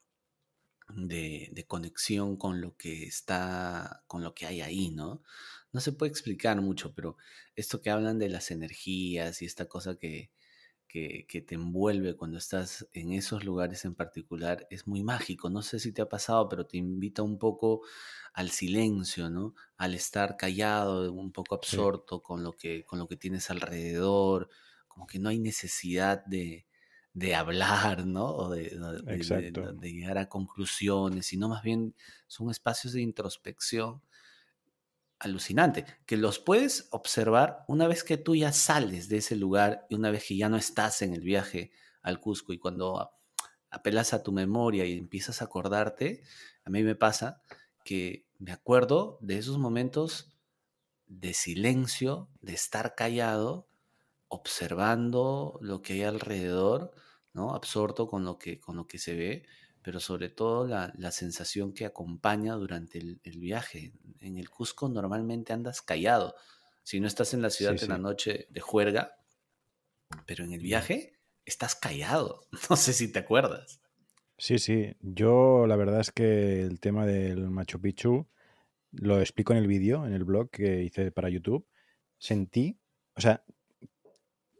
de, 0.96 1.66
conexión 1.68 2.38
con 2.38 2.62
lo 2.62 2.76
que 2.78 3.04
está, 3.06 4.04
con 4.08 4.24
lo 4.24 4.34
que 4.34 4.46
hay 4.46 4.62
ahí, 4.62 4.92
¿no? 4.92 5.24
No 5.72 5.80
se 5.82 5.94
puede 5.94 6.12
explicar 6.12 6.62
mucho, 6.62 6.94
pero 6.94 7.18
esto 7.56 7.82
que 7.82 7.90
hablan 7.90 8.20
de 8.20 8.30
las 8.30 8.52
energías 8.52 9.42
y 9.42 9.46
esta 9.46 9.68
cosa 9.68 9.98
que, 9.98 10.32
que, 10.92 11.26
que, 11.28 11.42
te 11.42 11.56
envuelve 11.56 12.16
cuando 12.16 12.38
estás 12.38 12.88
en 12.92 13.14
esos 13.14 13.46
lugares 13.46 13.86
en 13.86 13.96
particular 13.96 14.68
es 14.70 14.88
muy 14.88 15.04
mágico. 15.04 15.50
No 15.50 15.62
sé 15.62 15.80
si 15.80 15.94
te 15.94 16.02
ha 16.02 16.10
pasado, 16.10 16.50
pero 16.50 16.66
te 16.66 16.78
invita 16.78 17.22
un 17.22 17.40
poco 17.40 17.82
al 18.34 18.50
silencio, 18.50 19.30
¿no? 19.30 19.56
Al 19.78 19.94
estar 19.94 20.36
callado, 20.36 21.12
un 21.14 21.32
poco 21.32 21.56
absorto 21.56 22.22
con, 22.22 22.44
lo 22.44 22.54
que, 22.54 22.84
con 22.84 23.00
lo 23.00 23.08
que 23.08 23.16
tienes 23.16 23.50
alrededor, 23.50 24.50
como 24.88 25.08
que 25.08 25.20
no 25.20 25.30
hay 25.30 25.40
necesidad 25.40 26.26
de, 26.26 26.68
de 27.14 27.36
hablar, 27.36 28.06
¿no? 28.06 28.26
O 28.26 28.50
de, 28.50 28.70
de, 28.70 29.94
llegar 29.94 30.18
a 30.18 30.28
conclusiones, 30.28 31.28
sino 31.28 31.48
más 31.48 31.64
bien 31.64 31.96
son 32.28 32.52
espacios 32.52 32.94
de 32.94 33.02
introspección 33.02 34.02
alucinante, 35.22 35.86
que 36.06 36.18
los 36.18 36.40
puedes 36.40 36.88
observar 36.92 37.64
una 37.68 37.88
vez 37.88 38.04
que 38.04 38.18
tú 38.18 38.36
ya 38.36 38.52
sales 38.52 39.08
de 39.08 39.18
ese 39.18 39.36
lugar 39.36 39.86
y 39.90 39.96
una 39.96 40.12
vez 40.12 40.26
que 40.28 40.36
ya 40.36 40.50
no 40.50 40.58
estás 40.58 41.02
en 41.02 41.14
el 41.14 41.22
viaje 41.22 41.72
al 42.02 42.20
Cusco 42.20 42.54
y 42.54 42.60
cuando 42.60 43.12
apelas 43.70 44.14
a 44.14 44.24
tu 44.24 44.32
memoria 44.32 44.86
y 44.86 44.98
empiezas 44.98 45.42
a 45.42 45.46
acordarte, 45.46 46.24
a 46.66 46.70
mí 46.70 46.84
me 46.84 46.96
pasa 46.96 47.42
que 47.86 48.28
me 48.40 48.52
acuerdo 48.52 49.18
de 49.22 49.38
esos 49.38 49.58
momentos 49.58 50.34
de 51.08 51.34
silencio, 51.34 52.30
de 52.42 52.54
estar 52.54 52.96
callado, 52.96 53.68
observando 54.28 55.60
lo 55.62 55.82
que 55.82 55.94
hay 55.94 56.04
alrededor, 56.04 56.94
¿no? 57.34 57.54
Absorto 57.54 58.08
con 58.08 58.24
lo 58.24 58.38
que, 58.38 58.60
con 58.60 58.76
lo 58.76 58.88
que 58.88 58.98
se 58.98 59.16
ve, 59.16 59.46
pero 59.82 60.00
sobre 60.00 60.30
todo 60.30 60.68
la, 60.68 60.94
la 60.98 61.12
sensación 61.12 61.74
que 61.74 61.86
acompaña 61.86 62.56
durante 62.56 63.00
el, 63.00 63.20
el, 63.24 63.40
viaje. 63.40 63.94
En 64.22 64.38
el 64.38 64.50
Cusco 64.50 64.88
normalmente 64.88 65.52
andas 65.52 65.82
callado. 65.82 66.36
Si 66.84 67.00
no 67.00 67.08
estás 67.08 67.34
en 67.34 67.42
la 67.42 67.50
ciudad 67.50 67.76
Sí, 67.78 67.86
en 67.86 67.92
la 67.92 67.98
noche 67.98 68.48
de 68.50 68.62
juerga, 68.62 69.18
pero 70.26 70.44
en 70.44 70.54
el 70.54 70.62
viaje 70.62 71.20
estás 71.46 71.76
callado. 71.76 72.48
No 72.70 72.76
sé 72.76 72.94
si 72.94 73.12
te 73.12 73.20
acuerdas. 73.20 73.82
Sí, 74.38 74.60
sí. 74.60 74.96
Yo 75.02 75.68
la 75.68 75.76
verdad 75.76 76.00
es 76.00 76.12
que 76.12 76.62
el 76.62 76.80
tema 76.80 77.06
del 77.06 77.50
Machu 77.50 77.80
Picchu 77.80 78.28
lo 78.92 79.20
explico 79.20 79.54
en 79.54 79.60
el 79.60 79.68
vídeo, 79.68 80.06
en 80.06 80.14
el 80.14 80.24
blog 80.24 80.50
que 80.50 80.84
hice 80.84 81.12
para 81.12 81.30
YouTube. 81.30 81.68
Sentí, 82.18 82.80
o 83.16 83.22
sea, 83.22 83.44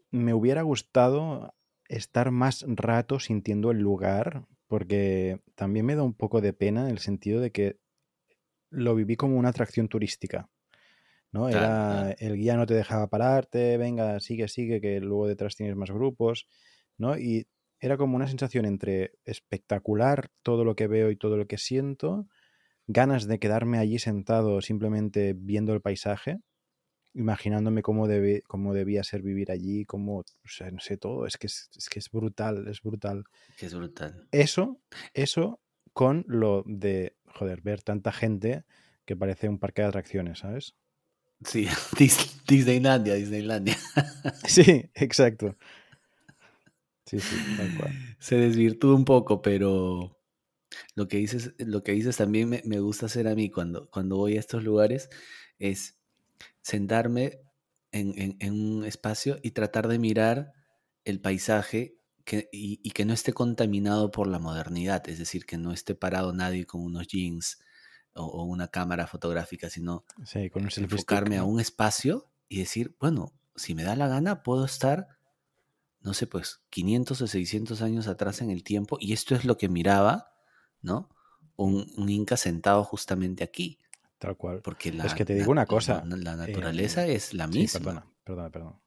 me 0.10 0.34
hubiera 0.34 0.62
gustado 0.62 1.54
estar 1.88 2.32
más 2.32 2.64
rato 2.68 3.20
sintiendo 3.20 3.72
el 3.72 3.80
lugar, 3.80 4.46
porque 4.68 5.42
también 5.56 5.86
me 5.86 5.96
da 5.96 6.04
un 6.04 6.14
poco 6.14 6.42
de 6.42 6.54
pena 6.54 6.84
en 6.84 6.92
el 6.92 7.00
sentido 7.00 7.42
de 7.42 7.52
que 7.52 7.81
lo 8.72 8.96
viví 8.96 9.16
como 9.16 9.38
una 9.38 9.50
atracción 9.50 9.88
turística. 9.88 10.50
¿no? 11.32 11.48
Claro, 11.48 11.66
Era 11.66 12.16
claro. 12.16 12.16
el 12.20 12.38
guía 12.38 12.58
no 12.58 12.66
te 12.66 12.74
dejaba 12.74 13.08
pararte, 13.08 13.78
venga, 13.78 14.20
sigue, 14.20 14.48
sigue, 14.48 14.82
que 14.82 15.00
luego 15.00 15.28
detrás 15.28 15.56
tienes 15.56 15.76
más 15.76 15.92
grupos, 15.92 16.48
¿no? 16.98 17.18
Y 17.18 17.48
era 17.80 17.98
como 17.98 18.16
una 18.16 18.28
sensación 18.28 18.66
entre 18.66 19.14
espectacular 19.26 20.30
todo 20.44 20.64
lo 20.64 20.76
que 20.76 20.88
veo 20.88 21.10
y 21.10 21.16
todo 21.16 21.38
lo 21.38 21.48
que 21.48 21.58
siento, 21.58 22.28
ganas 22.88 23.28
de 23.28 23.40
quedarme 23.40 23.80
allí 23.80 23.98
sentado 23.98 24.62
simplemente 24.62 25.34
viendo 25.36 25.74
el 25.74 25.82
paisaje, 25.82 26.40
imaginándome 27.14 27.82
cómo, 27.82 28.08
debe, 28.08 28.44
cómo 28.44 28.74
debía 28.74 29.04
ser 29.04 29.22
vivir 29.22 29.52
allí, 29.52 29.86
cómo, 29.86 30.20
o 30.20 30.26
sea, 30.46 30.70
no 30.72 30.80
sé 30.80 30.98
todo, 30.98 31.26
es 31.26 31.38
que 31.38 31.48
es, 31.48 31.70
es 31.76 31.90
que 31.90 32.00
es 32.00 32.10
brutal, 32.12 32.68
es 32.68 32.82
brutal. 32.82 33.24
Que 33.58 33.66
es 33.66 33.74
brutal. 33.74 34.28
Eso, 34.32 34.80
eso 35.14 35.60
con 35.94 36.24
lo 36.28 36.64
de, 36.66 37.16
joder, 37.32 37.62
ver 37.62 37.82
tanta 37.84 38.12
gente 38.12 38.66
que 39.06 39.16
parece 39.16 39.50
un 39.50 39.60
parque 39.60 39.82
de 39.82 39.88
atracciones, 39.90 40.40
¿sabes? 40.40 40.76
Sí, 41.46 41.68
Dis- 41.98 42.42
Disneylandia, 42.48 43.16
Disneylandia. 43.16 43.78
Sí, 44.46 44.90
exacto. 44.96 45.56
Sí, 47.06 47.22
sí, 47.22 47.42
tal 47.54 47.74
cual. 47.74 47.96
Se 48.20 48.36
desvirtúa 48.36 48.96
un 48.96 49.06
poco, 49.06 49.42
pero 49.42 50.18
lo 50.96 51.08
que 51.08 51.18
dices, 51.18 51.54
lo 51.60 51.84
que 51.84 51.94
dices 51.94 52.18
también 52.18 52.50
me, 52.50 52.62
me 52.66 52.80
gusta 52.80 53.08
hacer 53.08 53.28
a 53.28 53.36
mí 53.36 53.50
cuando, 53.50 53.90
cuando 53.90 54.18
voy 54.18 54.38
a 54.38 54.40
estos 54.40 54.64
lugares 54.64 55.10
es 55.60 56.00
sentarme 56.62 57.42
en, 57.92 58.14
en- 58.20 58.38
en 58.40 58.54
un 58.54 58.86
espacio 58.86 59.40
y 59.44 59.52
tratar 59.52 59.88
de 59.88 60.00
mirar 60.00 60.54
el 61.06 61.22
paisaje 61.22 61.98
que, 62.26 62.50
y, 62.52 62.80
y 62.84 62.92
que 62.92 63.06
no 63.06 63.14
esté 63.14 63.34
contaminado 63.34 64.12
por 64.12 64.28
la 64.28 64.40
modernidad, 64.40 65.08
es 65.10 65.20
decir, 65.20 65.46
que 65.46 65.58
no 65.58 65.72
esté 65.74 65.96
parado 65.96 66.34
nadie 66.34 66.66
con 66.66 66.82
unos 66.82 67.08
jeans 67.08 67.60
o, 68.16 68.26
o 68.26 68.44
una 68.46 68.68
cámara 68.70 69.08
fotográfica, 69.08 69.70
sino 69.70 70.06
Sí, 70.26 70.50
con 70.50 70.66
eh, 70.68 70.72
enfocarme 70.76 71.38
a 71.38 71.44
un 71.44 71.60
espacio 71.60 72.32
y 72.50 72.60
decir, 72.60 72.96
bueno, 73.00 73.34
si 73.56 73.76
me 73.76 73.84
da 73.84 73.96
la 73.96 74.08
gana, 74.08 74.44
puedo 74.44 74.66
estar, 74.66 75.08
no 76.02 76.14
sé, 76.14 76.28
pues 76.28 76.62
500 76.70 77.22
o 77.22 77.28
600 77.28 77.82
años 77.82 78.08
atrás 78.08 78.42
en 78.42 78.50
el 78.50 78.64
tiempo 78.64 78.98
y 79.00 79.14
esto 79.14 79.36
es 79.36 79.46
lo 79.46 79.58
que 79.58 79.70
miraba, 79.70 80.34
¿no? 80.82 81.10
Un, 81.56 81.92
un 81.98 82.10
inca 82.10 82.38
sentado 82.38 82.84
justamente 82.84 83.44
aquí, 83.44 83.80
Tal 84.20 84.38
cual. 84.38 84.64
porque 84.64 84.92
la, 84.94 85.06
Es 85.06 85.14
que 85.14 85.26
te 85.26 85.34
digo 85.36 85.52
una 85.52 85.66
cosa. 85.66 86.04
la 86.06 86.36
em, 86.36 86.38
naturaleza 86.38 87.08
es 87.08 87.34
la 87.34 87.48
sí, 87.50 87.54
misma, 87.60 87.80
perdona, 87.80 88.14
perdona, 88.24 88.52
perdona. 88.52 88.82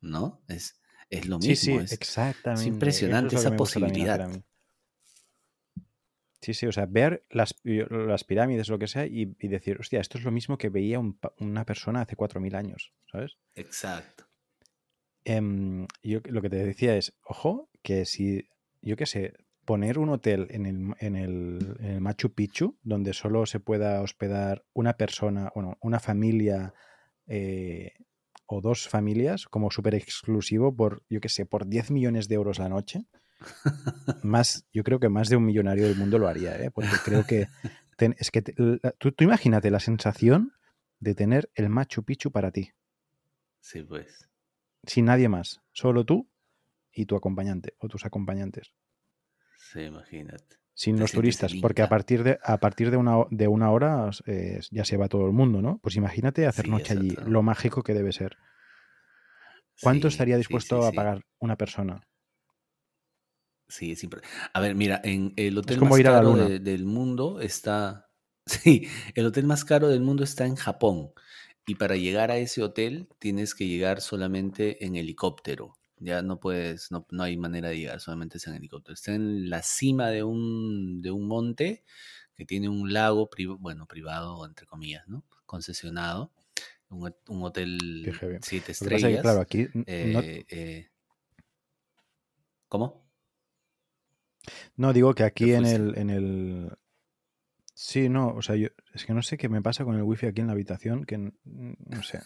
¿no? 0.00 0.42
Es, 0.48 0.79
es 1.10 1.26
lo 1.26 1.40
Sí, 1.40 1.56
sí, 1.56 1.70
mismo, 1.72 1.84
es, 1.84 1.92
exactamente. 1.92 2.62
Es 2.62 2.66
impresionante 2.68 3.36
esa 3.36 3.56
posibilidad. 3.56 4.30
Sí, 6.40 6.54
sí, 6.54 6.66
o 6.66 6.72
sea, 6.72 6.86
ver 6.86 7.26
las, 7.28 7.54
las 7.64 8.24
pirámides, 8.24 8.68
lo 8.70 8.78
que 8.78 8.86
sea, 8.86 9.06
y, 9.06 9.36
y 9.38 9.48
decir, 9.48 9.76
hostia, 9.78 10.00
esto 10.00 10.16
es 10.16 10.24
lo 10.24 10.30
mismo 10.30 10.56
que 10.56 10.70
veía 10.70 10.98
un 10.98 11.18
una 11.38 11.66
persona 11.66 12.00
hace 12.00 12.16
4.000 12.16 12.54
años, 12.54 12.94
¿sabes? 13.12 13.36
Exacto. 13.54 14.24
Em, 15.24 15.86
yo 16.02 16.20
lo 16.24 16.40
que 16.40 16.48
te 16.48 16.64
decía 16.64 16.96
es, 16.96 17.12
ojo, 17.24 17.68
que 17.82 18.06
si, 18.06 18.48
yo 18.80 18.96
qué 18.96 19.04
sé, 19.04 19.34
poner 19.66 19.98
un 19.98 20.08
hotel 20.08 20.46
en 20.50 20.64
el, 20.64 20.94
en 20.98 21.16
el, 21.16 21.76
en 21.80 21.90
el 21.90 22.00
Machu 22.00 22.32
Picchu, 22.32 22.78
donde 22.82 23.12
solo 23.12 23.44
se 23.44 23.60
pueda 23.60 24.00
hospedar 24.00 24.64
una 24.72 24.94
persona, 24.96 25.52
bueno, 25.54 25.76
una 25.82 26.00
familia 26.00 26.74
eh, 27.26 27.92
o 28.52 28.60
dos 28.60 28.88
familias, 28.88 29.46
como 29.46 29.70
súper 29.70 29.94
exclusivo, 29.94 30.74
por, 30.74 31.02
yo 31.08 31.20
qué 31.20 31.28
sé, 31.28 31.46
por 31.46 31.66
10 31.66 31.90
millones 31.90 32.26
de 32.28 32.34
euros 32.34 32.58
la 32.58 32.68
noche, 32.68 33.06
más, 34.24 34.66
yo 34.72 34.82
creo 34.82 34.98
que 34.98 35.08
más 35.08 35.28
de 35.28 35.36
un 35.36 35.44
millonario 35.44 35.84
del 35.84 35.96
mundo 35.96 36.18
lo 36.18 36.26
haría, 36.28 36.56
¿eh? 36.60 36.70
porque 36.70 36.88
creo 37.04 37.24
que 37.26 37.46
ten- 37.96 38.16
es 38.18 38.30
que 38.30 38.42
te- 38.42 38.54
la- 38.56 38.92
tú, 38.98 39.12
tú 39.12 39.24
imagínate 39.24 39.70
la 39.70 39.80
sensación 39.80 40.52
de 40.98 41.14
tener 41.14 41.50
el 41.54 41.68
Machu 41.68 42.02
Picchu 42.04 42.30
para 42.32 42.50
ti 42.50 42.72
Sí, 43.60 43.82
pues. 43.82 44.28
sin 44.84 45.04
nadie 45.04 45.28
más, 45.28 45.60
solo 45.72 46.04
tú 46.04 46.28
y 46.92 47.06
tu 47.06 47.14
acompañante 47.16 47.74
o 47.78 47.88
tus 47.88 48.04
acompañantes, 48.04 48.72
Sí, 49.56 49.82
imagínate. 49.82 50.56
Sin 50.82 50.98
los 50.98 51.12
turistas, 51.12 51.52
porque 51.62 51.82
a 51.82 51.88
partir 51.94 52.22
de, 52.24 52.38
a 52.42 52.56
partir 52.64 52.90
de, 52.90 52.96
una, 52.96 53.14
de 53.30 53.48
una 53.48 53.70
hora 53.70 54.10
eh, 54.26 54.60
ya 54.70 54.84
se 54.86 54.96
va 54.96 55.08
todo 55.08 55.26
el 55.26 55.32
mundo, 55.32 55.60
¿no? 55.60 55.78
Pues 55.82 55.96
imagínate 55.96 56.46
hacer 56.46 56.64
Sí, 56.64 56.70
noche 56.70 56.94
allí, 56.94 57.16
lo 57.20 57.42
mágico 57.42 57.82
que 57.82 57.92
debe 57.94 58.12
ser. 58.12 58.32
¿Cuánto 59.78 60.08
Sí, 60.08 60.12
estaría 60.12 60.38
dispuesto 60.38 60.76
sí, 60.80 60.86
a 60.86 60.92
pagar 60.94 61.18
una 61.38 61.56
persona? 61.56 62.00
Sí, 63.68 63.92
es 63.92 64.06
A 64.52 64.60
ver, 64.60 64.74
mira, 64.74 65.00
en 65.04 65.32
el 65.36 65.56
hotel 65.56 65.78
como 65.78 65.90
más 65.90 65.98
ir 65.98 66.08
a 66.08 66.12
caro 66.12 66.32
de- 66.34 66.58
del 66.58 66.84
mundo 66.84 67.40
está. 67.40 68.06
Sí, 68.46 68.88
el 69.14 69.26
hotel 69.26 69.46
más 69.46 69.64
caro 69.64 69.88
del 69.88 70.00
mundo 70.00 70.24
está 70.24 70.44
en 70.46 70.56
Japón. 70.56 71.12
Y 71.66 71.76
para 71.76 71.94
llegar 71.96 72.30
a 72.32 72.38
ese 72.38 72.62
hotel 72.62 73.08
tienes 73.20 73.54
que 73.54 73.66
llegar 73.68 74.00
solamente 74.00 74.84
en 74.84 74.96
helicóptero. 74.96 75.78
Ya 76.00 76.22
no 76.22 76.40
puedes, 76.40 76.90
no, 76.90 77.06
no 77.10 77.22
hay 77.24 77.36
manera 77.36 77.68
de 77.70 77.78
llegar, 77.78 78.00
solamente 78.00 78.38
es 78.38 78.46
en 78.48 78.54
helicóptero. 78.54 78.94
Está 78.94 79.14
en 79.14 79.50
la 79.50 79.62
cima 79.62 80.08
de 80.10 80.24
un, 80.24 81.02
de 81.02 81.10
un 81.12 81.26
monte 81.28 81.84
que 82.36 82.46
tiene 82.46 82.68
un 82.68 82.92
lago, 82.92 83.30
pri- 83.30 83.46
bueno, 83.46 83.86
privado, 83.86 84.46
entre 84.46 84.66
comillas, 84.66 85.06
¿no? 85.08 85.24
Concesionado. 85.46 86.32
Un, 86.90 87.14
un 87.28 87.42
hotel 87.44 88.12
siete 88.42 88.72
Lo 88.80 88.88
que 88.88 89.20
claro, 89.20 89.40
estrellas. 89.40 89.40
aquí 89.40 89.68
no, 89.74 89.84
eh, 89.86 90.44
eh, 90.50 90.88
¿Cómo? 92.68 93.04
no 94.76 94.92
digo 94.92 95.14
que 95.14 95.24
aquí 95.24 95.52
en 95.52 95.64
el, 95.66 95.98
en 95.98 96.10
el... 96.10 96.72
Sí, 97.74 98.08
no, 98.08 98.28
o 98.34 98.42
sea, 98.42 98.56
yo 98.56 98.68
es 98.94 99.04
que 99.06 99.14
no 99.14 99.22
sé 99.22 99.38
qué 99.38 99.48
me 99.48 99.62
pasa 99.62 99.84
con 99.84 99.96
el 99.96 100.02
wifi 100.02 100.26
aquí 100.26 100.40
en 100.42 100.48
la 100.48 100.52
habitación, 100.52 101.04
que 101.04 101.16
no 101.16 102.02
sé, 102.02 102.20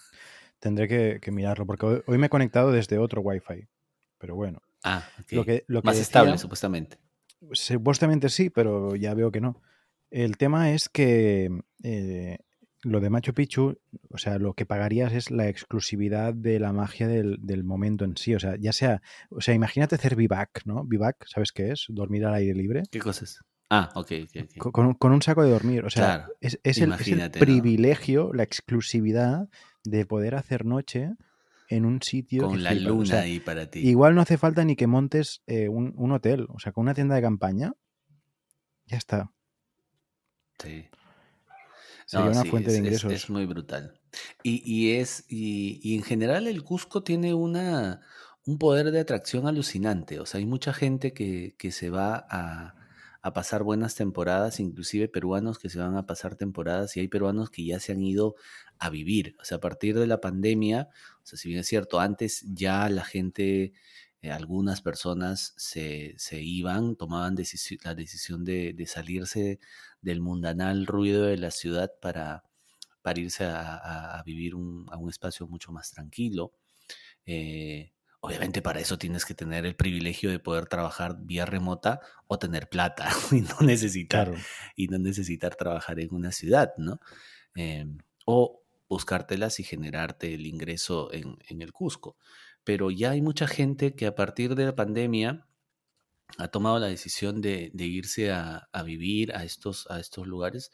tendré 0.65 0.89
que, 0.89 1.19
que 1.21 1.31
mirarlo, 1.31 1.67
porque 1.67 1.85
hoy, 1.87 2.03
hoy 2.07 2.17
me 2.19 2.27
he 2.27 2.31
conectado 2.31 2.73
desde 2.73 2.97
otro 2.99 3.21
wifi, 3.21 3.69
pero 4.19 4.35
bueno. 4.35 4.63
Ah, 4.83 5.05
Lo 5.31 5.43
ok. 5.43 5.47
que, 5.47 5.65
lo 5.69 5.83
que 5.83 5.87
Más 5.89 5.99
estable, 5.99 6.39
supuestamente. 6.39 6.97
supuestamente 7.53 8.29
sí, 8.31 8.49
pero 8.51 8.97
ya 8.97 9.13
veo 9.15 9.31
que 9.31 9.41
no. 9.41 9.61
El 10.11 10.37
tema 10.39 10.73
es 10.73 10.89
que 10.89 11.51
eh, 11.83 12.39
lo 12.83 13.01
de 13.01 13.11
Machu 13.11 13.35
Picchu, 13.35 13.79
o 14.11 14.19
sea, 14.19 14.39
lo 14.39 14.55
que 14.55 14.65
pagarías 14.67 15.13
es 15.13 15.31
la 15.31 15.49
exclusividad 15.49 16.33
de 16.35 16.59
la 16.61 16.73
magia 16.73 17.09
del, 17.09 17.39
del 17.41 17.63
momento 17.65 18.05
en 18.05 18.17
sí. 18.17 18.35
O 18.35 18.41
sea, 18.41 18.57
ya 18.59 18.73
sea, 18.73 19.03
o 19.31 19.41
sea, 19.41 19.55
imagínate 19.55 19.97
hacer 19.97 20.17
vivac, 20.17 20.63
¿no? 20.65 20.85
Vivac, 20.85 21.27
¿sabes 21.27 21.53
qué 21.53 21.73
es? 21.73 21.87
Dormir 21.89 22.25
al 22.27 22.35
aire 22.35 22.55
libre. 22.55 22.83
¿Qué 22.91 22.99
cosas? 23.01 23.41
Ah, 23.71 23.91
ok, 23.95 24.13
ok, 24.25 24.43
ok. 24.45 24.57
Co- 24.59 24.73
Con, 24.73 24.87
un- 24.87 24.95
con 24.95 25.13
un 25.13 25.23
saco 25.23 25.43
de 25.43 25.51
dormir. 25.51 25.85
O 25.85 25.91
sea, 25.91 26.05
Claro, 26.27 26.33
es, 26.41 26.59
es 26.63 26.79
el, 26.79 26.83
es 26.83 26.83
el 26.83 26.87
imagínate, 26.89 27.39
¿no? 27.41 27.45
privilegio, 27.45 28.33
la 28.33 28.43
exclusividad 28.43 29.49
de 29.85 30.07
poder 30.07 30.35
hacer 30.35 30.65
noche 30.65 31.13
en 31.69 31.85
un 31.85 32.03
sitio 32.03 32.49
Con 32.49 32.63
la. 32.63 32.73
O 32.73 32.75
luna 32.75 33.07
sea, 33.07 33.21
ahí 33.23 33.41
para 33.41 33.71
ti. 33.71 33.81
igual 33.81 34.15
no 34.15 34.21
hace 34.23 34.37
falta 34.39 34.65
ni 34.65 34.77
que 34.77 34.87
montes 34.87 35.43
eh, 35.47 35.69
un, 35.69 35.93
un 35.97 36.13
hotel. 36.13 36.47
O 36.51 36.59
sea, 36.59 36.73
con 36.73 36.83
una 36.83 36.95
tienda 36.95 37.15
de 37.15 37.23
campaña, 37.23 37.73
ya 38.87 38.97
está. 38.97 39.31
Sí. 40.59 40.87
Sería 42.07 42.27
No, 42.27 42.33
una 42.33 42.43
sí, 42.43 42.51
fuente 42.51 42.69
es, 42.69 42.75
de 42.75 42.79
es- 42.81 42.85
ingresos. 42.87 43.13
es 43.13 43.31
muy 43.31 43.47
brutal. 43.47 44.01
Y, 44.43 44.63
y 44.65 44.93
es, 44.97 45.25
y, 45.29 45.81
y 45.83 45.97
en 45.97 46.03
general 46.03 46.47
el 46.47 46.63
Cusco 46.63 47.03
tiene 47.03 47.35
una, 47.35 48.03
un 48.47 48.59
poder 48.59 48.91
de 48.93 49.01
atracción 49.01 49.47
alucinante. 49.49 50.21
O 50.21 50.27
sea, 50.27 50.39
hay 50.39 50.47
mucha 50.47 50.73
gente 50.73 51.13
que, 51.13 51.57
que 51.59 51.73
se 51.73 51.91
va 51.91 52.27
a, 52.31 52.75
a 53.25 53.33
pasar 53.33 53.63
buenas 53.63 53.95
temporadas, 53.95 54.61
inclusive 54.61 55.09
peruanos 55.09 55.59
que 55.59 55.71
se 55.71 55.79
van 55.79 55.97
a 55.97 56.05
pasar 56.05 56.37
temporadas, 56.37 56.95
y 56.95 57.01
hay 57.01 57.09
peruanos 57.09 57.49
que 57.49 57.65
ya 57.65 57.81
se 57.81 57.93
han 57.93 58.03
ido 58.03 58.35
a 58.79 58.91
vivir. 58.91 59.35
O 59.41 59.45
sea, 59.47 59.57
a 59.57 59.61
partir 59.61 59.99
de 59.99 60.07
la 60.07 60.21
pandemia, 60.21 60.91
o 61.23 61.27
sea, 61.27 61.39
si 61.39 61.49
bien 61.49 61.61
es 61.61 61.67
cierto, 61.67 62.01
antes 62.01 62.45
ya 62.53 62.87
la 62.91 63.03
gente, 63.03 63.73
eh, 64.21 64.31
algunas 64.31 64.83
personas 64.83 65.55
se, 65.57 66.13
se 66.19 66.43
iban, 66.43 66.97
tomaban 66.97 67.35
la 67.35 67.95
decisión 67.95 68.45
de, 68.45 68.75
de 68.75 68.87
salirse 68.87 69.59
del 70.03 70.21
mundanal 70.21 70.87
ruido 70.87 71.25
de 71.25 71.39
la 71.39 71.51
ciudad 71.51 71.93
para, 72.03 72.45
para 73.01 73.21
irse 73.21 73.45
a, 73.47 74.23
vivir 74.27 74.53
a 74.53 74.99
un 74.99 75.09
espacio 75.09 75.47
mucho 75.49 75.73
más 75.73 75.91
tranquilo. 75.93 76.53
Eh, 77.25 77.94
obviamente 78.25 78.63
para 78.63 78.81
eso 78.81 78.97
tienes 78.97 79.27
que 79.27 79.35
tener 79.35 79.67
el 79.67 79.77
privilegio 79.77 80.31
de 80.31 80.39
poder 80.39 80.65
trabajar 80.65 81.19
vía 81.21 81.45
remota 81.45 82.01
o 82.27 82.39
tener 82.39 82.71
plata 82.71 83.07
y 83.31 83.43
no 83.43 83.61
necesitar, 83.61 84.33
y 84.75 84.89
no 84.89 84.99
necesitar 84.99 85.57
trabajar 85.57 86.01
en 86.01 86.09
una 86.15 86.33
ciudad, 86.33 86.73
¿no? 86.79 87.01
Em, 87.55 87.99
o 88.25 88.63
buscártelas 88.89 89.61
y 89.61 89.63
generarte 89.63 90.33
el 90.33 90.47
ingreso 90.47 91.13
en, 91.13 91.37
el 91.61 91.73
Cusco. 91.75 92.17
Pero 92.65 92.91
ya 92.91 93.11
hay 93.11 93.21
mucha 93.21 93.47
gente 93.47 93.95
que 93.95 94.07
a 94.07 94.15
partir 94.15 94.55
de 94.55 94.65
la 94.65 94.75
pandemia 94.75 95.47
ha 96.39 96.49
tomado 96.49 96.79
la 96.79 96.87
decisión 96.87 97.43
de, 97.43 97.71
irse 97.75 98.33
a, 98.33 98.71
vivir 98.87 99.37
a 99.37 99.45
estos, 99.45 99.87
a 99.91 100.01
estos 100.01 100.27
lugares, 100.27 100.71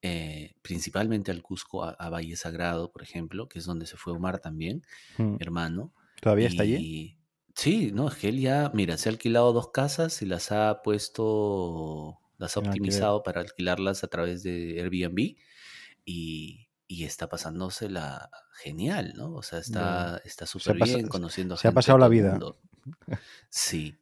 eh, 0.00 0.54
principalmente 0.62 1.30
al 1.30 1.42
Cusco, 1.42 1.84
a, 1.84 2.08
Valle 2.08 2.36
Sagrado, 2.36 2.90
por 2.90 3.02
ejemplo, 3.02 3.50
que 3.50 3.58
es 3.58 3.66
donde 3.66 3.86
se 3.86 3.98
fue 3.98 4.14
Omar 4.14 4.38
también, 4.38 4.82
mm. 5.18 5.36
hermano. 5.40 5.92
¿Todavía 6.20 6.48
está 6.48 6.62
allí? 6.62 7.18
Sí, 7.54 7.90
no, 7.92 8.08
es 8.08 8.16
que 8.16 8.28
él 8.28 8.40
ya, 8.40 8.70
mira, 8.74 8.98
se 8.98 9.08
ha 9.08 9.12
alquilado 9.12 9.52
dos 9.52 9.70
casas 9.70 10.20
y 10.20 10.26
las 10.26 10.52
ha 10.52 10.82
puesto, 10.82 12.18
las 12.36 12.56
ha 12.56 12.60
optimizado 12.60 13.22
para 13.22 13.40
alquilarlas 13.40 14.04
a 14.04 14.08
través 14.08 14.42
de 14.42 14.78
Airbnb 14.80 15.36
y, 16.04 16.68
y 16.86 17.04
está 17.04 17.28
pasándosela 17.28 18.30
genial, 18.52 19.14
¿no? 19.16 19.34
O 19.34 19.42
sea, 19.42 19.58
está 19.58 20.20
está 20.24 20.46
súper 20.46 20.76
bien, 20.76 21.08
conociendo 21.08 21.56
Se 21.56 21.68
ha 21.68 21.72
pasado 21.72 21.98
la 21.98 22.08
vida. 22.08 22.38
Sí. 23.48 23.96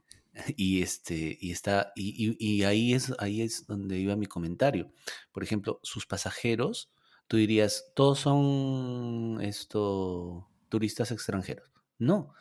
Y 0.56 0.82
este, 0.82 1.38
y 1.40 1.52
está, 1.52 1.92
y, 1.94 2.36
y, 2.44 2.64
ahí 2.64 2.92
es, 2.92 3.12
ahí 3.20 3.40
es 3.40 3.68
donde 3.68 3.98
iba 3.98 4.16
mi 4.16 4.26
comentario. 4.26 4.90
Por 5.30 5.44
ejemplo, 5.44 5.78
sus 5.84 6.06
pasajeros, 6.06 6.90
tú 7.28 7.36
dirías, 7.36 7.92
todos 7.94 8.18
son 8.18 9.38
esto, 9.40 10.48
turistas 10.68 11.12
extranjeros. 11.12 11.73
No. 11.98 12.34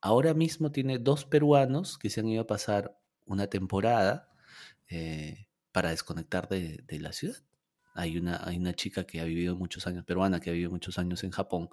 Ahora 0.00 0.34
mismo 0.34 0.70
tiene 0.70 0.98
dos 0.98 1.24
peruanos 1.24 1.98
que 1.98 2.10
se 2.10 2.20
han 2.20 2.28
ido 2.28 2.42
a 2.42 2.46
pasar 2.46 2.96
una 3.26 3.48
temporada 3.48 4.30
eh, 4.88 5.48
para 5.72 5.90
desconectar 5.90 6.48
de, 6.48 6.84
la 7.00 7.12
ciudad. 7.12 7.36
Hay 7.94 8.16
una, 8.16 8.40
hay 8.44 8.56
una 8.56 8.74
chica 8.74 9.04
que 9.04 9.20
ha 9.20 9.24
vivido 9.24 9.56
muchos 9.56 9.86
años, 9.86 10.04
peruana, 10.04 10.40
que 10.40 10.50
ha 10.50 10.52
vivido 10.52 10.70
muchos 10.70 10.98
años 10.98 11.24
en 11.24 11.30
Japón, 11.30 11.68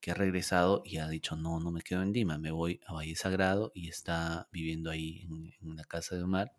que 0.00 0.10
ha 0.10 0.14
regresado 0.14 0.82
y 0.84 0.98
ha 0.98 1.08
dicho, 1.08 1.36
no, 1.36 1.60
no 1.60 1.70
me 1.70 1.82
quedo 1.82 2.02
en 2.02 2.12
Lima, 2.12 2.38
me 2.38 2.50
voy 2.50 2.80
a 2.86 2.94
Valle 2.94 3.14
Sagrado 3.14 3.72
y 3.74 3.88
está 3.88 4.48
viviendo 4.52 4.90
ahí 4.90 5.22
en, 5.22 5.52
una 5.60 5.84
casa 5.84 6.16
de 6.16 6.22
Omar 6.22 6.52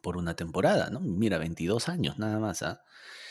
por 0.00 0.16
una 0.16 0.34
temporada, 0.34 0.90
¿no? 0.90 1.00
Mira, 1.00 1.38
22 1.38 1.88
años 1.88 2.18
nada 2.18 2.38
más, 2.38 2.62
¿ah? 2.62 2.82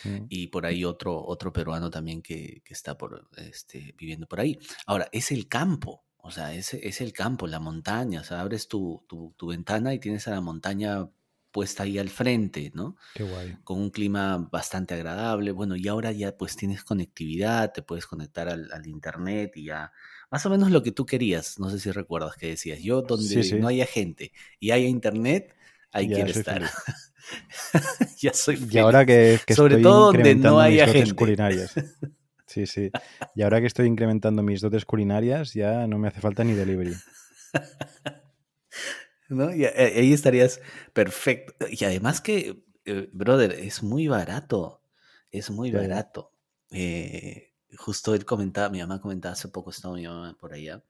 Mm. 0.04 0.26
Y 0.30 0.48
por 0.48 0.66
ahí 0.66 0.84
otro, 0.86 1.24
otro 1.24 1.54
peruano 1.54 1.90
también 1.90 2.22
que, 2.22 2.64
está 2.66 2.98
por, 2.98 3.30
este, 3.38 3.94
viviendo 3.98 4.28
por 4.28 4.40
ahí. 4.40 4.58
Ahora, 4.86 5.08
es 5.12 5.32
el 5.32 5.48
campo, 5.48 6.04
o 6.18 6.32
sea, 6.32 6.54
es, 6.54 6.74
es 6.74 7.02
el 7.02 7.14
campo, 7.14 7.48
la 7.48 7.60
montaña, 7.60 8.22
o 8.22 8.24
sea, 8.24 8.42
abres 8.42 8.68
tu, 8.68 9.04
tu, 9.08 9.34
tu 9.38 9.48
ventana 9.48 9.94
y 9.94 10.00
tienes 10.00 10.28
a 10.28 10.32
la 10.32 10.42
montaña 10.42 11.10
puesta 11.52 11.84
ahí 11.84 11.98
al 11.98 12.10
frente, 12.10 12.72
¿no? 12.74 12.96
Qué 13.14 13.24
guay. 13.24 13.58
Con 13.64 13.80
un 13.80 13.90
clima 13.90 14.38
bastante 14.52 14.94
agradable. 14.94 15.52
Bueno, 15.52 15.76
y 15.76 15.88
ahora 15.88 16.12
ya 16.12 16.36
pues 16.36 16.56
tienes 16.56 16.84
conectividad, 16.84 17.72
te 17.72 17.82
puedes 17.82 18.08
conectar 18.08 18.50
al, 18.50 18.88
internet 18.88 19.52
y 19.56 19.66
ya. 19.66 19.92
Más 20.32 20.46
o 20.46 20.50
menos 20.50 20.72
lo 20.72 20.82
que 20.82 20.92
tú 20.92 21.06
querías, 21.06 21.60
no 21.60 21.70
sé 21.70 21.80
si 21.80 21.92
recuerdas 21.92 22.36
que 22.38 22.48
decías, 22.48 22.80
yo 22.80 23.02
donde 23.02 23.60
no 23.60 23.68
haya 23.68 23.86
gente 23.86 24.32
y 24.60 24.72
haya 24.72 24.88
internet, 24.88 25.56
ahí 25.92 26.08
quiero 26.08 26.30
estar. 26.30 26.64
ya 28.20 28.34
soy 28.34 28.58
feliz. 28.58 28.74
Y 28.74 28.78
ahora 28.80 29.06
que, 29.06 29.40
Sobre 29.56 29.78
todo 29.78 30.12
donde 30.12 30.36
no 30.36 30.60
haya 30.60 30.88
gente. 30.88 31.14
culinarias. 31.14 31.74
Sí, 32.48 32.66
sí. 32.68 32.92
Y 33.34 33.44
ahora 33.44 33.62
que 33.62 33.68
estoy 33.68 33.88
incrementando 33.88 34.44
mis 34.44 34.60
dotes 34.60 34.84
culinarias, 34.84 35.54
ya 35.54 35.88
no 35.88 35.98
me 35.98 36.10
hace 36.10 36.20
falta 36.20 36.44
ni 36.44 36.52
delivery. 36.52 36.94
¿no? 39.30 39.56
Y 39.56 39.64
eh, 39.64 39.94
ahí 39.96 40.14
estarías 40.14 40.60
perfecto. 40.94 41.66
Y 41.70 41.84
además 41.86 42.22
que, 42.22 42.66
eh, 42.86 43.10
brother, 43.14 43.54
es 43.54 43.84
muy 43.84 44.08
barato, 44.08 44.84
es 45.32 45.50
muy 45.50 45.72
barato. 45.72 46.34
Eh, 46.72 47.54
justo 47.78 48.14
él 48.14 48.26
comentaba, 48.26 48.70
mi 48.70 48.80
mamá 48.80 49.00
comentaba, 49.00 49.34
hace 49.34 49.48
poco 49.48 49.70
estaba 49.70 49.96
mi 49.96 50.06
mamá 50.06 50.38
por 50.40 50.54
allá. 50.54 50.84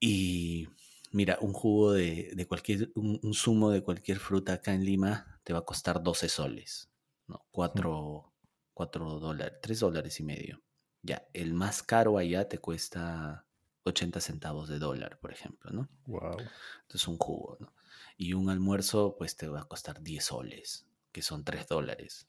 Y 0.00 0.68
mira, 1.12 1.38
un 1.40 1.52
jugo 1.52 1.92
de, 1.92 2.46
cualquier, 2.48 2.90
un, 2.94 3.34
zumo 3.34 3.70
de 3.70 3.82
cualquier 3.82 4.18
fruta 4.18 4.54
acá 4.54 4.74
en 4.74 4.84
Lima 4.84 5.40
te 5.44 5.52
va 5.52 5.60
a 5.60 5.64
costar 5.64 6.02
12 6.02 6.28
soles, 6.28 6.90
¿no? 7.28 7.44
4, 7.50 8.32
4 8.74 9.20
dólares, 9.20 9.58
3 9.62 9.80
dólares 9.80 10.20
y 10.20 10.24
medio. 10.24 10.62
Ya, 11.02 11.28
el 11.32 11.54
más 11.54 11.82
caro 11.82 12.18
allá 12.18 12.48
te 12.48 12.58
cuesta 12.58 13.46
80 13.84 14.20
centavos 14.20 14.68
de 14.68 14.78
dólar, 14.78 15.18
por 15.18 15.32
ejemplo, 15.32 15.70
¿no? 15.70 15.88
Wow. 16.06 16.38
Entonces 16.82 17.08
un 17.08 17.18
jugo, 17.18 17.56
¿no? 17.60 17.72
Y 18.16 18.34
un 18.34 18.50
almuerzo, 18.50 19.16
pues 19.18 19.36
te 19.36 19.48
va 19.48 19.62
a 19.62 19.64
costar 19.64 20.02
10 20.02 20.24
soles, 20.24 20.86
que 21.10 21.22
son 21.22 21.44
3 21.44 21.66
dólares. 21.66 22.28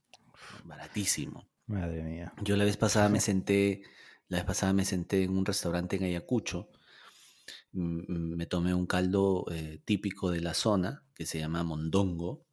Baratísimo. 0.64 1.48
Madre 1.68 2.04
mía. 2.04 2.34
Yo 2.42 2.58
la 2.58 2.66
vez 2.66 2.78
pasada 2.78 3.10
me 3.10 3.20
senté, 3.22 3.84
la 4.28 4.38
vez 4.38 4.46
pasada 4.46 4.74
me 4.74 4.86
senté 4.86 5.24
en 5.24 5.38
un 5.38 5.46
restaurante 5.46 5.96
en 5.96 6.04
Ayacucho, 6.04 6.70
me 7.72 8.46
tomé 8.46 8.74
un 8.74 8.86
caldo 8.86 9.46
eh, 9.52 9.82
típico 9.86 10.32
de 10.32 10.42
la 10.42 10.54
zona, 10.54 11.04
que 11.14 11.26
se 11.26 11.40
llama 11.40 11.64
mondongo, 11.64 12.46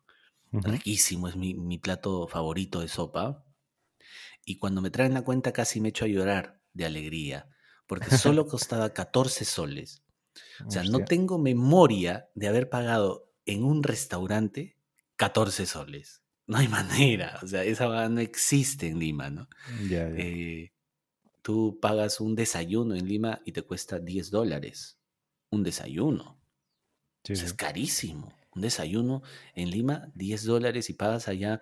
riquísimo, 0.53 1.29
es 1.29 1.37
mi, 1.37 1.55
mi 1.55 1.79
plato 1.79 2.27
favorito 2.27 2.81
de 2.81 2.89
sopa. 2.89 3.45
Y 4.45 4.59
cuando 4.59 4.81
me 4.81 4.91
traen 4.91 5.15
la 5.15 5.23
cuenta 5.23 5.53
casi 5.53 5.81
me 5.81 5.91
echo 5.91 6.05
a 6.05 6.09
llorar 6.09 6.61
de 6.73 6.87
alegría 6.87 7.49
porque 7.91 8.17
solo 8.17 8.47
costaba 8.47 8.91
14 8.91 9.45
soles. 9.45 10.05
O 10.65 10.71
sea, 10.71 10.85
no 10.85 11.05
tengo 11.05 11.39
memoria 11.39 12.31
de 12.37 12.47
haber 12.47 12.71
pagado 12.71 13.33
en 13.47 13.65
un 13.65 13.83
restaurante 13.83 14.79
14 15.17 15.67
soles. 15.67 16.23
No 16.47 16.59
hay 16.59 16.69
manera. 16.69 17.41
O 17.43 17.49
sea, 17.49 17.65
esa 17.65 18.09
no 18.09 18.21
existe 18.21 18.87
en 18.87 19.01
Lima, 19.01 19.29
¿no? 19.29 19.49
Eh, 19.91 20.71
tú 21.43 21.79
pagas 21.81 22.21
un 22.21 22.35
desayuno 22.35 22.95
en 22.95 23.07
Lima 23.07 23.41
y 23.45 23.53
te 23.53 23.63
cuesta 23.63 23.99
10 23.99 24.31
dólares. 24.31 24.99
Un 25.51 25.63
desayuno. 25.63 26.39
Es 27.25 27.53
carísimo. 27.53 28.33
Un 28.55 28.63
desayuno 28.63 29.23
en 29.55 29.71
Lima, 29.71 30.11
10 30.15 30.45
dólares 30.45 30.91
y 30.91 30.95
pagas 30.95 31.29
allá 31.29 31.61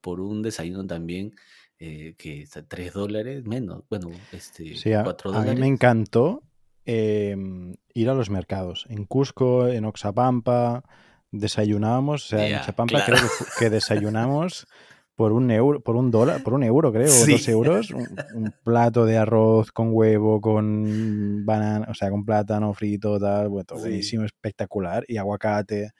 por 0.00 0.20
un 0.20 0.42
desayuno 0.42 0.86
también 0.86 1.34
eh, 1.78 2.14
que 2.16 2.46
3 2.46 2.92
dólares 2.92 3.44
menos, 3.44 3.84
bueno, 3.90 4.10
este, 4.32 4.76
sí, 4.76 4.90
dólares. 4.90 5.24
A 5.34 5.42
mí 5.42 5.60
me 5.60 5.66
encantó 5.66 6.42
em, 6.84 7.74
ir 7.92 8.08
a 8.08 8.14
los 8.14 8.30
mercados. 8.30 8.86
En 8.88 9.04
Cusco, 9.06 9.66
en 9.68 9.84
Oxapampa, 9.84 10.84
desayunábamos, 11.30 12.26
o 12.26 12.28
sea, 12.28 12.46
en 12.46 12.56
Oxapampa 12.56 13.04
creo 13.04 13.18
que, 13.58 13.70
desayunamos 13.70 14.66
por 15.16 15.32
un 15.32 15.50
euro, 15.50 15.80
por 15.80 15.96
un 15.96 16.10
dólar, 16.10 16.42
por 16.42 16.54
un 16.54 16.64
euro 16.64 16.92
creo, 16.92 17.12
dos 17.26 17.48
euros, 17.48 17.90
un, 17.90 18.52
plato 18.64 19.06
de 19.06 19.16
arroz 19.16 19.70
con 19.70 19.90
huevo, 19.92 20.40
con 20.40 21.44
banana, 21.44 21.86
o 21.88 21.94
sea, 21.94 22.10
con 22.10 22.24
plátano 22.24 22.74
frito, 22.74 23.18
tal, 23.20 23.48
bueno, 23.48 23.66
buenísimo, 23.78 24.24
espectacular, 24.24 25.04
y 25.06 25.16
aguacate, 25.16 25.92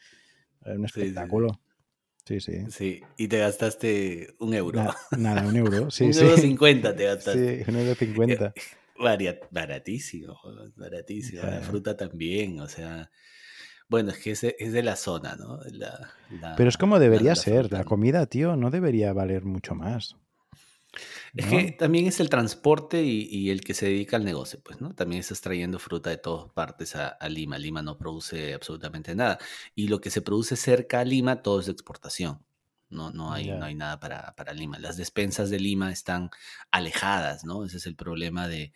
un 0.66 0.84
espectáculo. 0.84 1.60
Sí, 2.26 2.40
sí. 2.40 2.64
Sí, 2.70 3.02
y 3.18 3.28
te 3.28 3.38
gastaste 3.38 4.34
un 4.38 4.54
euro. 4.54 4.82
nada, 5.16 5.46
un 5.46 5.56
euro, 5.56 5.90
sí, 5.90 6.04
un 6.12 6.14
euro 6.14 6.36
cincuenta 6.38 6.96
te 6.96 7.04
gastaste. 7.04 7.64
Sí, 7.64 7.70
un 7.70 7.76
euro 7.76 7.94
cincuenta. 7.94 8.54
baratísimo, 9.50 10.38
baratísimo. 10.74 11.42
La 11.42 11.60
fruta 11.60 11.96
también, 11.96 12.60
o 12.60 12.68
sea... 12.68 13.10
Bueno, 13.88 14.10
es 14.10 14.18
que 14.18 14.30
es, 14.32 14.44
es 14.44 14.72
de 14.72 14.82
la 14.82 14.96
zona, 14.96 15.36
¿no? 15.36 15.60
Pero 16.56 16.68
es 16.68 16.76
como 16.76 16.98
debería 16.98 17.34
ser. 17.34 17.70
La 17.72 17.84
comida, 17.84 18.26
tío, 18.26 18.56
no 18.56 18.70
debería 18.70 19.12
valer 19.12 19.44
mucho 19.44 19.74
más. 19.74 20.16
Es 21.34 21.46
que 21.46 21.72
también 21.72 22.06
es 22.06 22.20
el 22.20 22.28
transporte 22.28 23.02
y, 23.02 23.50
el 23.50 23.62
que 23.62 23.74
se 23.74 23.86
dedica 23.86 24.16
al 24.16 24.24
negocio, 24.24 24.60
pues, 24.62 24.80
¿no? 24.80 24.94
También 24.94 25.20
estás 25.20 25.40
trayendo 25.40 25.78
fruta 25.78 26.10
de 26.10 26.16
todas 26.16 26.52
partes 26.52 26.94
a, 26.94 27.18
Lima. 27.28 27.58
Lima 27.58 27.82
no 27.82 27.98
produce 27.98 28.54
absolutamente 28.54 29.14
nada. 29.14 29.38
Y 29.74 29.88
lo 29.88 30.00
que 30.00 30.10
se 30.10 30.22
produce 30.22 30.56
cerca 30.56 31.00
a 31.00 31.04
Lima, 31.04 31.42
todo 31.42 31.60
es 31.60 31.66
de 31.66 31.72
exportación. 31.72 32.44
No, 32.88 33.10
no, 33.10 33.32
hay, 33.32 33.48
no 33.48 33.64
hay 33.64 33.74
nada 33.74 33.98
para, 33.98 34.34
para 34.36 34.52
Lima. 34.52 34.78
Las 34.78 34.96
despensas 34.96 35.50
de 35.50 35.58
Lima 35.58 35.90
están 35.90 36.30
alejadas, 36.70 37.44
¿no? 37.44 37.64
Ese 37.64 37.78
es 37.78 37.86
el 37.86 37.96
problema 37.96 38.46
de, 38.46 38.72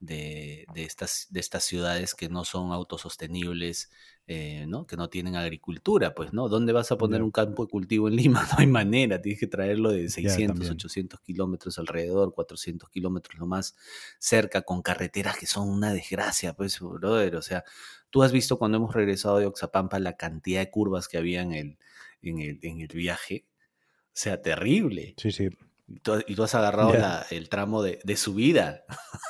de, 0.00 0.66
estas, 0.76 1.26
de 1.30 1.40
estas 1.40 1.64
ciudades 1.64 2.14
que 2.14 2.28
no 2.28 2.44
son 2.44 2.72
autosostenibles, 2.72 3.90
eh, 4.32 4.64
¿no? 4.68 4.86
que 4.86 4.96
no 4.96 5.10
tienen 5.10 5.34
agricultura, 5.34 6.14
pues, 6.14 6.32
¿no? 6.32 6.48
¿Dónde 6.48 6.72
vas 6.72 6.92
a 6.92 6.96
poner 6.96 7.20
un 7.20 7.32
campo 7.32 7.64
de 7.64 7.70
cultivo 7.70 8.06
en 8.06 8.14
Lima? 8.14 8.42
No 8.52 8.58
hay 8.60 8.68
manera, 8.68 9.20
tienes 9.20 9.40
que 9.40 9.48
traerlo 9.48 9.90
de 9.90 10.08
600, 10.08 10.56
800 10.70 11.20
kilómetros 11.20 11.78
alrededor, 11.80 12.32
400 12.32 12.88
kilómetros 12.90 13.40
lo 13.40 13.46
más 13.46 13.74
cerca, 14.20 14.62
con 14.62 14.82
carreteras 14.82 15.36
que 15.36 15.46
son 15.46 15.68
una 15.68 15.92
desgracia, 15.92 16.52
pues, 16.54 16.78
brother, 16.78 17.34
o 17.34 17.42
sea, 17.42 17.64
tú 18.10 18.22
has 18.22 18.30
visto 18.30 18.56
cuando 18.56 18.76
hemos 18.78 18.94
regresado 18.94 19.38
de 19.38 19.46
Oxapampa 19.46 19.98
la 19.98 20.16
cantidad 20.16 20.60
de 20.60 20.70
curvas 20.70 21.08
que 21.08 21.18
había 21.18 21.42
en 21.42 21.52
el, 21.52 21.78
en 22.22 22.38
el, 22.38 22.60
en 22.62 22.80
el 22.82 22.86
viaje, 22.88 23.46
o 23.48 24.10
sea, 24.12 24.40
terrible. 24.40 25.14
Sí, 25.16 25.32
sí. 25.32 25.48
Y 25.88 25.98
tú, 25.98 26.22
y 26.24 26.36
tú 26.36 26.44
has 26.44 26.54
agarrado 26.54 26.92
la- 27.00 27.26
el 27.32 27.48
tramo 27.48 27.82
de, 27.82 27.98
de 28.04 28.16
subida. 28.16 28.84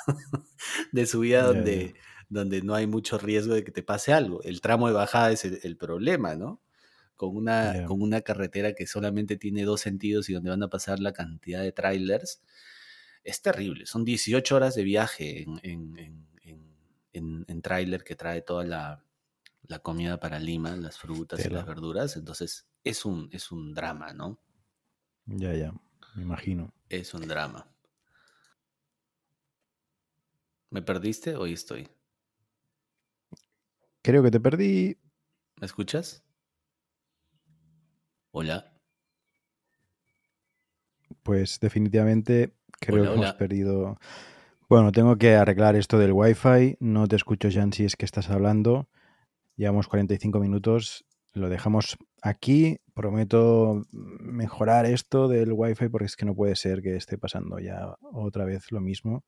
de 0.92 1.06
subida 1.06 1.44
donde, 1.44 1.94
donde 2.30 2.62
no 2.62 2.74
hay 2.74 2.86
mucho 2.86 3.18
riesgo 3.18 3.54
de 3.54 3.64
que 3.64 3.72
te 3.72 3.82
pase 3.82 4.12
algo. 4.12 4.42
El 4.44 4.60
tramo 4.60 4.86
de 4.86 4.94
bajada 4.94 5.32
es 5.32 5.44
el, 5.44 5.58
el 5.64 5.76
problema, 5.76 6.36
¿no? 6.36 6.62
Con 7.16 7.36
una, 7.36 7.84
con 7.84 8.00
una 8.00 8.22
carretera 8.22 8.72
que 8.72 8.86
solamente 8.86 9.36
tiene 9.36 9.64
dos 9.64 9.82
sentidos 9.82 10.30
y 10.30 10.32
donde 10.32 10.48
van 10.48 10.62
a 10.62 10.70
pasar 10.70 11.00
la 11.00 11.12
cantidad 11.12 11.60
de 11.60 11.72
trailers. 11.72 12.40
Es 13.24 13.42
terrible. 13.42 13.84
Son 13.84 14.06
18 14.06 14.56
horas 14.56 14.74
de 14.74 14.84
viaje 14.84 15.42
en, 15.42 15.60
en, 15.62 16.26
en, 17.12 17.44
en, 17.46 17.62
tráiler 17.62 18.04
que 18.04 18.16
trae 18.16 18.40
toda 18.40 18.64
la, 18.64 19.04
la 19.64 19.80
comida 19.80 20.18
para 20.18 20.38
Lima, 20.38 20.74
las 20.76 20.96
frutas 20.96 21.44
y 21.44 21.50
las 21.50 21.66
verduras. 21.66 22.16
Entonces 22.16 22.68
es 22.84 23.04
un, 23.04 23.28
es 23.32 23.52
un 23.52 23.74
drama, 23.74 24.14
¿no? 24.14 24.40
Ya, 25.26 25.52
ya, 25.54 25.74
me 26.14 26.22
imagino. 26.22 26.72
Es 26.88 27.12
un 27.12 27.28
drama. 27.28 27.66
¿Me 30.70 30.80
perdiste? 30.80 31.36
Hoy 31.36 31.52
estoy. 31.52 31.88
Creo 34.02 34.22
que 34.22 34.30
te 34.30 34.40
perdí. 34.40 34.96
¿Me 35.60 35.66
escuchas? 35.66 36.22
Hola. 38.32 38.72
Pues 41.22 41.60
definitivamente 41.60 42.54
creo 42.80 43.02
Hola, 43.02 43.10
que 43.10 43.16
hemos 43.16 43.32
perdido. 43.34 43.98
Bueno, 44.68 44.92
tengo 44.92 45.16
que 45.16 45.34
arreglar 45.34 45.76
esto 45.76 45.98
del 45.98 46.12
Wi-Fi. 46.12 46.76
No 46.80 47.06
te 47.08 47.16
escucho, 47.16 47.48
Jan, 47.52 47.72
si 47.72 47.84
es 47.84 47.96
que 47.96 48.04
estás 48.04 48.30
hablando. 48.30 48.88
Llevamos 49.56 49.88
45 49.88 50.38
minutos. 50.38 51.04
Lo 51.32 51.48
dejamos 51.48 51.98
aquí. 52.22 52.78
Prometo 52.94 53.82
mejorar 53.92 54.86
esto 54.86 55.28
del 55.28 55.52
Wi-Fi 55.52 55.88
porque 55.88 56.06
es 56.06 56.16
que 56.16 56.24
no 56.24 56.34
puede 56.34 56.56
ser 56.56 56.82
que 56.82 56.96
esté 56.96 57.18
pasando 57.18 57.58
ya 57.58 57.94
otra 58.12 58.44
vez 58.44 58.70
lo 58.72 58.80
mismo. 58.80 59.24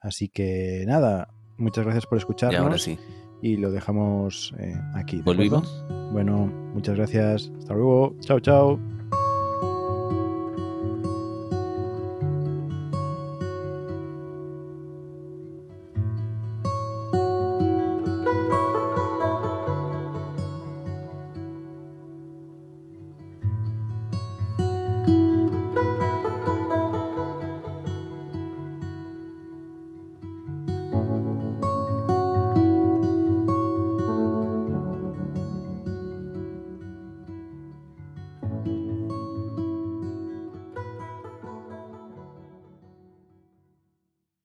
Así 0.00 0.28
que 0.28 0.84
nada, 0.86 1.28
muchas 1.56 1.84
gracias 1.84 2.06
por 2.06 2.16
Y 2.16 2.20
escucharnos. 2.20 2.60
ahora 2.60 2.78
sí. 2.78 2.98
Y 3.42 3.56
lo 3.56 3.70
dejamos 3.70 4.54
eh, 4.58 4.74
aquí. 4.94 5.22
¿Volvimos? 5.22 5.84
Bueno, 6.12 6.46
muchas 6.74 6.96
gracias. 6.96 7.52
Hasta 7.58 7.74
luego. 7.74 8.14
Chao, 8.20 8.40
chao. 8.40 8.95